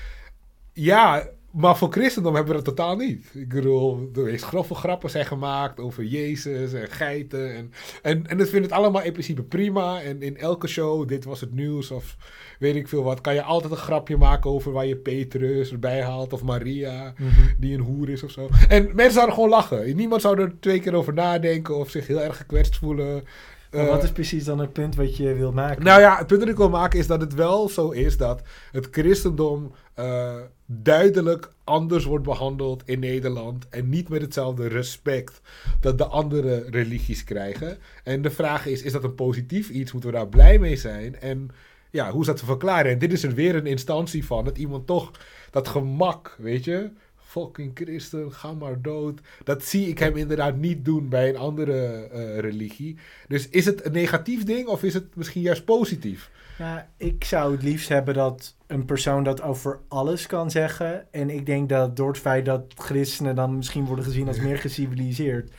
ja, 0.72 1.28
maar 1.53 1.77
voor 1.77 1.91
christendom 1.93 2.35
hebben 2.35 2.57
we 2.57 2.62
dat 2.62 2.77
totaal 2.77 2.97
niet. 2.97 3.31
Ik 3.35 3.49
bedoel, 3.49 4.11
er 4.15 4.29
is 4.29 4.43
grove 4.43 4.75
grappen 4.75 5.11
zijn 5.11 5.27
gemaakt 5.27 5.81
over 5.81 6.05
Jezus 6.05 6.73
en 6.73 6.88
geiten. 6.91 7.55
En, 7.55 7.73
en, 8.03 8.27
en 8.27 8.38
dat 8.38 8.49
vind 8.49 8.65
ik 8.65 8.71
allemaal 8.71 9.03
in 9.03 9.12
principe 9.12 9.43
prima. 9.43 10.03
En 10.03 10.23
in 10.23 10.37
elke 10.37 10.67
show, 10.69 11.09
dit 11.09 11.25
was 11.25 11.41
het 11.41 11.55
nieuws 11.55 11.91
of 11.91 12.17
weet 12.59 12.77
ik 12.77 12.88
veel 12.88 13.03
wat, 13.03 13.21
kan 13.21 13.35
je 13.35 13.43
altijd 13.43 13.73
een 13.73 13.79
grapje 13.79 14.17
maken 14.17 14.51
over 14.51 14.73
waar 14.73 14.87
je 14.87 14.97
Petrus 14.97 15.73
erbij 15.73 16.03
haalt 16.03 16.33
of 16.33 16.43
Maria, 16.43 17.12
Mhm. 17.17 17.31
die 17.59 17.75
een 17.75 17.81
hoer 17.81 18.09
is 18.09 18.23
of 18.23 18.31
zo. 18.31 18.49
En 18.69 18.85
mensen 18.95 19.12
zouden 19.12 19.35
gewoon 19.35 19.51
lachen. 19.51 19.97
Niemand 19.97 20.21
zou 20.23 20.41
er 20.41 20.53
twee 20.61 20.81
keer 20.81 20.95
over 20.95 21.15
nadenken 21.15 21.77
of 21.77 21.91
zich 21.91 22.07
heel 22.07 22.21
erg 22.23 22.37
gekwetst 22.37 22.77
voelen. 22.77 23.25
Maar 23.72 23.85
Eh, 23.85 23.88
wat 23.88 24.02
is 24.02 24.12
precies 24.12 24.44
dan 24.44 24.58
het 24.58 24.72
punt 24.72 24.94
wat 24.94 25.16
je 25.16 25.35
wil 25.35 25.52
maken? 25.52 25.85
nou 25.85 26.00
ja, 26.00 26.18
het 26.18 26.26
punt 26.26 26.40
dat 26.40 26.48
ik 26.48 26.56
wil 26.56 26.68
maken 26.68 26.98
is 26.98 27.06
dat 27.06 27.20
het 27.20 27.35
wel 27.35 27.68
zo 27.68 27.90
is 27.90 28.16
dat 28.16 28.42
het 28.72 28.88
christendom 28.90 29.72
eh, 29.94 30.37
duidelijk 30.66 31.52
anders 31.64 32.04
wordt 32.04 32.24
behandeld 32.24 32.82
in 32.85 32.98
Nederland 32.98 33.68
en 33.68 33.88
niet 33.88 34.08
met 34.08 34.20
hetzelfde 34.22 34.68
respect 34.68 35.40
dat 35.80 35.98
de 35.98 36.06
andere 36.06 36.66
religies 36.70 37.24
krijgen. 37.24 37.78
En 38.04 38.22
de 38.22 38.30
vraag 38.30 38.66
is, 38.66 38.82
is 38.82 38.92
dat 38.92 39.04
een 39.04 39.14
positief 39.14 39.70
iets? 39.70 39.92
Moeten 39.92 40.11
we 40.11 40.16
daar 40.16 40.28
blij 40.28 40.58
mee 40.58 40.76
zijn? 40.76 41.20
En 41.20 41.50
ja, 41.90 42.11
hoe 42.11 42.20
is 42.20 42.26
dat 42.26 42.37
te 42.37 42.44
verklaren? 42.44 42.92
En 42.92 42.98
dit 42.98 43.12
is 43.12 43.22
er 43.22 43.35
weer 43.35 43.54
een 43.54 43.66
instantie 43.66 44.24
van, 44.26 44.44
dat 44.44 44.58
iemand 44.58 44.87
toch 44.87 45.11
dat 45.50 45.68
gemak, 45.68 46.37
weet 46.38 46.64
je, 46.64 46.90
fucking 47.33 47.71
christen, 47.75 48.33
ga 48.33 48.53
maar 48.53 48.83
dood. 48.83 49.21
Dat 49.45 49.64
zie 49.64 49.88
ik 49.88 49.99
hem 49.99 50.16
inderdaad 50.16 50.57
niet 50.57 50.85
doen 50.85 51.09
bij 51.09 51.29
een 51.29 51.37
andere 51.37 52.09
eh, 52.12 52.38
religie. 52.38 52.99
Dus 53.29 53.49
is 53.49 53.64
het 53.64 53.85
een 53.85 53.92
negatief 53.92 54.45
ding 54.45 54.66
of 54.66 54.83
is 54.83 54.95
het 54.95 55.16
misschien 55.16 55.42
juist 55.42 55.64
positief? 55.64 56.31
Ja, 56.59 56.88
ik 56.97 57.25
zou 57.25 57.53
het 57.53 57.62
liefst 57.62 57.88
hebben 57.88 58.14
dat 58.14 58.55
een 58.66 58.85
persoon 58.85 59.25
dat 59.25 59.42
over 59.42 59.79
alles 59.88 60.27
kan 60.27 60.51
zeggen. 60.51 61.12
En 61.12 61.31
ik 61.31 61.47
denk 61.47 61.68
dat 61.68 61.97
door 61.97 62.09
het 62.09 62.18
feit 62.18 62.45
dat 62.45 62.64
christenen 62.77 63.35
dan 63.35 63.57
misschien 63.57 63.85
worden 63.85 64.05
gezien 64.05 64.29
als 64.29 64.40
meer 64.40 64.59
geciviliseerd. 64.59 65.53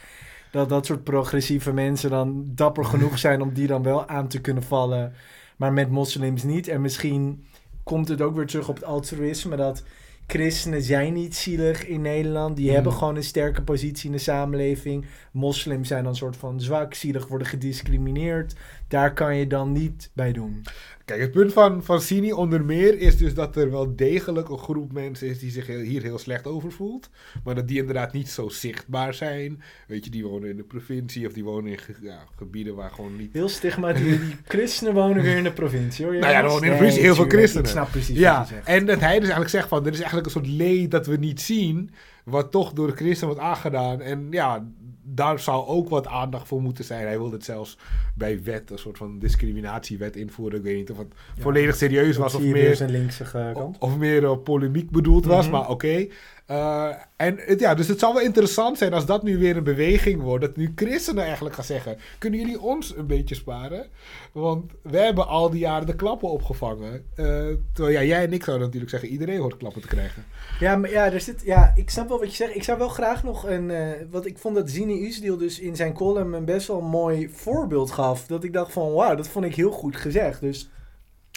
Dat 0.52 0.70
dat 0.70 0.86
soort 0.86 1.04
progressieve 1.04 1.74
mensen 1.74 2.10
dan 2.10 2.44
dapper 2.46 2.86
genoeg 2.86 3.20
zijn 3.20 3.42
om 3.42 3.54
die 3.54 3.68
dan 3.68 3.84
wel 3.84 4.08
aan 4.08 4.28
te 4.28 4.42
kunnen 4.42 4.64
vallen. 4.64 5.14
Maar 5.58 5.74
met 5.74 5.90
moslims 5.90 6.44
niet. 6.44 6.68
En 6.68 6.82
misschien 6.82 7.46
komt 7.84 8.08
het 8.08 8.22
ook 8.22 8.36
weer 8.36 8.48
terug 8.48 8.70
op 8.70 8.76
het 8.76 8.84
altruïsme. 8.84 9.56
Dat 9.56 9.84
christenen 10.28 10.82
zijn 10.82 11.14
niet 11.14 11.36
zielig 11.36 11.88
in 11.88 12.02
Nederland. 12.02 12.56
Die 12.56 12.68
Mm. 12.68 12.74
hebben 12.74 12.94
gewoon 12.94 13.16
een 13.16 13.24
sterke 13.24 13.62
positie 13.62 14.06
in 14.06 14.12
de 14.16 14.22
samenleving. 14.22 15.06
Moslims 15.32 15.88
zijn 15.88 16.04
dan 16.04 16.12
een 16.12 16.18
soort 16.18 16.38
van 16.38 16.62
zwak, 16.62 16.94
zielig, 16.94 17.28
worden 17.28 17.48
gediscrimineerd. 17.48 18.56
Daar 18.88 19.14
kan 19.14 19.36
je 19.38 19.48
dan 19.48 19.72
niet 19.72 20.12
bij 20.14 20.32
doen. 20.32 20.62
Kijk, 21.06 21.22
het 21.22 21.32
punt 21.32 21.54
van, 21.54 21.84
van 21.84 22.02
Sini 22.02 22.32
onder 22.32 22.66
meer 22.66 22.98
is 23.00 23.18
dus 23.18 23.34
dat 23.34 23.56
er 23.56 23.72
wel 23.72 23.96
degelijk 23.96 24.50
een 24.50 24.58
groep 24.58 24.92
mensen 24.92 25.28
is 25.28 25.40
die 25.40 25.52
zich 25.52 25.68
heel- 25.68 25.80
hier 25.80 26.02
heel 26.02 26.18
slecht 26.18 26.48
over 26.48 26.72
voelt. 26.72 27.10
Maar 27.44 27.56
dat 27.56 27.68
die 27.68 27.78
inderdaad 27.80 28.14
niet 28.14 28.30
zo 28.30 28.50
zichtbaar 28.50 29.14
zijn. 29.14 29.62
Weet 29.88 30.04
je, 30.06 30.12
die 30.12 30.26
wonen 30.26 30.50
in 30.50 30.58
de 30.58 30.64
provincie 30.64 31.28
of 31.28 31.34
die 31.34 31.44
wonen 31.44 31.72
in 31.72 31.78
ge- 31.78 31.94
ja, 32.02 32.20
gebieden 32.38 32.76
waar 32.76 32.92
gewoon 32.92 33.16
niet... 33.16 33.34
Heel 33.34 33.50
stigmatiserend. 33.50 34.22
Die 34.22 34.36
christenen 34.48 34.94
wonen 34.94 35.24
weer 35.24 35.38
in 35.38 35.44
de 35.44 35.52
provincie 35.54 36.06
hoor. 36.06 36.14
Nou 36.20 36.32
ja, 36.34 36.42
er 36.44 36.48
wonen 36.48 36.64
in 36.64 36.70
de 36.70 36.76
provincie 36.76 37.02
heel 37.04 37.16
veel 37.16 37.28
christenen. 37.30 37.64
Ik 37.66 37.70
snap 37.72 37.92
precies 37.92 38.18
Ja, 38.18 38.38
wat 38.40 38.48
je 38.48 38.54
zegt. 38.54 38.68
en 38.68 38.86
dat 38.86 39.00
hij 39.00 39.12
dus 39.14 39.20
eigenlijk 39.22 39.50
zegt 39.50 39.68
van, 39.68 39.86
er 39.86 39.92
is 39.92 39.98
eigenlijk 39.98 40.26
een 40.26 40.32
soort 40.34 40.48
leed 40.48 40.92
dat 40.92 41.08
we 41.08 41.16
niet 41.18 41.42
zien, 41.42 41.92
wat 42.26 42.52
toch 42.52 42.74
door 42.74 42.88
de 42.88 42.96
christen 42.96 43.28
wordt 43.28 43.42
aangedaan. 43.42 44.02
En 44.02 44.28
ja, 44.32 44.68
daar 45.04 45.40
zou 45.40 45.68
ook 45.68 45.90
wat 45.90 46.08
aandacht 46.08 46.48
voor 46.48 46.62
moeten 46.62 46.84
zijn. 46.84 47.06
Hij 47.06 47.18
wilde 47.18 47.36
het 47.36 47.46
zelfs 47.46 47.78
bij 48.16 48.44
wet, 48.44 48.72
een 48.72 48.78
soort 48.78 48.98
van 48.98 49.20
discriminatiewet 49.20 50.16
invoeren. 50.16 50.58
Ik 50.58 50.64
weet 50.66 50.76
niet 50.78 50.92
of 50.92 50.98
het 50.98 51.14
volledig 51.40 51.76
serieus 51.76 52.18
was 52.18 52.36
of 52.36 52.42
meer, 52.42 52.76
zijn 52.76 52.90
linkse 52.92 53.24
eh, 53.24 53.54
kant. 53.54 53.78
of 53.80 53.98
meer 53.98 54.24
eh, 54.24 54.38
polemiek 54.44 54.90
bedoeld 54.90 55.26
was, 55.26 55.44
Mhm. 55.48 55.56
maar 55.56 55.70
oké. 55.70 56.08
Eh, 56.46 56.90
en 57.16 57.38
het, 57.38 57.60
ja, 57.60 57.76
dus 57.76 57.88
het 57.88 58.00
zou 58.00 58.14
wel 58.14 58.24
interessant 58.24 58.78
zijn 58.78 58.94
als 58.94 59.06
dat 59.06 59.24
nu 59.24 59.38
weer 59.38 59.58
een 59.58 59.64
beweging 59.64 60.22
wordt. 60.22 60.46
Dat 60.46 60.56
nu 60.56 60.72
christenen 60.76 61.24
eigenlijk 61.24 61.56
gaan 61.56 61.64
zeggen: 61.64 61.98
Kunnen 62.18 62.40
jullie 62.40 62.62
ons 62.62 62.96
een 62.96 63.08
beetje 63.08 63.36
sparen? 63.36 63.86
Want 64.32 64.72
wij 64.82 65.06
hebben 65.06 65.28
al 65.28 65.50
die 65.50 65.60
jaren 65.60 65.88
de 65.88 65.96
klappen 65.96 66.30
opgevangen. 66.30 67.06
Eh, 67.16 67.26
terwijl 67.74 67.96
ja, 67.96 68.04
jij 68.04 68.24
en 68.24 68.34
ik 68.34 68.44
zouden 68.44 68.66
natuurlijk 68.66 68.92
zeggen: 68.92 69.10
iedereen 69.10 69.40
hoort 69.40 69.58
klappen 69.58 69.82
te 69.82 69.88
krijgen. 69.88 70.26
Ja, 70.60 70.76
maar 70.76 70.90
ja, 70.90 71.12
er 71.12 71.22
zit, 71.22 71.42
ja, 71.46 71.74
ik 71.76 71.90
snap 71.90 72.08
wel 72.08 72.20
wat 72.20 72.30
je 72.30 72.36
zegt. 72.36 72.56
Ik 72.56 72.64
zou 72.64 72.78
wel 72.78 72.90
graag 72.90 73.24
nog 73.24 73.50
een... 73.50 73.72
eh 73.72 73.92
wat 74.12 74.26
ik 74.26 74.38
vond 74.38 74.56
dat 74.56 74.70
Zini 74.70 75.06
Usdiel 75.06 75.38
dus 75.38 75.60
in 75.60 75.76
zijn 75.76 75.94
column 75.94 76.34
een 76.34 76.46
best 76.46 76.68
wel 76.68 76.82
mooi 76.82 77.30
voorbeeld 77.30 77.92
gaf. 77.92 78.26
Dat 78.28 78.44
ik 78.44 78.54
dacht 78.54 78.72
van, 78.72 78.94
wauw, 78.94 79.16
dat 79.16 79.28
vond 79.28 79.46
ik 79.46 79.56
heel 79.56 79.72
goed 79.72 79.96
gezegd. 79.96 80.42
Dus 80.42 80.70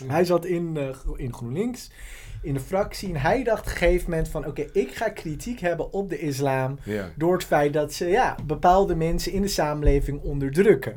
hij 0.07 0.25
zat 0.25 0.45
in, 0.45 0.79
in 1.16 1.35
GroenLinks, 1.35 1.90
in 2.46 2.54
de 2.54 2.61
fractie. 2.61 3.09
En 3.14 3.20
hij 3.20 3.42
dacht 3.44 3.61
op 3.61 3.66
een 3.66 3.72
gegeven 3.72 4.11
moment 4.11 4.28
van, 4.28 4.46
oké, 4.46 4.64
ik 4.72 4.94
ga 4.94 5.09
kritiek 5.09 5.61
hebben 5.61 5.92
op 5.92 6.09
de 6.09 6.18
islam. 6.18 6.78
Ja. 6.82 7.09
Door 7.14 7.32
het 7.32 7.44
feit 7.44 7.72
dat 7.72 7.92
ze 7.92 8.06
ja, 8.06 8.37
bepaalde 8.46 8.94
mensen 8.94 9.32
in 9.32 9.42
de 9.42 9.48
samenleving 9.48 10.20
onderdrukken. 10.22 10.94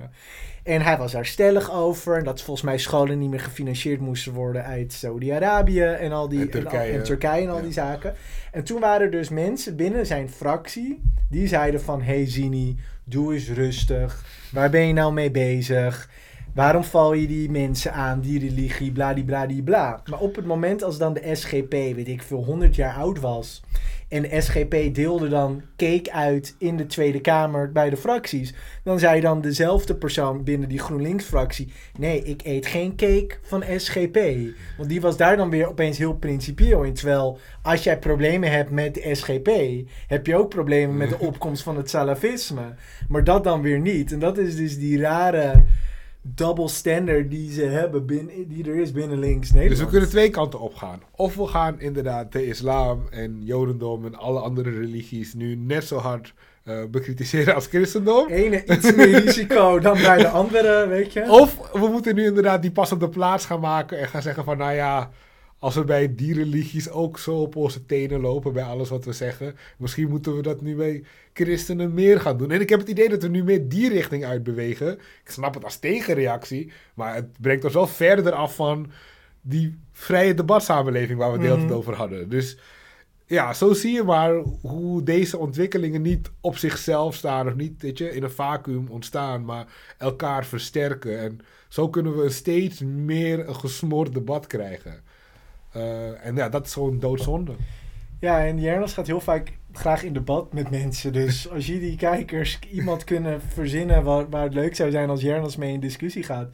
En 0.63 0.81
hij 0.81 0.97
was 0.97 1.11
daar 1.11 1.25
stellig 1.25 1.71
over. 1.71 2.17
En 2.17 2.23
dat 2.23 2.41
volgens 2.41 2.65
mij 2.65 2.77
scholen 2.77 3.19
niet 3.19 3.29
meer 3.29 3.39
gefinancierd 3.39 3.99
moesten 3.99 4.33
worden 4.33 4.63
uit 4.65 4.93
Saudi-Arabië 4.93 5.81
en 5.83 6.11
al 6.11 6.29
die 6.29 6.41
En 6.41 6.49
Turkije. 6.49 6.91
en, 6.91 7.03
Turkije 7.03 7.41
en 7.43 7.49
al 7.49 7.55
Ja. 7.57 7.61
die 7.63 7.71
zaken. 7.71 8.13
En 8.51 8.63
toen 8.63 8.79
waren 8.79 9.01
er 9.05 9.11
dus 9.11 9.29
mensen 9.29 9.75
binnen 9.75 10.05
zijn 10.05 10.29
fractie 10.29 11.01
die 11.29 11.47
zeiden 11.47 11.81
van 11.81 12.01
hey 12.01 12.29
Zini, 12.29 12.77
doe 13.03 13.33
eens 13.33 13.49
rustig. 13.49 14.23
Waar 14.51 14.69
ben 14.69 14.87
je 14.87 14.93
nou 14.93 15.13
mee 15.13 15.31
bezig? 15.31 16.09
Waarom 16.59 16.83
val 16.83 17.13
je 17.13 17.27
die 17.27 17.49
mensen 17.51 17.93
aan, 17.93 18.19
die 18.19 18.39
religie, 18.39 18.91
bladibladibla. 18.91 20.01
Maar 20.09 20.19
op 20.19 20.35
het 20.35 20.45
moment 20.45 20.83
als 20.83 20.97
dan 20.97 21.13
de 21.13 21.35
SGP, 21.35 21.71
weet 21.71 22.07
ik 22.07 22.21
veel, 22.21 22.43
100 22.43 22.75
jaar 22.75 22.95
oud 22.95 23.19
was... 23.19 23.63
en 24.07 24.21
de 24.21 24.41
SGP 24.41 24.95
deelde 24.95 25.27
dan 25.27 25.61
cake 25.77 26.11
uit 26.11 26.55
in 26.57 26.77
de 26.77 26.85
Tweede 26.85 27.21
Kamer 27.21 27.71
bij 27.71 27.89
de 27.89 27.97
fracties... 27.97 28.53
dan 28.83 28.99
zei 28.99 29.21
dan 29.21 29.41
dezelfde 29.41 29.95
persoon 29.95 30.43
binnen 30.43 30.69
die 30.69 30.79
GroenLinks-fractie... 30.79 31.73
nee, 31.97 32.23
ik 32.23 32.41
eet 32.43 32.65
geen 32.65 32.95
cake 32.95 33.37
van 33.41 33.63
SGP. 33.77 34.17
Want 34.77 34.89
die 34.89 35.01
was 35.01 35.17
daar 35.17 35.37
dan 35.37 35.49
weer 35.49 35.67
opeens 35.67 35.97
heel 35.97 36.15
principieel 36.15 36.83
in. 36.83 36.93
Terwijl 36.93 37.37
als 37.61 37.83
jij 37.83 37.99
problemen 37.99 38.51
hebt 38.51 38.71
met 38.71 38.93
de 38.93 39.15
SGP... 39.15 39.49
heb 40.07 40.25
je 40.25 40.35
ook 40.35 40.49
problemen 40.49 40.97
met 40.97 41.09
de 41.09 41.19
opkomst 41.19 41.63
van 41.63 41.77
het 41.77 41.89
salafisme. 41.89 42.73
Maar 43.07 43.23
dat 43.23 43.43
dan 43.43 43.61
weer 43.61 43.79
niet. 43.79 44.11
En 44.11 44.19
dat 44.19 44.37
is 44.37 44.55
dus 44.55 44.77
die 44.77 44.99
rare 44.99 45.63
double 46.35 46.67
standard 46.67 47.29
die 47.29 47.51
ze 47.51 47.61
hebben, 47.61 48.05
binnen, 48.05 48.47
die 48.47 48.69
er 48.69 48.75
is 48.75 48.91
binnen 48.91 49.19
links 49.19 49.51
Nederland. 49.51 49.77
Dus 49.77 49.85
we 49.85 49.91
kunnen 49.91 50.09
twee 50.09 50.29
kanten 50.29 50.59
op 50.59 50.75
gaan. 50.75 51.01
Of 51.15 51.35
we 51.35 51.47
gaan 51.47 51.79
inderdaad 51.79 52.31
de 52.31 52.45
islam 52.45 53.07
en 53.09 53.41
jodendom 53.43 54.05
en 54.05 54.15
alle 54.15 54.39
andere 54.39 54.69
religies 54.69 55.33
nu 55.33 55.55
net 55.55 55.83
zo 55.83 55.97
hard 55.97 56.33
eh, 56.63 56.83
bekritiseren 56.91 57.55
als 57.55 57.67
christendom. 57.67 58.27
Ene 58.27 58.65
iets 58.65 58.95
meer 58.95 59.19
risico 59.25 59.79
dan 59.79 59.97
bij 60.01 60.17
de 60.17 60.27
andere, 60.27 60.87
weet 60.87 61.13
je. 61.13 61.31
Of 61.31 61.71
we 61.71 61.87
moeten 61.87 62.15
nu 62.15 62.25
inderdaad 62.25 62.61
die 62.61 62.71
pas 62.71 62.91
op 62.91 62.99
de 62.99 63.09
plaats 63.09 63.45
gaan 63.45 63.59
maken 63.59 63.99
en 63.99 64.07
gaan 64.07 64.21
zeggen 64.21 64.43
van 64.43 64.57
nou 64.57 64.73
ja, 64.73 65.09
als 65.59 65.75
we 65.75 65.83
bij 65.83 66.15
die 66.15 66.33
religies 66.33 66.89
ook 66.89 67.19
zo 67.19 67.35
op 67.41 67.55
onze 67.55 67.85
tenen 67.85 68.19
lopen 68.21 68.53
bij 68.53 68.63
alles 68.63 68.89
wat 68.89 69.05
we 69.05 69.13
zeggen, 69.13 69.55
misschien 69.77 70.09
moeten 70.09 70.35
we 70.35 70.41
dat 70.41 70.61
nu 70.61 70.75
bij 70.75 71.03
christenen 71.33 71.93
meer 71.93 72.19
gaan 72.19 72.37
doen. 72.37 72.51
En 72.51 72.61
ik 72.61 72.69
heb 72.69 72.79
het 72.79 72.89
idee 72.89 73.09
dat 73.09 73.21
we 73.21 73.27
nu 73.27 73.43
meer 73.43 73.69
die 73.69 73.89
richting 73.89 74.25
uitbewegen. 74.25 74.93
Ik 75.23 75.31
snap 75.31 75.53
het 75.53 75.63
als 75.63 75.77
tegenreactie, 75.79 76.71
maar 76.93 77.15
het 77.15 77.41
brengt 77.41 77.63
ons 77.63 77.73
wel 77.73 77.87
verder 77.87 78.31
af 78.33 78.55
van 78.55 78.91
die 79.41 79.77
vrije 79.91 80.33
debatsamenleving 80.33 81.19
waar 81.19 81.27
we 81.31 81.33
het 81.33 81.41
de 81.41 81.47
hele 81.47 81.59
tijd 81.59 81.69
Mhm. 81.69 81.79
over 81.79 81.95
hadden. 81.95 82.29
Dus 82.29 82.57
ja, 83.25 83.53
zo 83.53 83.73
zie 83.73 83.93
je 83.93 84.03
maar 84.03 84.33
hoe 84.61 85.03
deze 85.03 85.37
ontwikkelingen 85.37 86.01
niet 86.01 86.31
op 86.41 86.57
zichzelf 86.57 87.15
staan 87.15 87.47
of 87.47 87.55
niet 87.55 87.81
weet 87.81 87.97
je, 87.97 88.15
in 88.15 88.23
een 88.23 88.31
vacuüm 88.31 88.87
ontstaan, 88.89 89.45
maar 89.45 89.65
elkaar 89.97 90.45
versterken. 90.45 91.19
En 91.19 91.39
zo 91.67 91.89
kunnen 91.89 92.17
we 92.17 92.29
steeds 92.29 92.81
meer 92.81 93.47
een 93.47 93.55
gesmoord 93.55 94.13
debat 94.13 94.47
krijgen. 94.47 95.01
Eh, 95.71 96.25
en 96.25 96.35
ja, 96.35 96.49
dat 96.49 96.65
is 96.65 96.73
gewoon 96.73 96.99
doodzonde. 96.99 97.51
Ja, 98.19 98.45
en 98.45 98.59
Jernas 98.59 98.93
gaat 98.93 99.07
heel 99.07 99.21
vaak 99.21 99.57
graag 99.71 100.03
in 100.03 100.13
debat 100.13 100.53
met 100.53 100.69
mensen. 100.69 101.13
Dus 101.13 101.49
als 101.53 101.65
jullie 101.65 101.95
kijkers 101.95 102.59
iemand 102.71 103.03
kunnen 103.03 103.41
verzinnen 103.41 104.03
waar, 104.03 104.29
waar 104.29 104.43
het 104.43 104.53
leuk 104.53 104.75
zou 104.75 104.91
zijn 104.91 105.09
als 105.09 105.21
Jernas 105.21 105.55
mee 105.55 105.73
in 105.73 105.79
discussie 105.79 106.23
gaat, 106.23 106.49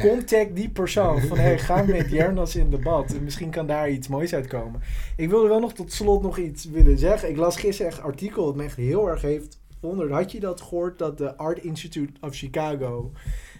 contact 0.00 0.56
die 0.56 0.68
persoon. 0.68 1.20
Van 1.28 1.38
hey, 1.38 1.58
ga 1.58 1.82
met 1.82 2.10
Jernas 2.10 2.56
in 2.56 2.70
debat. 2.70 3.14
En 3.14 3.24
misschien 3.24 3.50
kan 3.50 3.66
daar 3.66 3.90
iets 3.90 4.08
moois 4.08 4.34
uitkomen. 4.34 4.80
Ik 5.16 5.28
wilde 5.28 5.48
wel 5.48 5.60
nog 5.60 5.72
tot 5.72 5.92
slot 5.92 6.22
nog 6.22 6.38
iets 6.38 6.64
willen 6.64 6.98
zeggen. 6.98 7.28
Ik 7.28 7.36
las 7.36 7.56
gisteren 7.56 7.90
echt 7.90 8.00
een 8.00 8.04
artikel 8.04 8.44
dat 8.44 8.56
me 8.56 8.64
echt 8.64 8.76
heel 8.76 9.08
erg 9.08 9.22
heeft 9.22 9.58
verwonderd. 9.80 10.10
Had 10.10 10.32
je 10.32 10.40
dat 10.40 10.60
gehoord 10.60 10.98
dat 10.98 11.18
de 11.18 11.36
Art 11.36 11.58
Institute 11.58 12.12
of 12.20 12.34
Chicago 12.34 13.12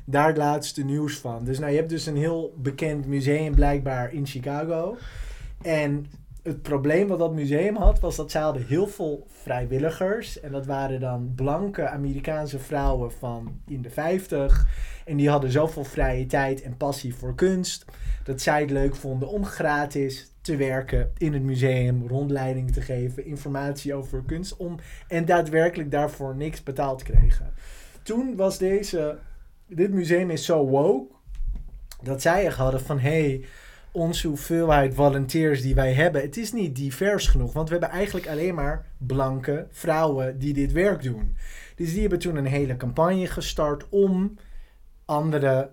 daar 0.06 0.26
het 0.26 0.36
laatste 0.36 0.84
nieuws 0.84 1.18
van. 1.18 1.44
Dus 1.44 1.58
nou, 1.58 1.70
je 1.70 1.76
hebt 1.76 1.90
dus 1.90 2.06
een 2.06 2.16
heel 2.16 2.54
bekend 2.56 3.06
museum 3.06 3.54
blijkbaar 3.54 4.12
in 4.12 4.26
Chicago. 4.26 4.96
En 5.62 6.06
het 6.42 6.62
probleem 6.62 7.08
wat 7.08 7.18
dat 7.18 7.34
museum 7.34 7.76
had, 7.76 8.00
was 8.00 8.16
dat 8.16 8.30
ze 8.30 8.38
hadden 8.38 8.66
heel 8.66 8.86
veel 8.86 9.26
vrijwilligers. 9.28 10.40
En 10.40 10.52
dat 10.52 10.66
waren 10.66 11.00
dan 11.00 11.32
blanke 11.34 11.88
Amerikaanse 11.88 12.58
vrouwen 12.58 13.12
van 13.12 13.60
in 13.66 13.82
de 13.82 13.90
50. 13.90 14.66
En 15.04 15.16
die 15.16 15.28
hadden 15.28 15.50
zoveel 15.50 15.84
vrije 15.84 16.26
tijd 16.26 16.62
en 16.62 16.76
passie 16.76 17.14
voor 17.14 17.34
kunst. 17.34 17.84
Dat 18.24 18.40
zij 18.40 18.60
het 18.60 18.70
leuk 18.70 18.94
vonden 18.94 19.28
om 19.28 19.44
gratis 19.44 20.32
te 20.40 20.56
werken 20.56 21.10
in 21.18 21.32
het 21.32 21.42
museum, 21.42 22.06
rondleiding 22.08 22.72
te 22.72 22.80
geven, 22.80 23.24
informatie 23.24 23.94
over 23.94 24.22
kunst. 24.26 24.56
Om, 24.56 24.76
en 25.08 25.24
daadwerkelijk 25.24 25.90
daarvoor 25.90 26.36
niks 26.36 26.62
betaald 26.62 27.02
kregen. 27.02 27.52
Toen 28.02 28.36
was 28.36 28.58
deze, 28.58 29.18
dit 29.66 29.92
museum 29.92 30.30
is 30.30 30.44
zo 30.44 30.66
woke, 30.66 31.14
dat 32.02 32.22
zij 32.22 32.44
echt 32.44 32.56
hadden 32.56 32.80
van 32.80 32.98
hé, 32.98 33.10
hey, 33.20 33.44
onze 33.92 34.28
hoeveelheid 34.28 34.94
volunteers 34.94 35.62
die 35.62 35.74
wij 35.74 35.92
hebben, 35.92 36.22
het 36.22 36.36
is 36.36 36.52
niet 36.52 36.76
divers 36.76 37.26
genoeg. 37.26 37.52
Want 37.52 37.68
we 37.68 37.74
hebben 37.74 37.96
eigenlijk 37.96 38.28
alleen 38.28 38.54
maar 38.54 38.86
blanke 38.98 39.66
vrouwen 39.70 40.38
die 40.38 40.54
dit 40.54 40.72
werk 40.72 41.02
doen. 41.02 41.36
Dus 41.76 41.92
die 41.92 42.00
hebben 42.00 42.18
toen 42.18 42.36
een 42.36 42.46
hele 42.46 42.76
campagne 42.76 43.26
gestart 43.26 43.86
om 43.88 44.38
andere 45.04 45.70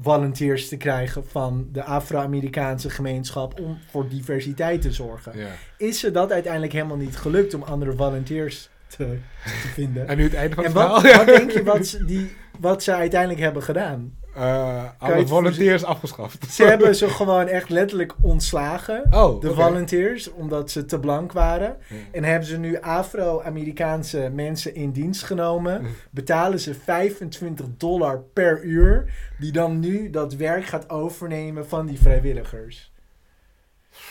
volunteers 0.00 0.68
te 0.68 0.76
krijgen 0.76 1.26
van 1.26 1.68
de 1.72 1.82
Afro-Amerikaanse 1.82 2.90
gemeenschap 2.90 3.60
om 3.60 3.78
voor 3.90 4.08
diversiteit 4.08 4.82
te 4.82 4.92
zorgen. 4.92 5.38
Ja. 5.38 5.48
Is 5.78 6.00
ze 6.00 6.10
dat 6.10 6.32
uiteindelijk 6.32 6.72
helemaal 6.72 6.96
niet 6.96 7.16
gelukt 7.16 7.54
om 7.54 7.62
andere 7.62 7.92
volunteers 7.96 8.68
te, 8.86 9.18
te 9.44 9.68
vinden? 9.68 10.08
En 10.08 10.16
nu 10.16 10.22
het 10.22 10.34
einde 10.34 10.54
van 10.54 10.64
En 10.64 10.70
het 10.70 10.80
wat, 10.80 11.00
verhaal. 11.00 11.24
wat 11.24 11.34
denk 11.36 11.50
je 11.50 11.62
wat 11.62 11.86
ze, 11.86 12.04
die, 12.04 12.30
wat 12.60 12.82
ze 12.82 12.94
uiteindelijk 12.94 13.40
hebben 13.40 13.62
gedaan? 13.62 14.18
Je 14.34 14.90
alle 14.98 15.26
volunteers 15.26 15.84
afgeschaft. 15.84 16.52
Ze 16.52 16.64
hebben 16.64 16.94
ze 16.94 17.08
gewoon 17.20 17.46
echt 17.46 17.68
letterlijk 17.68 18.14
ontslagen. 18.20 19.04
Oh, 19.10 19.40
de 19.40 19.50
oké. 19.50 19.62
volunteers, 19.62 20.32
omdat 20.32 20.70
ze 20.70 20.84
te 20.84 21.00
blank 21.00 21.32
waren. 21.32 21.76
En 22.12 22.24
hebben 22.24 22.48
ze 22.48 22.58
nu 22.58 22.80
Afro-Amerikaanse 22.80 24.30
mensen 24.32 24.74
in 24.74 24.90
dienst 24.90 25.22
genomen. 25.22 25.86
Betalen 26.10 26.60
ze 26.60 26.74
25 26.74 27.66
dollar 27.76 28.18
per 28.32 28.62
uur. 28.62 29.12
Die 29.38 29.52
dan 29.52 29.78
nu 29.78 30.10
dat 30.10 30.34
werk 30.34 30.64
gaat 30.64 30.90
overnemen 30.90 31.68
van 31.68 31.86
die 31.86 32.00
vrijwilligers. 32.00 32.92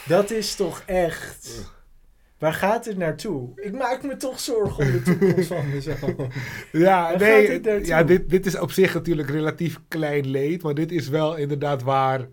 Dat 0.07 0.31
is 0.31 0.55
toch 0.55 0.83
echt. 0.85 1.71
Waar 2.39 2.53
gaat 2.53 2.85
het 2.85 2.97
naartoe? 2.97 3.49
Ik 3.55 3.73
maak 3.73 4.03
me 4.03 4.17
toch 4.17 4.39
zorgen 4.39 4.85
om 4.85 4.91
de 4.91 5.01
toekomst 5.01 5.47
van 5.47 5.69
mezelf. 5.69 5.99
Ja, 6.71 7.01
Waar 7.01 7.19
nee, 7.19 7.59
dit 7.59 7.87
ja 7.87 8.03
dit, 8.03 8.29
dit 8.29 8.45
is 8.45 8.59
op 8.59 8.71
zich 8.71 8.93
natuurlijk 8.93 9.29
relatief 9.29 9.79
klein 9.87 10.27
leed, 10.27 10.63
maar 10.63 10.73
dit 10.73 10.91
is 10.91 11.09
wel 11.09 11.35
inderdaad 11.35 11.83
waar 11.83 12.27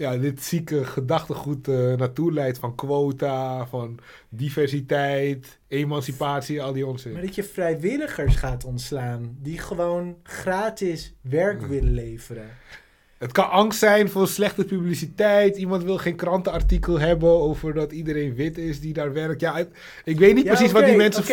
ja, 0.00 0.16
dit 0.16 0.42
zieke 0.42 0.84
gedachtegoed 0.84 1.68
eh, 1.68 1.94
naartoe 1.94 2.32
leidt 2.32 2.58
van 2.58 2.74
quota, 2.74 3.66
van 3.66 3.98
diversiteit, 4.28 5.58
emancipatie, 5.68 6.62
al 6.62 6.72
die 6.72 6.86
onzin. 6.86 7.12
Maar 7.12 7.22
dat 7.22 7.34
je 7.34 7.44
vrijwilligers 7.44 8.36
gaat 8.36 8.64
ontslaan. 8.64 9.36
Die 9.38 9.58
gewoon 9.58 10.16
gratis 10.22 11.14
werk 11.20 11.60
willen 11.66 11.94
leveren. 11.94 12.48
Het 13.20 13.32
kan 13.32 13.50
angst 13.50 13.78
zijn 13.78 14.08
voor 14.08 14.28
slechte 14.28 14.64
publiciteit. 14.64 15.56
Iemand 15.56 15.82
wil 15.82 15.98
geen 15.98 16.16
krantenartikel 16.16 16.98
hebben 16.98 17.28
over 17.30 17.74
dat 17.74 17.92
iedereen 17.92 18.34
wit 18.34 18.58
is 18.58 18.80
die 18.80 18.92
daar 18.92 19.12
werkt. 19.12 19.40
Ja, 19.40 19.58
ik 20.04 20.18
weet 20.18 20.34
niet 20.34 20.44
Ja, 20.44 20.52
precies 20.54 20.72
wat 20.72 20.84
die 20.84 20.96
mensen 20.96 21.24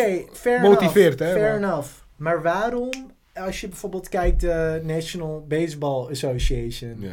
motiveert. 0.62 1.22
enough, 1.22 1.36
Hè, 1.36 1.40
fair 1.42 1.60
maar- 1.60 1.70
enough. 1.70 1.90
Maar 2.16 2.42
waarom, 2.42 2.90
als 3.34 3.62
je 3.62 3.68
bijvoorbeeld 3.68 4.10
kijkt 4.10 4.42
de 4.42 4.82
National 4.84 5.46
Baseball 5.48 6.10
Association. 6.10 7.04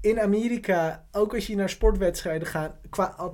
In 0.00 0.20
Amerika, 0.20 1.04
ook 1.12 1.34
als 1.34 1.46
je 1.46 1.56
naar 1.56 1.70
sportwedstrijden 1.70 2.48
gaat, 2.48 2.72
qua, 2.90 3.30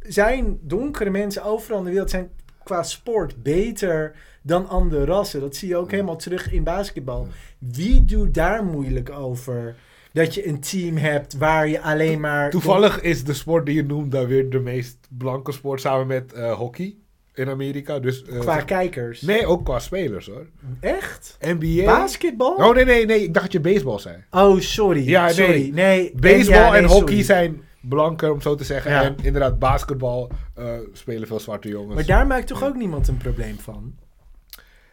zijn 0.00 0.58
donkere 0.62 1.10
mensen 1.10 1.44
overal 1.44 1.78
in 1.78 1.84
de 1.84 1.90
wereld 1.90 2.10
zijn 2.10 2.30
qua 2.64 2.82
sport 2.82 3.42
beter 3.42 4.12
dan 4.42 4.68
andere 4.68 5.04
rassen. 5.04 5.40
Dat 5.40 5.56
zie 5.56 5.68
je 5.68 5.76
ook 5.76 5.90
helemaal 5.90 6.16
terug 6.16 6.52
in 6.52 6.64
basketbal. 6.64 7.28
Wie 7.58 8.04
doet 8.04 8.34
daar 8.34 8.64
moeilijk 8.64 9.10
over? 9.10 9.76
Dat 10.12 10.34
je 10.34 10.48
een 10.48 10.60
team 10.60 10.96
hebt 10.96 11.36
waar 11.36 11.68
je 11.68 11.80
alleen 11.80 12.20
maar... 12.20 12.50
Toevallig 12.50 13.00
is 13.00 13.24
de 13.24 13.34
sport 13.34 13.66
die 13.66 13.74
je 13.74 13.84
noemt 13.84 14.12
dan 14.12 14.26
weer 14.26 14.50
de 14.50 14.58
meest 14.58 14.98
blanke 15.08 15.52
sport 15.52 15.80
samen 15.80 16.06
met 16.06 16.32
eh, 16.32 16.52
hockey 16.52 16.96
in 17.34 17.48
Amerika. 17.48 17.98
Dus, 17.98 18.24
eh, 18.24 18.38
Qua 18.38 18.60
kijkers. 18.60 19.20
Nee, 19.20 19.46
ook 19.46 19.64
qua 19.64 19.78
spelers 19.78 20.26
hoor. 20.26 20.46
Echt? 20.80 21.36
NBA. 21.40 21.84
Basketbal? 21.84 22.54
Oh 22.54 22.74
nee, 22.74 22.84
nee, 22.84 23.06
nee. 23.06 23.22
Ik 23.22 23.34
dacht 23.34 23.44
dat 23.44 23.52
je 23.52 23.60
baseball 23.72 23.98
zei. 23.98 24.16
Oh, 24.30 24.60
sorry. 24.60 25.08
Ja, 25.08 25.24
nee. 25.24 25.34
sorry. 25.34 25.70
nee. 25.74 26.12
Baseball 26.14 26.60
ja, 26.60 26.70
nee, 26.70 26.80
en 26.80 26.86
hockey 26.86 27.06
sorry. 27.06 27.22
zijn 27.22 27.62
blanker, 27.80 28.32
om 28.32 28.40
zo 28.40 28.54
te 28.54 28.64
zeggen. 28.64 28.90
Ja. 28.90 29.02
En 29.02 29.16
inderdaad, 29.22 29.58
basketbal 29.58 30.30
eh, 30.54 30.64
spelen 30.92 31.28
veel 31.28 31.40
zwarte 31.40 31.68
jongens. 31.68 31.94
Maar 31.94 32.06
daar 32.06 32.26
maakt 32.26 32.46
toch 32.46 32.64
ook 32.64 32.76
niemand 32.76 33.08
een 33.08 33.16
probleem 33.16 33.58
van? 33.58 33.94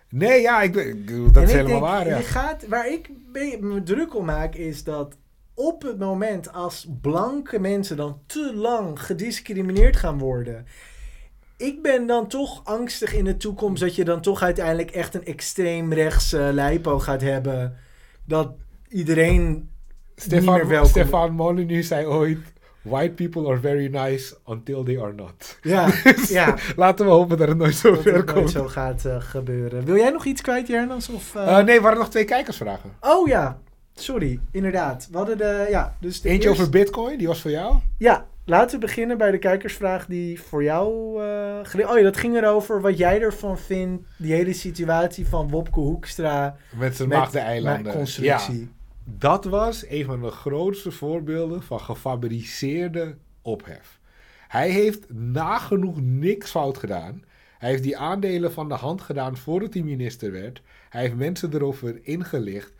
Nee, 0.10 0.42
ja, 0.42 0.62
ik, 0.62 0.74
dat 0.74 1.36
En 1.36 1.44
is 1.44 1.50
ik 1.50 1.56
helemaal 1.56 1.64
denk, 1.66 1.82
waar. 1.82 2.08
Ja. 2.08 2.18
Je 2.18 2.24
gaat, 2.24 2.68
waar 2.68 2.92
ik 2.92 3.10
me 3.60 3.84
druk 3.84 4.16
om 4.16 4.26
maak, 4.26 4.56
is 4.56 4.84
dat 4.84 5.16
op 5.54 5.82
het 5.82 6.00
moment 6.00 6.54
als 6.54 6.88
blanke 7.02 7.60
mensen 7.60 7.98
dan 7.98 8.20
te 8.26 8.56
lang 8.56 9.02
gediscrimineerd 9.02 9.96
gaan 9.96 10.20
worden. 10.20 10.66
Ik 11.58 11.82
ben 11.82 12.08
dan 12.08 12.28
toch 12.28 12.62
angstig 12.64 13.14
in 13.14 13.24
de 13.24 13.38
toekomst 13.38 13.82
dat 13.82 13.96
je 13.96 14.04
dan 14.06 14.22
toch 14.22 14.42
uiteindelijk 14.42 14.92
echt 14.92 15.14
een 15.14 15.26
extreem 15.26 15.94
rechts 15.94 16.34
eh, 16.34 16.48
lijpo 16.52 17.00
gaat 17.00 17.22
hebben. 17.22 17.78
Dat 18.26 18.52
iedereen 18.88 19.70
niet 20.30 20.46
meer 20.46 20.66
Stefan, 20.66 20.86
Stefan 20.86 21.32
Molyneux 21.32 21.88
zei 21.88 22.06
ooit... 22.06 22.56
White 22.88 23.14
people 23.14 23.48
are 23.48 23.60
very 23.60 23.88
nice 23.88 24.36
until 24.46 24.84
they 24.84 25.02
are 25.02 25.14
not. 25.14 25.58
Ja, 25.62 25.90
ja. 26.28 26.56
Laten 26.76 27.06
we 27.06 27.12
hopen 27.12 27.38
dat 27.38 27.48
het 27.48 27.58
nooit 27.58 27.76
zo 27.76 27.92
dat 27.92 28.02
ver 28.02 28.14
nooit 28.14 28.32
komt. 28.32 28.50
zo 28.52 28.68
gaat 28.68 29.06
eh, 29.06 29.16
gebeuren. 29.20 29.86
Wil 29.86 29.96
jij 29.96 30.10
nog 30.10 30.26
iets 30.26 30.42
kwijt, 30.42 30.68
Jernas? 30.68 31.10
Of? 31.10 31.36
Eh, 31.36 31.56
nee, 31.56 31.76
we 31.76 31.82
hadden 31.82 32.00
nog 32.00 32.10
twee 32.10 32.26
kijkersvragen. 32.26 32.94
Oh 33.00 33.28
ja, 33.28 33.60
sorry, 33.94 34.40
inderdaad. 34.52 35.08
We 35.12 35.18
hadden 35.18 35.38
de, 35.38 35.68
ja, 35.70 35.96
dus 36.00 36.22
de 36.22 36.30
Eentje 36.30 36.50
over 36.50 36.70
bitcoin, 36.70 37.18
die 37.18 37.28
was 37.28 37.42
voor 37.42 37.52
jou. 37.52 37.76
Ja, 37.98 38.26
laten 38.46 38.80
we 38.80 38.86
beginnen 38.86 39.18
bij 39.18 39.32
de 39.32 39.40
kijkersvraag 39.40 40.06
die 40.06 40.42
voor 40.42 40.64
jou... 40.64 40.90
oh 41.74 41.98
ja, 41.98 42.02
dat 42.02 42.18
ging 42.18 42.36
erover 42.36 42.82
wat 42.82 42.98
jij 42.98 43.22
ervan 43.22 43.58
vindt. 43.58 44.04
Die 44.18 44.34
hele 44.34 44.54
situatie 44.54 45.28
van 45.28 45.50
Wopke 45.50 45.80
Hoekstra 45.80 46.56
Met 46.80 46.96
zijn 46.96 47.10
met 47.64 47.94
constructie. 47.94 48.76
Dat 49.10 49.46
was 49.46 49.86
een 49.90 50.06
van 50.06 50.22
de 50.22 50.32
grootste 50.32 50.92
voorbeelden 50.92 51.64
van 51.64 51.80
gefabriceerde 51.80 53.18
ophef. 53.42 54.00
Hij 54.48 54.70
heeft 54.70 55.14
nagenoeg 55.14 56.02
niks 56.02 56.52
fout 56.52 56.78
gedaan. 56.78 57.24
Hij 57.58 57.70
heeft 57.70 57.84
die 57.84 57.98
aandelen 57.98 58.52
van 58.52 58.70
de 58.70 58.76
hand 58.76 59.02
gedaan 59.02 59.38
voordat 59.38 59.74
hij 59.74 59.84
minister 59.84 60.32
werd. 60.32 60.62
Hij 60.90 61.02
heeft 61.02 61.16
mensen 61.16 61.54
erover 61.54 62.00
ingelicht. 62.02 62.74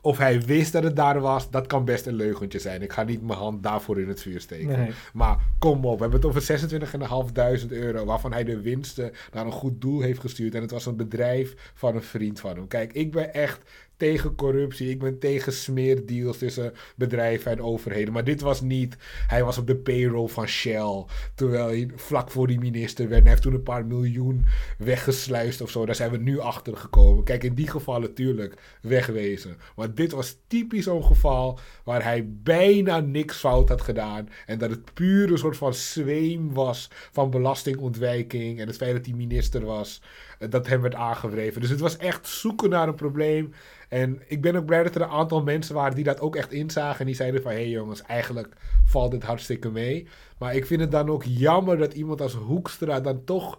Of 0.00 0.18
hij 0.18 0.40
wist 0.40 0.72
dat 0.72 0.82
het 0.82 0.96
daar 0.96 1.20
was, 1.20 1.50
dat 1.50 1.66
kan 1.66 1.84
best 1.84 2.06
een 2.06 2.14
leugentje 2.14 2.58
zijn. 2.58 2.82
Ik 2.82 2.92
ga 2.92 3.02
niet 3.02 3.22
mijn 3.22 3.38
hand 3.38 3.62
daarvoor 3.62 4.00
in 4.00 4.08
het 4.08 4.20
vuur 4.20 4.40
steken. 4.40 4.78
Nee. 4.78 4.90
Maar 5.12 5.38
kom 5.58 5.84
op, 5.84 5.96
we 5.96 6.02
hebben 6.02 6.20
het 6.20 6.28
over 6.28 7.60
26.500 7.62 7.68
euro... 7.68 8.04
waarvan 8.04 8.32
hij 8.32 8.44
de 8.44 8.60
winsten 8.60 9.12
naar 9.32 9.46
een 9.46 9.52
goed 9.52 9.80
doel 9.80 10.00
heeft 10.00 10.20
gestuurd. 10.20 10.54
En 10.54 10.60
het 10.60 10.70
was 10.70 10.86
een 10.86 10.96
bedrijf 10.96 11.72
van 11.74 11.94
een 11.94 12.02
vriend 12.02 12.40
van 12.40 12.56
hem. 12.56 12.66
Kijk, 12.66 12.92
ik 12.92 13.12
ben 13.12 13.34
echt 13.34 13.60
tegen 13.96 14.34
corruptie. 14.34 14.90
Ik 14.90 14.98
ben 14.98 15.18
tegen 15.18 15.52
smeerdeals 15.52 16.38
tussen 16.38 16.72
bedrijven 16.96 17.52
en 17.52 17.62
overheden. 17.62 18.12
Maar 18.12 18.24
dit 18.24 18.40
was 18.40 18.60
niet... 18.60 18.96
Hij 19.26 19.44
was 19.44 19.58
op 19.58 19.66
de 19.66 19.76
payroll 19.76 20.28
van 20.28 20.46
Shell... 20.46 21.04
terwijl 21.34 21.66
hij 21.66 21.90
vlak 21.94 22.30
voor 22.30 22.46
die 22.46 22.58
minister 22.58 23.08
werd. 23.08 23.16
En 23.18 23.22
hij 23.22 23.30
heeft 23.30 23.42
toen 23.42 23.54
een 23.54 23.62
paar 23.62 23.86
miljoen 23.86 24.46
weggesluist 24.78 25.60
of 25.60 25.70
zo. 25.70 25.86
Daar 25.86 25.94
zijn 25.94 26.10
we 26.10 26.16
nu 26.16 26.38
achter 26.38 26.76
gekomen. 26.76 27.24
Kijk, 27.24 27.44
in 27.44 27.54
die 27.54 27.68
gevallen 27.68 28.08
natuurlijk 28.08 28.60
wegwezen. 28.80 29.56
Maar 29.76 29.94
dit 29.94 30.12
was 30.12 30.36
typisch 30.46 30.84
zo'n 30.84 31.04
geval... 31.04 31.58
waar 31.84 32.02
hij 32.02 32.28
bijna 32.42 33.00
niks 33.00 33.36
fout 33.36 33.68
had 33.68 33.80
gedaan. 33.80 34.28
En 34.46 34.58
dat 34.58 34.70
het 34.70 34.94
puur 34.94 35.30
een 35.30 35.38
soort 35.38 35.56
van 35.56 35.74
zweem 35.74 36.52
was... 36.52 36.90
van 37.12 37.30
belastingontwijking... 37.30 38.60
en 38.60 38.66
het 38.66 38.76
feit 38.76 38.92
dat 38.92 39.06
hij 39.06 39.14
minister 39.14 39.64
was... 39.64 40.00
eh, 40.44 40.50
dat 40.50 40.66
hem 40.66 40.80
werd 40.80 40.94
aangewreven. 40.94 41.60
Dus 41.60 41.70
het 41.70 41.80
was 41.80 41.96
echt 41.96 42.28
zoeken 42.28 42.70
naar 42.70 42.88
een 42.88 42.94
probleem... 42.94 43.52
En 43.88 44.22
ik 44.26 44.40
ben 44.40 44.56
ook 44.56 44.64
blij 44.64 44.82
dat 44.82 44.94
er 44.94 45.02
een 45.02 45.08
aantal 45.08 45.42
mensen 45.42 45.74
waren 45.74 45.94
die 45.94 46.04
dat 46.04 46.20
ook 46.20 46.36
echt 46.36 46.52
inzagen. 46.52 47.00
En 47.00 47.06
die 47.06 47.14
zeiden 47.14 47.42
van, 47.42 47.50
hé 47.50 47.56
hey 47.56 47.68
jongens, 47.68 48.02
eigenlijk 48.02 48.56
valt 48.84 49.10
dit 49.10 49.22
hartstikke 49.22 49.70
mee. 49.70 50.06
Maar 50.38 50.54
ik 50.54 50.66
vind 50.66 50.80
het 50.80 50.90
dan 50.90 51.10
ook 51.10 51.22
jammer 51.24 51.78
dat 51.78 51.92
iemand 51.92 52.20
als 52.20 52.34
Hoekstra 52.34 53.00
dan 53.00 53.24
toch 53.24 53.58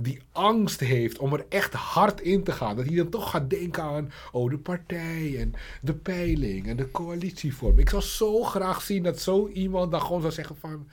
die 0.00 0.22
angst 0.32 0.80
heeft 0.80 1.18
om 1.18 1.32
er 1.32 1.46
echt 1.48 1.74
hard 1.74 2.20
in 2.20 2.44
te 2.44 2.52
gaan. 2.52 2.76
Dat 2.76 2.86
hij 2.86 2.96
dan 2.96 3.08
toch 3.08 3.30
gaat 3.30 3.50
denken 3.50 3.82
aan, 3.82 4.12
oh, 4.32 4.50
de 4.50 4.58
partij 4.58 5.36
en 5.38 5.52
de 5.82 5.94
peiling 5.94 6.66
en 6.66 6.76
de 6.76 6.90
coalitievorm. 6.90 7.78
Ik 7.78 7.90
zou 7.90 8.02
zo 8.02 8.42
graag 8.42 8.82
zien 8.82 9.02
dat 9.02 9.20
zo 9.20 9.48
iemand 9.48 9.90
dan 9.90 10.00
gewoon 10.00 10.20
zou 10.20 10.32
zeggen 10.32 10.56
van, 10.56 10.88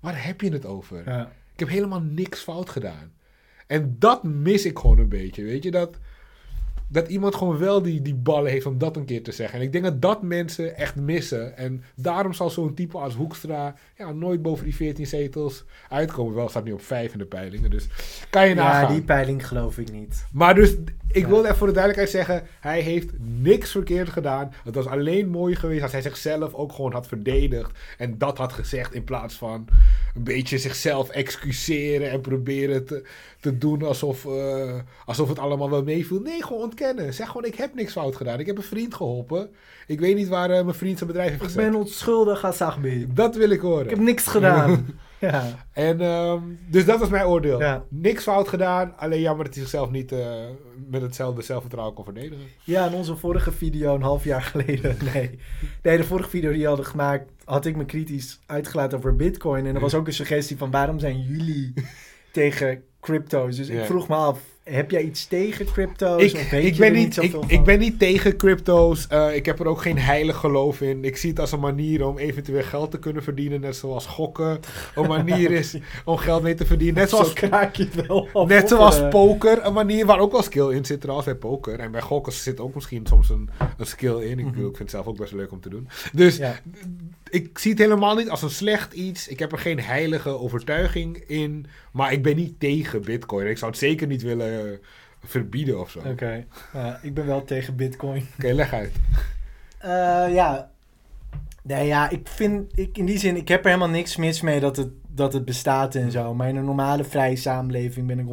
waar 0.00 0.24
heb 0.24 0.40
je 0.40 0.52
het 0.52 0.66
over? 0.66 1.02
Ja. 1.06 1.32
Ik 1.52 1.60
heb 1.60 1.68
helemaal 1.68 2.02
niks 2.02 2.40
fout 2.40 2.70
gedaan. 2.70 3.12
En 3.74 3.96
dat 3.98 4.22
mis 4.22 4.64
ik 4.66 4.78
gewoon 4.78 4.98
een 4.98 5.08
beetje, 5.08 5.42
weet 5.44 5.62
je, 5.62 5.70
dat 5.70 5.98
dat 6.88 7.08
iemand 7.08 7.34
gewoon 7.34 7.58
wel 7.58 7.82
die, 7.82 8.02
die 8.02 8.14
ballen 8.14 8.50
heeft 8.50 8.66
om 8.66 8.78
dat 8.78 8.96
een 8.96 9.04
keer 9.04 9.22
te 9.22 9.32
zeggen. 9.32 9.58
En 9.58 9.64
ik 9.64 9.72
denk 9.72 9.84
dat 9.84 10.02
dat 10.02 10.22
mensen 10.22 10.76
echt 10.76 10.96
missen. 10.96 11.56
En 11.56 11.82
daarom 11.96 12.32
zal 12.32 12.50
zo'n 12.50 12.74
type 12.74 12.98
als 12.98 13.14
Hoekstra 13.14 13.74
ja, 13.96 14.12
nooit 14.12 14.42
boven 14.42 14.64
die 14.64 14.74
14 14.74 15.06
zetels 15.06 15.64
uitkomen. 15.88 16.34
Wel 16.34 16.48
staat 16.48 16.64
nu 16.64 16.72
op 16.72 16.82
5 16.82 17.12
in 17.12 17.18
de 17.18 17.24
peilingen, 17.26 17.70
dus 17.70 17.86
kan 18.30 18.42
je 18.48 18.54
Ja, 18.54 18.62
nagaan. 18.62 18.92
die 18.92 19.02
peiling 19.02 19.46
geloof 19.48 19.78
ik 19.78 19.92
niet. 19.92 20.24
Maar 20.32 20.54
dus, 20.54 20.70
ik 21.08 21.22
Ja. 21.22 21.28
wil 21.28 21.44
even 21.44 21.56
voor 21.56 21.66
de 21.66 21.72
duidelijkheid 21.72 22.26
zeggen, 22.26 22.46
hij 22.60 22.80
heeft 22.80 23.08
niks 23.18 23.70
verkeerd 23.70 24.08
gedaan. 24.08 24.52
Het 24.64 24.74
was 24.74 24.86
alleen 24.86 25.28
mooi 25.28 25.54
geweest 25.56 25.82
als 25.82 25.92
hij 25.92 26.02
zichzelf 26.02 26.54
ook 26.54 26.72
gewoon 26.72 26.92
had 26.92 27.06
verdedigd. 27.06 27.78
En 27.98 28.18
dat 28.18 28.38
had 28.38 28.52
gezegd 28.52 28.94
in 28.94 29.04
plaats 29.04 29.34
van 29.34 29.68
een 30.14 30.24
beetje 30.24 30.58
zichzelf 30.58 31.08
excuseren 31.08 32.10
en 32.10 32.20
proberen 32.20 32.84
te, 32.84 33.04
te 33.44 33.58
doen 33.58 33.82
alsof, 33.82 34.24
eh, 34.26 34.74
alsof 35.04 35.28
het 35.28 35.38
allemaal 35.38 35.70
wel 35.70 35.82
meeviel. 35.82 36.20
Nee, 36.20 36.42
gewoon 36.42 36.62
ontkennen. 36.62 37.14
Zeg 37.14 37.26
gewoon, 37.26 37.44
ik 37.44 37.54
heb 37.54 37.74
niks 37.74 37.92
fout 37.92 38.16
gedaan. 38.16 38.40
Ik 38.40 38.46
heb 38.46 38.56
een 38.56 38.62
vriend 38.62 38.94
geholpen. 38.94 39.50
Ik 39.86 40.00
weet 40.00 40.16
niet 40.16 40.28
waar 40.28 40.50
eh, 40.50 40.62
mijn 40.64 40.74
vriend 40.76 40.96
zijn 40.98 41.10
bedrijf 41.10 41.30
heeft 41.30 41.42
Ik 41.42 41.48
gezet. 41.48 41.70
ben 41.70 41.80
onschuldig 41.80 42.44
als 42.44 42.60
Agbi. 42.60 43.06
Dat 43.14 43.36
wil 43.36 43.50
ik 43.50 43.60
horen. 43.60 43.84
Ik 43.84 43.90
heb 43.90 43.98
niks 43.98 44.26
gedaan. 44.26 44.86
ja. 45.20 45.66
En 45.72 46.00
ehm, 46.00 46.40
dus 46.70 46.84
dat 46.84 46.98
was 46.98 47.08
mijn 47.08 47.26
oordeel. 47.26 47.60
Ja. 47.60 47.84
Niks 47.88 48.22
fout 48.22 48.48
gedaan. 48.48 48.96
Alleen 48.96 49.20
jammer 49.20 49.44
dat 49.44 49.54
hij 49.54 49.62
zichzelf 49.62 49.90
niet 49.90 50.12
eh, 50.12 50.26
met 50.90 51.02
hetzelfde 51.02 51.42
zelfvertrouwen 51.42 51.94
kon 51.94 52.04
verdedigen. 52.04 52.44
ja, 52.64 52.86
in 52.86 52.94
onze 52.94 53.16
vorige 53.16 53.52
video 53.52 53.94
een 53.94 54.02
half 54.02 54.24
jaar 54.24 54.42
geleden. 54.52 54.96
Nee. 55.14 55.38
nee, 55.82 55.96
de 55.96 56.04
vorige 56.04 56.28
video 56.30 56.50
die 56.50 56.60
je 56.60 56.66
hadden 56.66 56.86
gemaakt, 56.86 57.30
had 57.44 57.66
ik 57.66 57.76
me 57.76 57.84
kritisch 57.84 58.40
uitgelaten 58.46 58.98
over 58.98 59.16
Bitcoin. 59.16 59.66
En 59.66 59.74
er 59.74 59.80
was 59.88 59.94
ook 59.94 60.06
een 60.06 60.12
suggestie 60.12 60.56
van 60.56 60.70
waarom 60.70 60.98
zijn 60.98 61.20
jullie 61.22 61.72
tegen 62.32 62.82
crypto's? 63.04 63.56
Dus 63.56 63.68
ik 63.68 63.84
vroeg 63.84 64.08
me 64.08 64.14
af, 64.14 64.40
heb 64.64 64.90
jij 64.90 65.02
iets 65.02 65.26
tegen 65.26 65.66
crypto's? 65.66 66.22
Ik, 66.22 66.34
of 66.34 66.50
weet 66.50 66.64
ik, 66.64 66.72
je 66.74 66.80
ben 66.80 66.92
niet, 66.92 67.06
ik, 67.06 67.12
zoveel 67.12 67.40
van? 67.40 67.50
ik 67.50 67.64
ben 67.64 67.78
niet 67.78 67.98
tegen 67.98 68.36
crypto's. 68.36 69.06
Eh, 69.06 69.34
ik 69.34 69.46
heb 69.46 69.60
er 69.60 69.66
ook 69.66 69.82
geen 69.82 69.98
heilig 69.98 70.36
geloof 70.36 70.80
in. 70.80 71.04
Ik 71.04 71.16
zie 71.16 71.30
het 71.30 71.38
als 71.40 71.52
een 71.52 71.60
manier 71.60 72.06
om 72.06 72.18
eventueel 72.18 72.62
geld 72.62 72.90
te 72.90 72.98
kunnen 72.98 73.22
verdienen. 73.22 73.60
Net 73.60 73.76
zoals 73.76 74.06
gokken 74.06 74.60
een 74.94 75.06
manier 75.06 75.50
is 75.50 75.76
om 76.04 76.16
geld 76.16 76.42
mee 76.42 76.54
te 76.54 76.66
verdienen. 76.66 76.94
Net 77.00 77.10
zoals, 77.10 77.28
Zo 77.28 77.34
kraak 77.34 77.74
je 77.76 77.88
het 77.92 78.06
wel 78.06 78.28
af. 78.32 78.48
net 78.48 78.68
zoals 78.68 79.08
poker. 79.10 79.64
Een 79.66 79.72
manier 79.72 80.06
waar 80.06 80.18
ook 80.18 80.32
wel 80.32 80.42
skill 80.42 80.68
in 80.70 80.84
zit 80.84 81.00
trouwens 81.00 81.26
bij 81.28 81.36
poker. 81.36 81.78
En 81.78 81.90
bij 81.90 82.00
gokken 82.02 82.32
zit 82.32 82.60
ook 82.60 82.74
misschien 82.74 83.06
soms 83.06 83.28
een, 83.30 83.48
een 83.78 83.86
skill 83.86 84.16
in. 84.20 84.38
Ik, 84.38 84.44
bedoel, 84.50 84.68
ik 84.70 84.76
vind 84.76 84.78
het 84.78 84.90
zelf 84.90 85.06
ook 85.06 85.16
best 85.16 85.32
leuk 85.32 85.52
om 85.52 85.60
te 85.60 85.68
doen. 85.68 85.88
Dus 86.12 86.36
Ja. 86.36 86.60
ik 87.30 87.58
zie 87.58 87.70
het 87.70 87.80
helemaal 87.80 88.14
niet 88.16 88.30
als 88.30 88.42
een 88.42 88.50
slecht 88.50 88.92
iets. 88.92 89.28
Ik 89.28 89.38
heb 89.38 89.52
er 89.52 89.58
geen 89.58 89.80
heilige 89.80 90.28
overtuiging 90.38 91.16
in. 91.26 91.66
Maar 91.92 92.12
ik 92.12 92.22
ben 92.22 92.36
niet 92.36 92.60
tegen 92.60 93.02
bitcoin. 93.02 93.46
Ik 93.46 93.58
zou 93.58 93.70
het 93.70 93.80
zeker 93.80 94.06
niet 94.06 94.22
willen 94.22 94.52
verbieden 95.24 95.80
of 95.80 95.90
zo. 95.90 95.98
Oké, 95.98 96.10
Oké, 96.10 96.46
ik 97.02 97.14
ben 97.14 97.26
wel 97.26 97.44
tegen 97.44 97.76
bitcoin. 97.76 98.26
leg 98.36 98.72
uit. 98.72 98.92
Eh, 99.78 100.34
ja. 100.34 100.70
Nee, 101.62 101.86
ja, 101.86 102.10
ik 102.10 102.28
vind, 102.28 102.78
ik, 102.78 102.98
in 102.98 103.04
die 103.04 103.18
zin, 103.18 103.36
ik 103.36 103.48
heb 103.48 103.60
er 103.60 103.66
helemaal 103.66 103.88
niks 103.88 104.16
mis 104.16 104.40
mee 104.40 104.60
dat 104.60 104.76
het, 104.76 104.88
dat 105.08 105.32
het 105.32 105.44
bestaat 105.44 105.94
en 105.94 106.10
zo. 106.10 106.34
Maar 106.34 106.48
in 106.48 106.56
een 106.56 106.64
normale 106.64 107.04
vrije 107.04 107.36
samenleving 107.36 108.06
ben 108.06 108.18
ik 108.18 108.26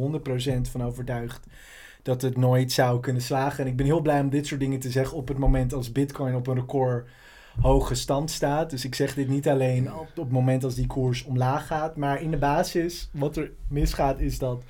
100% 0.66 0.70
van 0.70 0.84
overtuigd 0.84 1.46
dat 2.02 2.22
het 2.22 2.36
nooit 2.36 2.72
zou 2.72 3.00
kunnen 3.00 3.22
slagen. 3.22 3.64
En 3.64 3.70
ik 3.70 3.76
ben 3.76 3.86
heel 3.86 4.00
blij 4.00 4.20
om 4.20 4.30
dit 4.30 4.46
soort 4.46 4.60
dingen 4.60 4.78
te 4.78 4.90
zeggen 4.90 5.16
op 5.16 5.28
het 5.28 5.38
moment 5.38 5.72
als 5.72 5.92
Bitcoin 5.92 6.34
op 6.34 6.46
een 6.46 6.54
record 6.54 7.08
hoge 7.60 7.94
stand 7.94 8.30
staat. 8.30 8.70
Dus 8.70 8.84
ik 8.84 8.94
zeg 8.94 9.14
dit 9.14 9.28
niet 9.28 9.48
alleen 9.48 9.94
op, 9.94 10.00
op 10.00 10.16
het 10.16 10.30
moment 10.30 10.64
als 10.64 10.74
die 10.74 10.86
koers 10.86 11.24
omlaag 11.24 11.66
gaat. 11.66 11.96
Maar 11.96 12.22
in 12.22 12.30
de 12.30 12.36
basis, 12.36 13.08
wat 13.12 13.36
er 13.36 13.50
misgaat, 13.68 14.20
is 14.20 14.38
dat, 14.38 14.62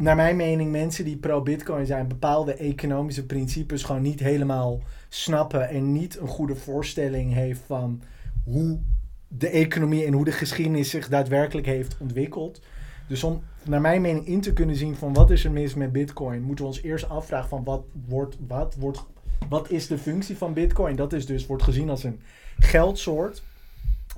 naar 0.00 0.16
mijn 0.16 0.36
mening, 0.36 0.70
mensen 0.70 1.04
die 1.04 1.16
pro-Bitcoin 1.16 1.86
zijn, 1.86 2.08
bepaalde 2.08 2.54
economische 2.54 3.26
principes 3.26 3.82
gewoon 3.82 4.02
niet 4.02 4.20
helemaal 4.20 4.80
snappen 5.08 5.68
en 5.68 5.92
niet 5.92 6.18
een 6.18 6.28
goede 6.28 6.56
voorstelling 6.56 7.34
heeft 7.34 7.60
van 7.66 8.02
hoe 8.44 8.78
de 9.28 9.48
economie 9.48 10.04
en 10.04 10.12
hoe 10.12 10.24
de 10.24 10.32
geschiedenis 10.32 10.90
zich 10.90 11.08
daadwerkelijk 11.08 11.66
heeft 11.66 11.96
ontwikkeld. 11.98 12.60
Dus 13.08 13.24
om 13.24 13.42
naar 13.64 13.80
mijn 13.80 14.00
mening 14.00 14.26
in 14.26 14.40
te 14.40 14.52
kunnen 14.52 14.76
zien 14.76 14.96
van 14.96 15.12
wat 15.12 15.30
is 15.30 15.44
er 15.44 15.50
mis 15.50 15.74
met 15.74 15.92
bitcoin, 15.92 16.42
moeten 16.42 16.64
we 16.64 16.70
ons 16.70 16.82
eerst 16.82 17.08
afvragen 17.08 17.48
van 17.48 17.64
wat 17.64 17.84
wordt, 18.06 18.36
wat 18.46 18.74
wordt, 18.78 19.04
wat 19.48 19.70
is 19.70 19.86
de 19.86 19.98
functie 19.98 20.36
van 20.36 20.52
bitcoin? 20.52 20.96
Dat 20.96 21.12
is 21.12 21.26
dus, 21.26 21.46
wordt 21.46 21.62
gezien 21.62 21.90
als 21.90 22.04
een 22.04 22.20
geldsoort. 22.58 23.42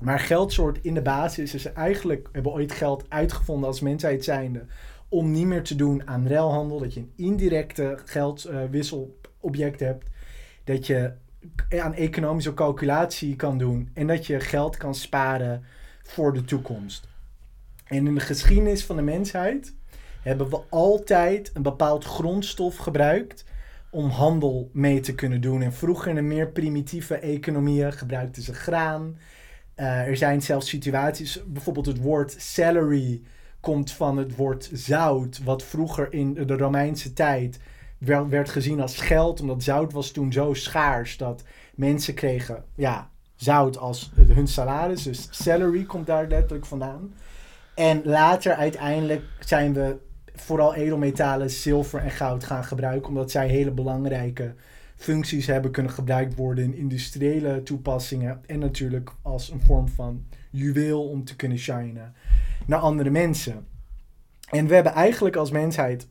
Maar 0.01 0.19
geldsoort 0.19 0.79
in 0.81 0.93
de 0.93 1.01
basis 1.01 1.53
is 1.53 1.73
eigenlijk, 1.73 2.23
we 2.23 2.29
hebben 2.31 2.51
ooit 2.51 2.71
geld 2.71 3.05
uitgevonden 3.09 3.67
als 3.67 3.79
mensheid 3.79 4.23
zijnde, 4.23 4.65
om 5.13 5.31
niet 5.31 5.45
meer 5.45 5.63
te 5.63 5.75
doen 5.75 6.07
aan 6.07 6.27
ruilhandel, 6.27 6.79
dat 6.79 6.93
je 6.93 6.99
een 6.99 7.13
indirecte 7.15 7.97
geldwisselobject 8.05 9.79
hebt, 9.79 10.09
dat 10.63 10.87
je 10.87 11.13
aan 11.69 11.93
economische 11.93 12.53
calculatie 12.53 13.35
kan 13.35 13.57
doen 13.57 13.89
en 13.93 14.07
dat 14.07 14.25
je 14.25 14.39
geld 14.39 14.77
kan 14.77 14.95
sparen 14.95 15.63
voor 16.03 16.33
de 16.33 16.43
toekomst. 16.43 17.07
En 17.85 18.07
in 18.07 18.13
de 18.13 18.19
geschiedenis 18.19 18.85
van 18.85 18.95
de 18.95 19.01
mensheid 19.01 19.73
hebben 20.21 20.49
we 20.49 20.61
altijd 20.69 21.51
een 21.53 21.61
bepaald 21.61 22.05
grondstof 22.05 22.77
gebruikt 22.77 23.45
om 23.89 24.09
handel 24.09 24.69
mee 24.71 24.99
te 24.99 25.15
kunnen 25.15 25.41
doen. 25.41 25.61
En 25.61 25.73
vroeger 25.73 26.11
in 26.11 26.17
een 26.17 26.27
meer 26.27 26.51
primitieve 26.51 27.15
economieën 27.15 27.93
gebruikten 27.93 28.43
ze 28.43 28.53
graan. 28.53 29.17
Uh, 29.75 30.07
er 30.07 30.17
zijn 30.17 30.41
zelfs 30.41 30.69
situaties, 30.69 31.43
bijvoorbeeld 31.47 31.85
het 31.85 32.01
woord 32.01 32.35
salary 32.37 33.21
komt 33.63 33.91
van 33.91 34.17
het 34.17 34.35
woord 34.35 34.69
zout, 34.73 35.43
wat 35.43 35.63
vroeger 35.63 36.13
in 36.13 36.33
de 36.33 36.57
Romeinse 36.57 37.13
tijd 37.13 37.59
werd, 38.29 38.49
gezien 38.49 38.81
als 38.81 38.97
geld, 38.97 39.41
omdat 39.41 39.63
zout 39.63 39.93
was 39.93 40.11
toen 40.11 40.31
zo 40.31 40.53
schaars 40.53 41.17
dat 41.17 41.43
mensen 41.75 42.13
kregen 42.13 42.63
ja, 42.75 43.09
zout 43.35 43.77
als 43.77 44.11
hun 44.15 44.47
salaris. 44.47 45.03
Dus 45.03 45.27
salary 45.31 45.83
komt 45.83 46.05
daar 46.05 46.27
letterlijk 46.27 46.65
vandaan. 46.65 47.13
En 47.75 48.01
later 48.03 48.53
uiteindelijk 48.53 49.23
zijn 49.39 49.73
we 49.73 49.97
vooral 50.35 50.75
edelmetalen, 50.75 51.49
zilver 51.49 51.99
en 51.99 52.11
goud 52.11 52.43
gaan 52.43 52.63
gebruiken, 52.63 53.09
omdat 53.09 53.31
zij 53.31 53.47
hele 53.47 53.71
belangrijke 53.71 54.53
functies 54.95 55.47
hebben 55.47 55.71
kunnen 55.71 55.91
gebruikt 55.91 56.35
worden 56.35 56.63
in 56.63 56.75
industriële 56.75 57.63
toepassingen 57.63 58.41
en 58.45 58.59
natuurlijk 58.59 59.11
als 59.21 59.49
een 59.49 59.61
vorm 59.61 59.87
van 59.87 60.25
juweel 60.49 61.09
om 61.09 61.23
te 61.23 61.35
kunnen 61.35 61.57
shinen 61.57 62.13
naar 62.65 62.79
andere 62.79 63.09
mensen. 63.09 63.67
En 64.49 64.67
we 64.67 64.73
hebben 64.73 64.93
eigenlijk 64.93 65.35
als 65.35 65.51
mensheid, 65.51 66.07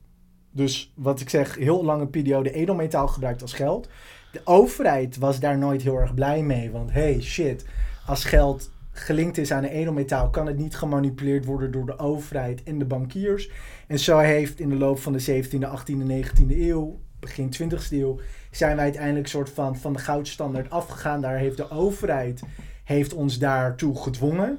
dus 0.51 0.93
wat 0.97 1.21
ik 1.21 1.29
zeg, 1.29 1.57
heel 1.57 1.85
lange 1.85 2.07
periode 2.07 2.53
edelmetaal 2.53 3.09
gebruikt 3.09 3.43
als 3.43 3.53
geld. 3.53 3.89
De 4.33 4.41
overheid 4.45 5.19
was 5.19 5.41
daar 5.41 5.59
nooit 5.59 5.83
heel 5.83 5.97
erg 5.97 6.15
blij 6.15 6.43
mee, 6.43 6.71
want 6.71 6.93
hey 6.93 7.21
shit, 7.21 7.65
als 8.07 8.25
geld 8.25 8.71
gelinkt 8.91 9.39
is 9.39 9.53
aan 9.53 9.63
een 9.63 9.71
edelmetaal, 9.71 10.31
kan 10.31 10.47
het 10.47 10.59
niet 10.59 10.77
gemanipuleerd 10.77 11.45
worden 11.45 11.71
door 11.71 11.87
de 11.87 11.99
overheid 11.99 12.63
en 12.63 12.79
de 12.79 12.85
bankiers. 12.85 13.51
En 13.87 13.99
zo 13.99 14.19
heeft 14.19 14.61
in 14.61 14.69
de 14.69 14.77
loop 14.77 14.99
van 14.99 15.13
de 15.13 15.45
17e, 15.45 15.49
18e, 15.49 16.27
19e 16.27 16.59
eeuw, 16.59 17.01
begin 17.21 17.55
20e 17.63 17.91
eeuw, 17.91 18.21
zijn 18.51 18.77
wij 18.77 18.85
uiteindelijk 18.85 19.29
soort 19.29 19.51
van, 19.51 19.77
van 19.77 19.93
de 19.93 19.99
goudstandaard 19.99 20.71
afgegaan. 20.71 21.21
Daar 21.21 21.37
heeft 21.37 21.57
de 21.57 21.71
overheid 21.71 22.43
heeft 22.85 23.15
ons 23.15 23.39
daartoe 23.39 24.03
gedwongen. 24.03 24.59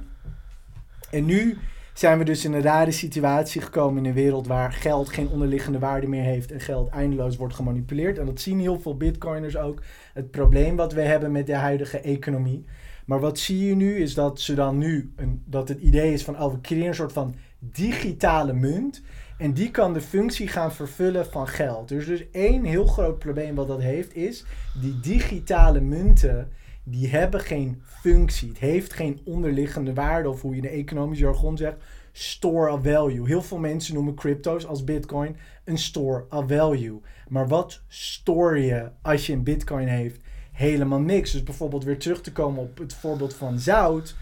En 1.11 1.25
nu 1.25 1.57
zijn 1.93 2.17
we 2.17 2.23
dus 2.23 2.45
in 2.45 2.53
een 2.53 2.61
rare 2.61 2.91
situatie 2.91 3.61
gekomen 3.61 4.03
in 4.03 4.09
een 4.09 4.15
wereld 4.15 4.47
waar 4.47 4.73
geld 4.73 5.09
geen 5.09 5.27
onderliggende 5.27 5.79
waarde 5.79 6.07
meer 6.07 6.23
heeft 6.23 6.51
en 6.51 6.59
geld 6.59 6.89
eindeloos 6.89 7.37
wordt 7.37 7.53
gemanipuleerd. 7.53 8.17
En 8.17 8.25
dat 8.25 8.41
zien 8.41 8.59
heel 8.59 8.79
veel 8.79 8.97
bitcoiners 8.97 9.57
ook. 9.57 9.81
Het 10.13 10.31
probleem 10.31 10.75
wat 10.75 10.93
we 10.93 11.01
hebben 11.01 11.31
met 11.31 11.47
de 11.47 11.55
huidige 11.55 11.99
economie. 11.99 12.65
Maar 13.05 13.19
wat 13.19 13.39
zie 13.39 13.65
je 13.67 13.75
nu 13.75 13.95
is 13.95 14.13
dat 14.13 14.41
ze 14.41 14.53
dan 14.53 14.77
nu, 14.77 15.13
een, 15.15 15.43
dat 15.45 15.69
het 15.69 15.79
idee 15.79 16.13
is 16.13 16.23
van, 16.23 16.41
oh 16.41 16.53
we 16.53 16.61
creëren 16.61 16.87
een 16.87 16.95
soort 16.95 17.13
van 17.13 17.35
digitale 17.59 18.53
munt. 18.53 19.01
En 19.37 19.53
die 19.53 19.71
kan 19.71 19.93
de 19.93 20.01
functie 20.01 20.47
gaan 20.47 20.73
vervullen 20.73 21.25
van 21.25 21.47
geld. 21.47 21.87
Dus 21.87 22.05
dus 22.05 22.29
één 22.31 22.63
heel 22.63 22.85
groot 22.85 23.19
probleem 23.19 23.55
wat 23.55 23.67
dat 23.67 23.81
heeft 23.81 24.15
is, 24.15 24.45
die 24.81 24.99
digitale 24.99 25.81
munten, 25.81 26.47
die 26.83 27.09
hebben 27.09 27.39
geen 27.39 27.81
functie. 27.85 28.49
Het 28.49 28.57
heeft 28.57 28.93
geen 28.93 29.21
onderliggende 29.25 29.93
waarde, 29.93 30.29
of 30.29 30.41
hoe 30.41 30.51
je 30.51 30.61
in 30.61 30.61
de 30.61 30.69
economisch 30.69 31.19
jargon 31.19 31.57
zegt, 31.57 31.77
store 32.11 32.71
of 32.71 32.83
value. 32.83 33.27
Heel 33.27 33.41
veel 33.41 33.57
mensen 33.57 33.93
noemen 33.93 34.15
crypto's 34.15 34.65
als 34.65 34.83
bitcoin 34.83 35.37
een 35.63 35.77
store 35.77 36.25
of 36.29 36.47
value. 36.47 37.01
Maar 37.27 37.47
wat 37.47 37.81
store 37.87 38.65
je 38.65 38.89
als 39.01 39.25
je 39.25 39.33
een 39.33 39.43
bitcoin 39.43 39.87
heeft? 39.87 40.19
Helemaal 40.51 40.99
niks. 40.99 41.31
Dus 41.31 41.43
bijvoorbeeld 41.43 41.83
weer 41.83 41.99
terug 41.99 42.21
te 42.21 42.31
komen 42.31 42.61
op 42.61 42.77
het 42.77 42.93
voorbeeld 42.93 43.33
van 43.33 43.59
zout. 43.59 44.15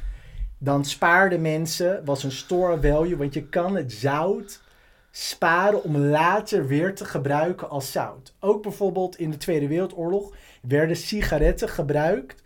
Dan 0.57 0.85
spaarden 0.85 1.41
mensen, 1.41 2.05
was 2.05 2.23
een 2.23 2.31
store 2.31 2.73
of 2.73 2.81
value, 2.81 3.17
want 3.17 3.33
je 3.33 3.43
kan 3.43 3.75
het 3.75 3.91
zout 3.91 4.61
sparen 5.11 5.83
om 5.83 5.97
later 5.97 6.67
weer 6.67 6.95
te 6.95 7.05
gebruiken 7.05 7.69
als 7.69 7.91
zout. 7.91 8.33
Ook 8.39 8.61
bijvoorbeeld 8.61 9.17
in 9.17 9.31
de 9.31 9.37
Tweede 9.37 9.67
Wereldoorlog 9.67 10.35
werden 10.61 10.95
sigaretten 10.95 11.69
gebruikt 11.69 12.40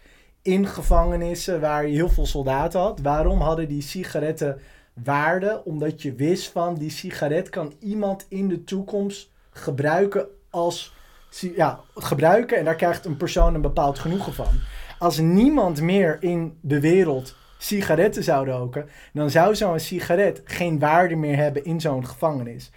in 0.45 0.67
gevangenissen 0.67 1.61
waar 1.61 1.87
je 1.87 1.93
heel 1.93 2.09
veel 2.09 2.25
soldaten 2.25 2.79
had. 2.79 2.99
Waarom 3.01 3.41
hadden 3.41 3.67
die 3.67 3.81
sigaretten 3.81 4.59
waarde? 5.03 5.61
Omdat 5.63 6.01
je 6.01 6.13
wist 6.13 6.47
van 6.47 6.75
die 6.75 6.89
sigaret 6.89 7.49
kan 7.49 7.73
iemand 7.79 8.25
in 8.29 8.47
de 8.47 8.63
toekomst 8.63 9.31
gebruiken 9.49 10.27
als 10.49 10.93
ja, 11.29 11.79
gebruiken 11.95 12.57
en 12.57 12.65
daar 12.65 12.75
krijgt 12.75 13.05
een 13.05 13.17
persoon 13.17 13.55
een 13.55 13.61
bepaald 13.61 13.99
genoegen 13.99 14.33
van. 14.33 14.53
Als 14.99 15.17
niemand 15.17 15.81
meer 15.81 16.17
in 16.19 16.57
de 16.61 16.79
wereld 16.79 17.35
sigaretten 17.57 18.23
zou 18.23 18.49
roken, 18.49 18.89
dan 19.13 19.29
zou 19.29 19.55
zo'n 19.55 19.79
sigaret 19.79 20.41
geen 20.43 20.79
waarde 20.79 21.15
meer 21.15 21.37
hebben 21.37 21.63
in 21.63 21.81
zo'n 21.81 22.05
gevangenis. 22.05 22.71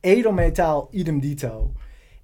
Edelmetaal, 0.00 0.88
idem 0.90 1.20
dito. 1.20 1.72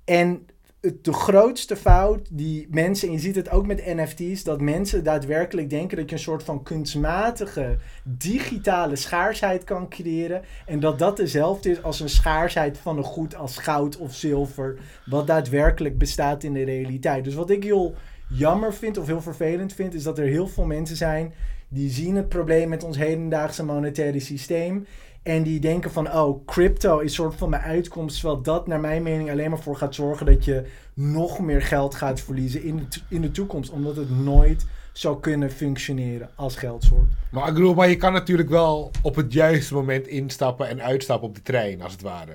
En 0.04 0.46
de 0.82 1.12
grootste 1.12 1.76
fout 1.76 2.28
die 2.30 2.66
mensen, 2.70 3.08
en 3.08 3.14
je 3.14 3.20
ziet 3.20 3.36
het 3.36 3.50
ook 3.50 3.66
met 3.66 3.86
NFT's, 3.86 4.44
dat 4.44 4.60
mensen 4.60 5.04
daadwerkelijk 5.04 5.70
denken 5.70 5.96
dat 5.96 6.08
je 6.08 6.16
een 6.16 6.22
soort 6.22 6.42
van 6.42 6.62
kunstmatige 6.62 7.76
digitale 8.04 8.96
schaarsheid 8.96 9.64
kan 9.64 9.88
creëren. 9.88 10.42
En 10.66 10.80
dat 10.80 10.98
dat 10.98 11.16
dezelfde 11.16 11.70
is 11.70 11.82
als 11.82 12.00
een 12.00 12.08
schaarsheid 12.08 12.78
van 12.78 12.96
een 12.96 13.04
goed 13.04 13.34
als 13.34 13.58
goud 13.58 13.96
of 13.96 14.14
zilver, 14.14 14.78
wat 15.06 15.26
daadwerkelijk 15.26 15.98
bestaat 15.98 16.42
in 16.42 16.52
de 16.52 16.64
realiteit. 16.64 17.24
Dus 17.24 17.34
wat 17.34 17.50
ik 17.50 17.64
heel 17.64 17.94
jammer 18.28 18.74
vind 18.74 18.98
of 18.98 19.06
heel 19.06 19.22
vervelend 19.22 19.72
vind, 19.72 19.94
is 19.94 20.02
dat 20.02 20.18
er 20.18 20.26
heel 20.26 20.46
veel 20.46 20.64
mensen 20.64 20.96
zijn 20.96 21.32
die 21.68 21.90
zien 21.90 22.16
het 22.16 22.28
probleem 22.28 22.68
met 22.68 22.84
ons 22.84 22.96
hedendaagse 22.96 23.64
monetaire 23.64 24.20
systeem. 24.20 24.86
En 25.22 25.42
die 25.42 25.60
denken 25.60 25.90
van, 25.90 26.12
oh, 26.12 26.46
crypto 26.46 26.98
is 26.98 27.14
soort 27.14 27.34
van 27.34 27.50
mijn 27.50 27.62
uitkomst. 27.62 28.20
Terwijl 28.20 28.42
dat 28.42 28.66
naar 28.66 28.80
mijn 28.80 29.02
mening 29.02 29.30
alleen 29.30 29.50
maar 29.50 29.62
voor 29.62 29.76
gaat 29.76 29.94
zorgen 29.94 30.26
dat 30.26 30.44
je 30.44 30.64
nog 30.94 31.40
meer 31.40 31.62
geld 31.62 31.94
gaat 31.94 32.20
verliezen 32.20 32.62
in 32.62 32.76
de, 32.76 33.00
in 33.08 33.22
de 33.22 33.30
toekomst. 33.30 33.70
Omdat 33.70 33.96
het 33.96 34.10
nooit 34.10 34.66
zou 34.92 35.20
kunnen 35.20 35.50
functioneren 35.50 36.30
als 36.34 36.56
geldsoort. 36.56 37.08
Maar 37.30 37.48
ik 37.48 37.54
bedoel, 37.54 37.74
maar 37.74 37.88
je 37.88 37.96
kan 37.96 38.12
natuurlijk 38.12 38.48
wel 38.48 38.90
op 39.02 39.14
het 39.14 39.32
juiste 39.32 39.74
moment 39.74 40.06
instappen 40.06 40.68
en 40.68 40.82
uitstappen 40.82 41.28
op 41.28 41.34
de 41.34 41.42
trein, 41.42 41.82
als 41.82 41.92
het 41.92 42.02
ware. 42.02 42.34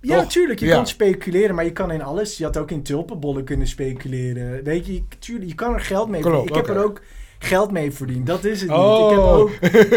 Ja, 0.00 0.16
natuurlijk. 0.16 0.60
Je 0.60 0.68
kan 0.68 0.86
speculeren, 0.86 1.54
maar 1.54 1.64
je 1.64 1.72
kan 1.72 1.90
in 1.90 2.02
alles. 2.02 2.38
Je 2.38 2.44
had 2.44 2.56
ook 2.56 2.70
in 2.70 2.82
tulpenbollen 2.82 3.44
kunnen 3.44 3.66
speculeren. 3.66 4.64
Weet 4.64 4.86
je, 4.86 5.02
tuurlijk, 5.18 5.48
je 5.48 5.54
kan 5.54 5.74
er 5.74 5.80
geld 5.80 6.08
mee 6.08 6.22
verdienen. 6.22 6.48
Ik 6.48 6.54
heb 6.54 6.68
er 6.68 6.84
ook 6.84 7.00
geld 7.38 7.70
mee 7.70 7.92
verdiend. 7.92 8.26
Dat 8.26 8.44
is 8.44 8.60
het 8.60 8.70
niet. 8.70 8.78
Ik 8.78 9.10
heb 9.10 9.18
Oh. 9.18 9.38
ook... 9.38 9.50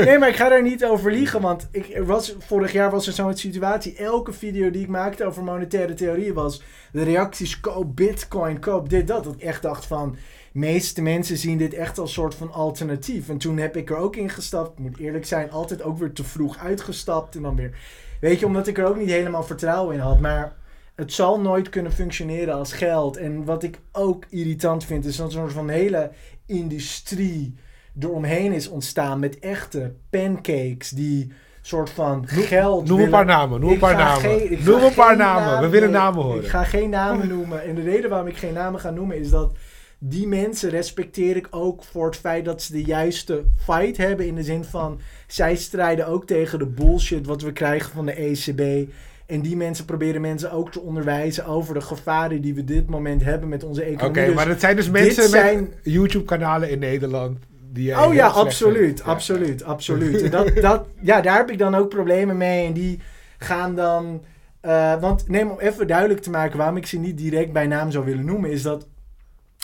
Nee, 0.05 0.17
maar 0.17 0.29
ik 0.29 0.35
ga 0.35 0.49
daar 0.49 0.63
niet 0.63 0.85
over 0.85 1.11
liegen. 1.11 1.41
Want 1.41 1.67
ik, 1.71 2.01
was, 2.05 2.35
vorig 2.39 2.71
jaar 2.71 2.91
was 2.91 3.07
er 3.07 3.13
zo'n 3.13 3.37
situatie. 3.37 3.95
Elke 3.95 4.33
video 4.33 4.71
die 4.71 4.81
ik 4.81 4.87
maakte 4.87 5.25
over 5.25 5.43
monetaire 5.43 5.93
theorie 5.93 6.33
was... 6.33 6.61
De 6.91 7.03
reacties, 7.03 7.59
koop 7.59 7.95
bitcoin, 7.95 8.59
koop 8.59 8.89
dit, 8.89 9.07
dat. 9.07 9.23
Dat 9.23 9.33
ik 9.33 9.41
echt 9.41 9.61
dacht 9.61 9.85
van... 9.85 10.15
meeste 10.51 11.01
mensen 11.01 11.37
zien 11.37 11.57
dit 11.57 11.73
echt 11.73 11.97
als 11.97 12.13
soort 12.13 12.35
van 12.35 12.53
alternatief. 12.53 13.29
En 13.29 13.37
toen 13.37 13.57
heb 13.57 13.75
ik 13.75 13.89
er 13.89 13.97
ook 13.97 14.15
in 14.15 14.29
gestapt. 14.29 14.71
Ik 14.71 14.79
moet 14.79 14.97
eerlijk 14.97 15.25
zijn, 15.25 15.51
altijd 15.51 15.83
ook 15.83 15.97
weer 15.97 16.13
te 16.13 16.23
vroeg 16.23 16.57
uitgestapt. 16.57 17.35
En 17.35 17.41
dan 17.41 17.55
weer... 17.55 17.77
Weet 18.21 18.39
je, 18.39 18.45
omdat 18.45 18.67
ik 18.67 18.77
er 18.77 18.85
ook 18.85 18.97
niet 18.97 19.09
helemaal 19.09 19.43
vertrouwen 19.43 19.95
in 19.95 20.01
had. 20.01 20.19
Maar 20.19 20.55
het 20.95 21.13
zal 21.13 21.39
nooit 21.39 21.69
kunnen 21.69 21.91
functioneren 21.91 22.53
als 22.53 22.73
geld. 22.73 23.17
En 23.17 23.45
wat 23.45 23.63
ik 23.63 23.79
ook 23.91 24.25
irritant 24.29 24.85
vind, 24.85 25.05
is 25.05 25.15
dat 25.15 25.31
er 25.31 25.37
een 25.37 25.41
soort 25.41 25.53
van 25.53 25.69
hele 25.69 26.11
industrie 26.47 27.55
eromheen 27.99 28.51
is 28.53 28.67
ontstaan 28.67 29.19
met 29.19 29.39
echte 29.39 29.93
pancakes 30.09 30.89
die 30.89 31.31
soort 31.61 31.89
van 31.89 32.27
geld. 32.27 32.87
Noem 32.87 32.99
een 32.99 33.09
paar 33.09 33.25
namen, 33.25 33.59
noem 33.59 33.71
een 33.71 33.77
paar 33.77 33.95
namen. 33.95 34.63
Noem 34.63 34.83
een 34.83 34.93
paar 34.93 35.17
namen. 35.17 35.61
We 35.61 35.69
willen 35.69 35.91
namen 35.91 36.23
horen. 36.23 36.43
Ik 36.43 36.49
ga 36.49 36.63
geen 36.63 36.89
namen 36.89 37.27
noemen. 37.37 37.63
En 37.63 37.75
de 37.75 37.81
reden 37.81 38.09
waarom 38.09 38.27
ik 38.27 38.37
geen 38.37 38.53
namen 38.53 38.79
ga 38.79 38.89
noemen 38.89 39.17
is 39.17 39.29
dat 39.29 39.57
die 39.99 40.27
mensen 40.27 40.69
respecteer 40.69 41.35
ik 41.35 41.47
ook 41.49 41.83
voor 41.83 42.05
het 42.05 42.15
feit 42.15 42.45
dat 42.45 42.61
ze 42.61 42.71
de 42.71 42.83
juiste 42.83 43.43
fight 43.63 43.97
hebben. 43.97 44.27
In 44.27 44.35
de 44.35 44.43
zin 44.43 44.63
van, 44.63 44.99
zij 45.27 45.55
strijden 45.55 46.07
ook 46.07 46.25
tegen 46.25 46.59
de 46.59 46.65
bullshit 46.65 47.25
wat 47.25 47.41
we 47.41 47.51
krijgen 47.51 47.91
van 47.91 48.05
de 48.05 48.13
ECB. 48.13 48.91
En 49.27 49.41
die 49.41 49.57
mensen 49.57 49.85
proberen 49.85 50.21
mensen 50.21 50.51
ook 50.51 50.71
te 50.71 50.79
onderwijzen 50.81 51.45
over 51.45 51.73
de 51.73 51.81
gevaren 51.81 52.41
die 52.41 52.53
we 52.53 52.63
dit 52.63 52.89
moment 52.89 53.23
hebben 53.23 53.49
met 53.49 53.63
onze 53.63 53.81
Oké, 53.81 53.89
economie. 53.89 54.25
Dus 54.25 54.35
maar 54.35 54.47
het 54.47 54.59
zijn 54.59 54.75
dus 54.75 54.89
mensen 54.89 55.29
zijn- 55.29 55.59
met 55.59 55.77
YouTube-kanalen 55.83 56.69
in 56.69 56.79
Nederland 56.79 57.37
die 57.73 57.99
Oh 58.05 58.13
ja, 58.13 58.27
absoluut, 58.27 58.77
vindt. 58.83 58.99
Ja. 58.99 59.05
absoluut, 59.05 59.63
absoluut. 59.73 60.21
En 60.21 60.31
dat, 60.31 60.51
dat, 60.61 60.85
ja, 61.01 61.21
daar 61.21 61.37
heb 61.37 61.51
ik 61.51 61.57
dan 61.57 61.75
ook 61.75 61.89
problemen 61.89 62.37
mee. 62.37 62.65
En 62.67 62.73
die 62.73 62.99
gaan 63.37 63.75
dan... 63.75 64.23
eh, 64.61 64.99
want 65.01 65.27
neem 65.29 65.49
om 65.49 65.59
even 65.59 65.87
duidelijk 65.87 66.21
te 66.21 66.29
maken 66.29 66.57
waarom 66.57 66.77
ik 66.77 66.85
ze 66.85 66.97
niet 66.99 67.17
direct 67.17 67.51
bij 67.53 67.67
naam 67.67 67.91
zou 67.91 68.05
willen 68.05 68.25
noemen, 68.25 68.51
is 68.51 68.61
dat 68.61 68.87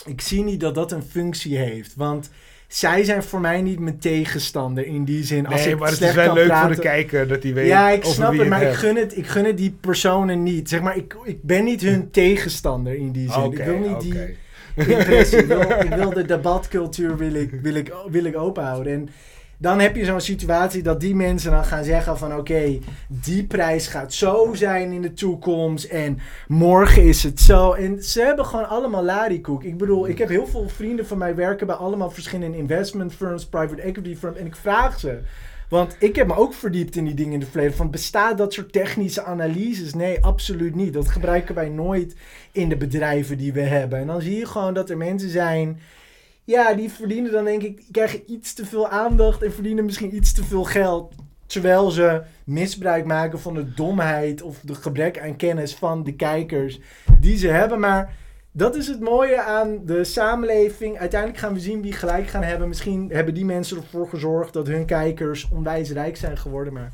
ik 0.06 0.20
zie 0.20 0.44
niet 0.44 0.60
dat 0.60 0.74
dat 0.74 0.92
een 0.92 1.02
functie 1.02 1.56
heeft. 1.56 1.94
Want 1.96 2.30
zij 2.74 3.04
zijn 3.04 3.22
voor 3.22 3.40
mij 3.40 3.62
niet 3.62 3.78
mijn 3.78 3.98
tegenstander 3.98 4.86
in 4.86 5.04
die 5.04 5.24
zin. 5.24 5.46
Als 5.46 5.64
Nee, 5.64 5.72
ik 5.72 5.78
maar 5.78 5.90
het 5.90 6.00
is 6.00 6.14
wel 6.14 6.34
leuk 6.34 6.46
praten, 6.46 6.66
voor 6.66 6.74
de 6.74 6.88
kijker 6.88 7.28
dat 7.28 7.42
hij 7.42 7.54
weet 7.54 7.66
Ja, 7.66 7.90
ik 7.90 8.04
snap 8.04 8.38
het, 8.38 8.48
maar 8.48 8.62
ik 8.62 8.72
gun 8.72 8.96
het, 8.96 9.16
ik 9.16 9.26
gun 9.26 9.44
het 9.44 9.56
die 9.56 9.76
personen 9.80 10.42
niet. 10.42 10.68
Zeg 10.68 10.80
maar, 10.80 10.96
ik, 10.96 11.16
ik 11.24 11.42
ben 11.42 11.64
niet 11.64 11.80
hun 11.80 12.10
tegenstander 12.20 12.94
in 12.94 13.12
die 13.12 13.32
zin. 13.32 13.52
Ik 13.52 13.64
wil 13.64 13.78
niet 13.78 14.00
die 14.00 14.36
impressie. 14.74 15.38
ik, 15.38 15.46
wil, 15.46 15.60
ik 15.60 15.94
wil 15.94 16.10
de 16.20 16.24
debatcultuur 16.24 17.16
wil 17.16 17.34
ik, 17.34 17.50
wil 17.62 17.74
ik, 17.74 17.94
wil 18.10 18.24
ik 18.24 18.36
open 18.36 18.64
houden. 18.64 18.92
En 18.92 19.08
dan 19.64 19.80
heb 19.80 19.96
je 19.96 20.04
zo'n 20.04 20.20
situatie 20.20 20.82
dat 20.82 21.00
die 21.00 21.14
mensen 21.14 21.50
dan 21.50 21.64
gaan 21.64 21.84
zeggen 21.84 22.18
van... 22.18 22.36
oké, 22.36 22.78
die 23.08 23.44
prijs 23.44 23.86
gaat 23.86 24.12
zo 24.12 24.50
zijn 24.54 24.92
in 24.92 25.02
de 25.02 25.12
toekomst... 25.12 25.84
en 25.84 26.18
morgen 26.48 27.02
is 27.02 27.22
het 27.22 27.40
zo. 27.40 27.72
En 27.72 28.02
ze 28.02 28.22
hebben 28.22 28.46
gewoon 28.46 28.68
allemaal 28.68 29.04
larikoek. 29.04 29.64
Ik 29.64 29.78
bedoel, 29.78 30.08
ik 30.08 30.18
heb 30.18 30.28
heel 30.28 30.46
veel 30.46 30.68
vrienden 30.68 31.06
van 31.06 31.18
mij 31.18 31.34
werken... 31.34 31.66
bij 31.66 31.76
allemaal 31.76 32.10
verschillende 32.10 32.56
investment 32.56 33.14
firms, 33.14 33.46
private 33.46 33.82
equity 33.82 34.16
firms... 34.16 34.38
en 34.38 34.46
ik 34.46 34.56
vraag 34.56 35.00
ze... 35.00 35.18
Want 35.68 35.96
ik 35.98 36.16
heb 36.16 36.26
me 36.26 36.36
ook 36.36 36.54
verdiept 36.54 36.96
in 36.96 37.04
die 37.04 37.14
dingen 37.14 37.32
in 37.32 37.40
het 37.40 37.48
verleden. 37.48 37.76
Van 37.76 37.90
bestaat 37.90 38.38
dat 38.38 38.52
soort 38.52 38.72
technische 38.72 39.24
analyses? 39.24 39.94
Nee, 39.94 40.24
absoluut 40.24 40.74
niet. 40.74 40.92
Dat 40.92 41.08
gebruiken 41.08 41.54
wij 41.54 41.68
nooit 41.68 42.14
in 42.52 42.68
de 42.68 42.76
bedrijven 42.76 43.38
die 43.38 43.52
we 43.52 43.60
hebben. 43.60 43.98
En 43.98 44.06
dan 44.06 44.22
zie 44.22 44.38
je 44.38 44.46
gewoon 44.46 44.74
dat 44.74 44.90
er 44.90 44.96
mensen 44.96 45.30
zijn. 45.30 45.80
Ja, 46.44 46.74
die 46.74 46.90
verdienen 46.90 47.32
dan 47.32 47.44
denk 47.44 47.62
ik, 47.62 47.76
die 47.76 47.90
krijgen 47.90 48.22
iets 48.26 48.54
te 48.54 48.66
veel 48.66 48.88
aandacht 48.88 49.42
en 49.42 49.52
verdienen 49.52 49.84
misschien 49.84 50.14
iets 50.14 50.32
te 50.32 50.44
veel 50.44 50.64
geld. 50.64 51.14
Terwijl 51.46 51.90
ze 51.90 52.22
misbruik 52.44 53.04
maken 53.04 53.40
van 53.40 53.54
de 53.54 53.74
domheid 53.74 54.42
of 54.42 54.60
de 54.60 54.74
gebrek 54.74 55.18
aan 55.18 55.36
kennis 55.36 55.74
van 55.74 56.04
de 56.04 56.16
kijkers 56.16 56.80
die 57.20 57.36
ze 57.36 57.48
hebben. 57.48 57.80
Maar 57.80 58.14
dat 58.52 58.76
is 58.76 58.86
het 58.86 59.00
mooie 59.00 59.42
aan 59.42 59.80
de 59.84 60.04
samenleving. 60.04 60.98
Uiteindelijk 60.98 61.40
gaan 61.40 61.54
we 61.54 61.60
zien 61.60 61.82
wie 61.82 61.92
gelijk 61.92 62.26
gaan 62.26 62.42
hebben. 62.42 62.68
Misschien 62.68 63.10
hebben 63.12 63.34
die 63.34 63.44
mensen 63.44 63.76
ervoor 63.76 64.08
gezorgd 64.08 64.52
dat 64.52 64.66
hun 64.66 64.86
kijkers 64.86 65.48
onwijs 65.52 65.90
rijk 65.90 66.16
zijn 66.16 66.38
geworden. 66.38 66.72
Maar 66.72 66.92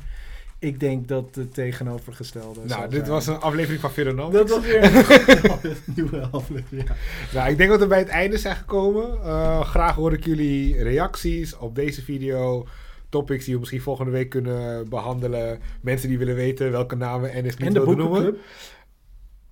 ik 0.61 0.79
denk 0.79 1.07
dat 1.07 1.25
het 1.35 1.53
tegenovergestelde 1.53 2.59
Nou, 2.65 2.81
dit 2.89 2.99
zijn. 2.99 3.09
was 3.11 3.27
een 3.27 3.39
aflevering 3.39 3.81
van 3.81 3.91
Veronomics. 3.91 4.37
Dat 4.37 4.49
was 4.49 4.65
weer 4.65 4.83
een 4.83 5.75
nieuwe 5.95 6.27
aflevering. 6.31 6.87
Ja. 6.87 6.95
Nou, 7.33 7.51
ik 7.51 7.57
denk 7.57 7.69
dat 7.69 7.79
we 7.79 7.87
bij 7.87 7.99
het 7.99 8.07
einde 8.07 8.37
zijn 8.37 8.55
gekomen. 8.55 9.23
Eh, 9.23 9.61
graag 9.61 9.95
hoor 9.95 10.13
ik 10.13 10.25
jullie 10.25 10.83
reacties 10.83 11.57
op 11.57 11.75
deze 11.75 12.01
video. 12.01 12.67
Topics 13.09 13.43
die 13.45 13.53
we 13.53 13.59
misschien 13.59 13.81
volgende 13.81 14.11
week 14.11 14.29
kunnen 14.29 14.89
behandelen. 14.89 15.59
Mensen 15.81 16.09
die 16.09 16.17
willen 16.17 16.35
weten 16.35 16.71
welke 16.71 16.95
namen 16.95 17.31
Ennis 17.31 17.57
niet 17.57 17.67
En 17.67 17.73
de 17.73 17.79
wilde 17.79 17.95
noemen. 17.95 18.37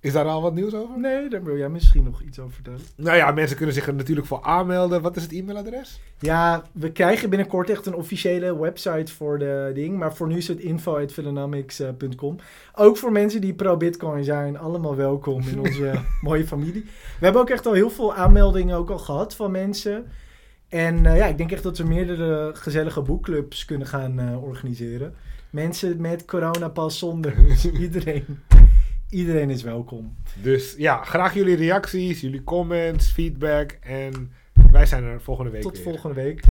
Is 0.02 0.12
daar 0.12 0.24
al 0.24 0.42
wat 0.42 0.54
nieuws 0.54 0.74
over? 0.74 0.98
Nee, 0.98 1.28
daar 1.28 1.42
wil 1.44 1.56
jij 1.56 1.68
misschien 1.68 2.04
nog 2.04 2.22
iets 2.22 2.38
over 2.38 2.52
vertellen. 2.52 2.80
Nou 2.96 3.16
ja, 3.16 3.30
mensen 3.30 3.56
kunnen 3.56 3.74
zich 3.74 3.86
er 3.86 3.94
natuurlijk 3.94 4.26
voor 4.26 4.42
aanmelden. 4.42 5.02
Wat 5.02 5.16
is 5.16 5.22
het 5.22 5.32
e-mailadres? 5.32 6.00
Ja, 6.18 6.64
we 6.72 6.92
krijgen 6.92 7.30
binnenkort 7.30 7.70
echt 7.70 7.86
een 7.86 7.94
officiële 7.94 8.60
website 8.60 9.12
voor 9.12 9.38
de 9.38 9.70
ding. 9.74 9.98
Maar 9.98 10.14
voor 10.14 10.28
nu 10.28 10.36
is 10.36 10.48
het 10.48 10.58
info.philonomics.com. 10.58 12.36
Ook 12.74 12.96
voor 12.96 13.12
mensen 13.12 13.40
die 13.40 13.54
pro-bitcoin 13.54 14.24
zijn, 14.24 14.58
allemaal 14.58 14.96
welkom 14.96 15.42
in 15.48 15.58
onze 15.58 15.92
mooie 16.20 16.46
familie. 16.46 16.82
We 17.18 17.24
hebben 17.24 17.42
ook 17.42 17.50
echt 17.50 17.66
al 17.66 17.72
heel 17.72 17.90
veel 17.90 18.14
aanmeldingen 18.14 18.76
ook 18.76 18.90
al 18.90 18.98
gehad 18.98 19.36
van 19.36 19.50
mensen. 19.50 20.06
En 20.68 21.06
eh, 21.06 21.16
ja, 21.16 21.26
ik 21.26 21.38
denk 21.38 21.52
echt 21.52 21.62
dat 21.62 21.78
we 21.78 21.84
meerdere 21.84 22.50
gezellige 22.54 23.02
boekclubs 23.02 23.64
kunnen 23.64 23.86
gaan 23.86 24.18
eh, 24.18 24.42
organiseren. 24.42 25.14
Mensen 25.50 26.00
met 26.00 26.24
coronapas 26.24 26.98
zonder. 26.98 27.34
Dus 27.46 27.70
iedereen, 27.80 28.24
iedereen 29.10 29.50
is 29.50 29.62
welkom. 29.62 30.16
Dus 30.42 30.74
ja, 30.78 31.02
graag 31.04 31.34
jullie 31.34 31.56
reacties, 31.56 32.20
jullie 32.20 32.44
comments, 32.44 33.10
feedback. 33.12 33.70
En 33.80 34.32
wij 34.72 34.86
zijn 34.86 35.04
er 35.04 35.20
volgende 35.20 35.50
week 35.50 35.62
Tot 35.62 35.72
weer. 35.72 35.82
volgende 35.82 36.14
week. 36.14 36.40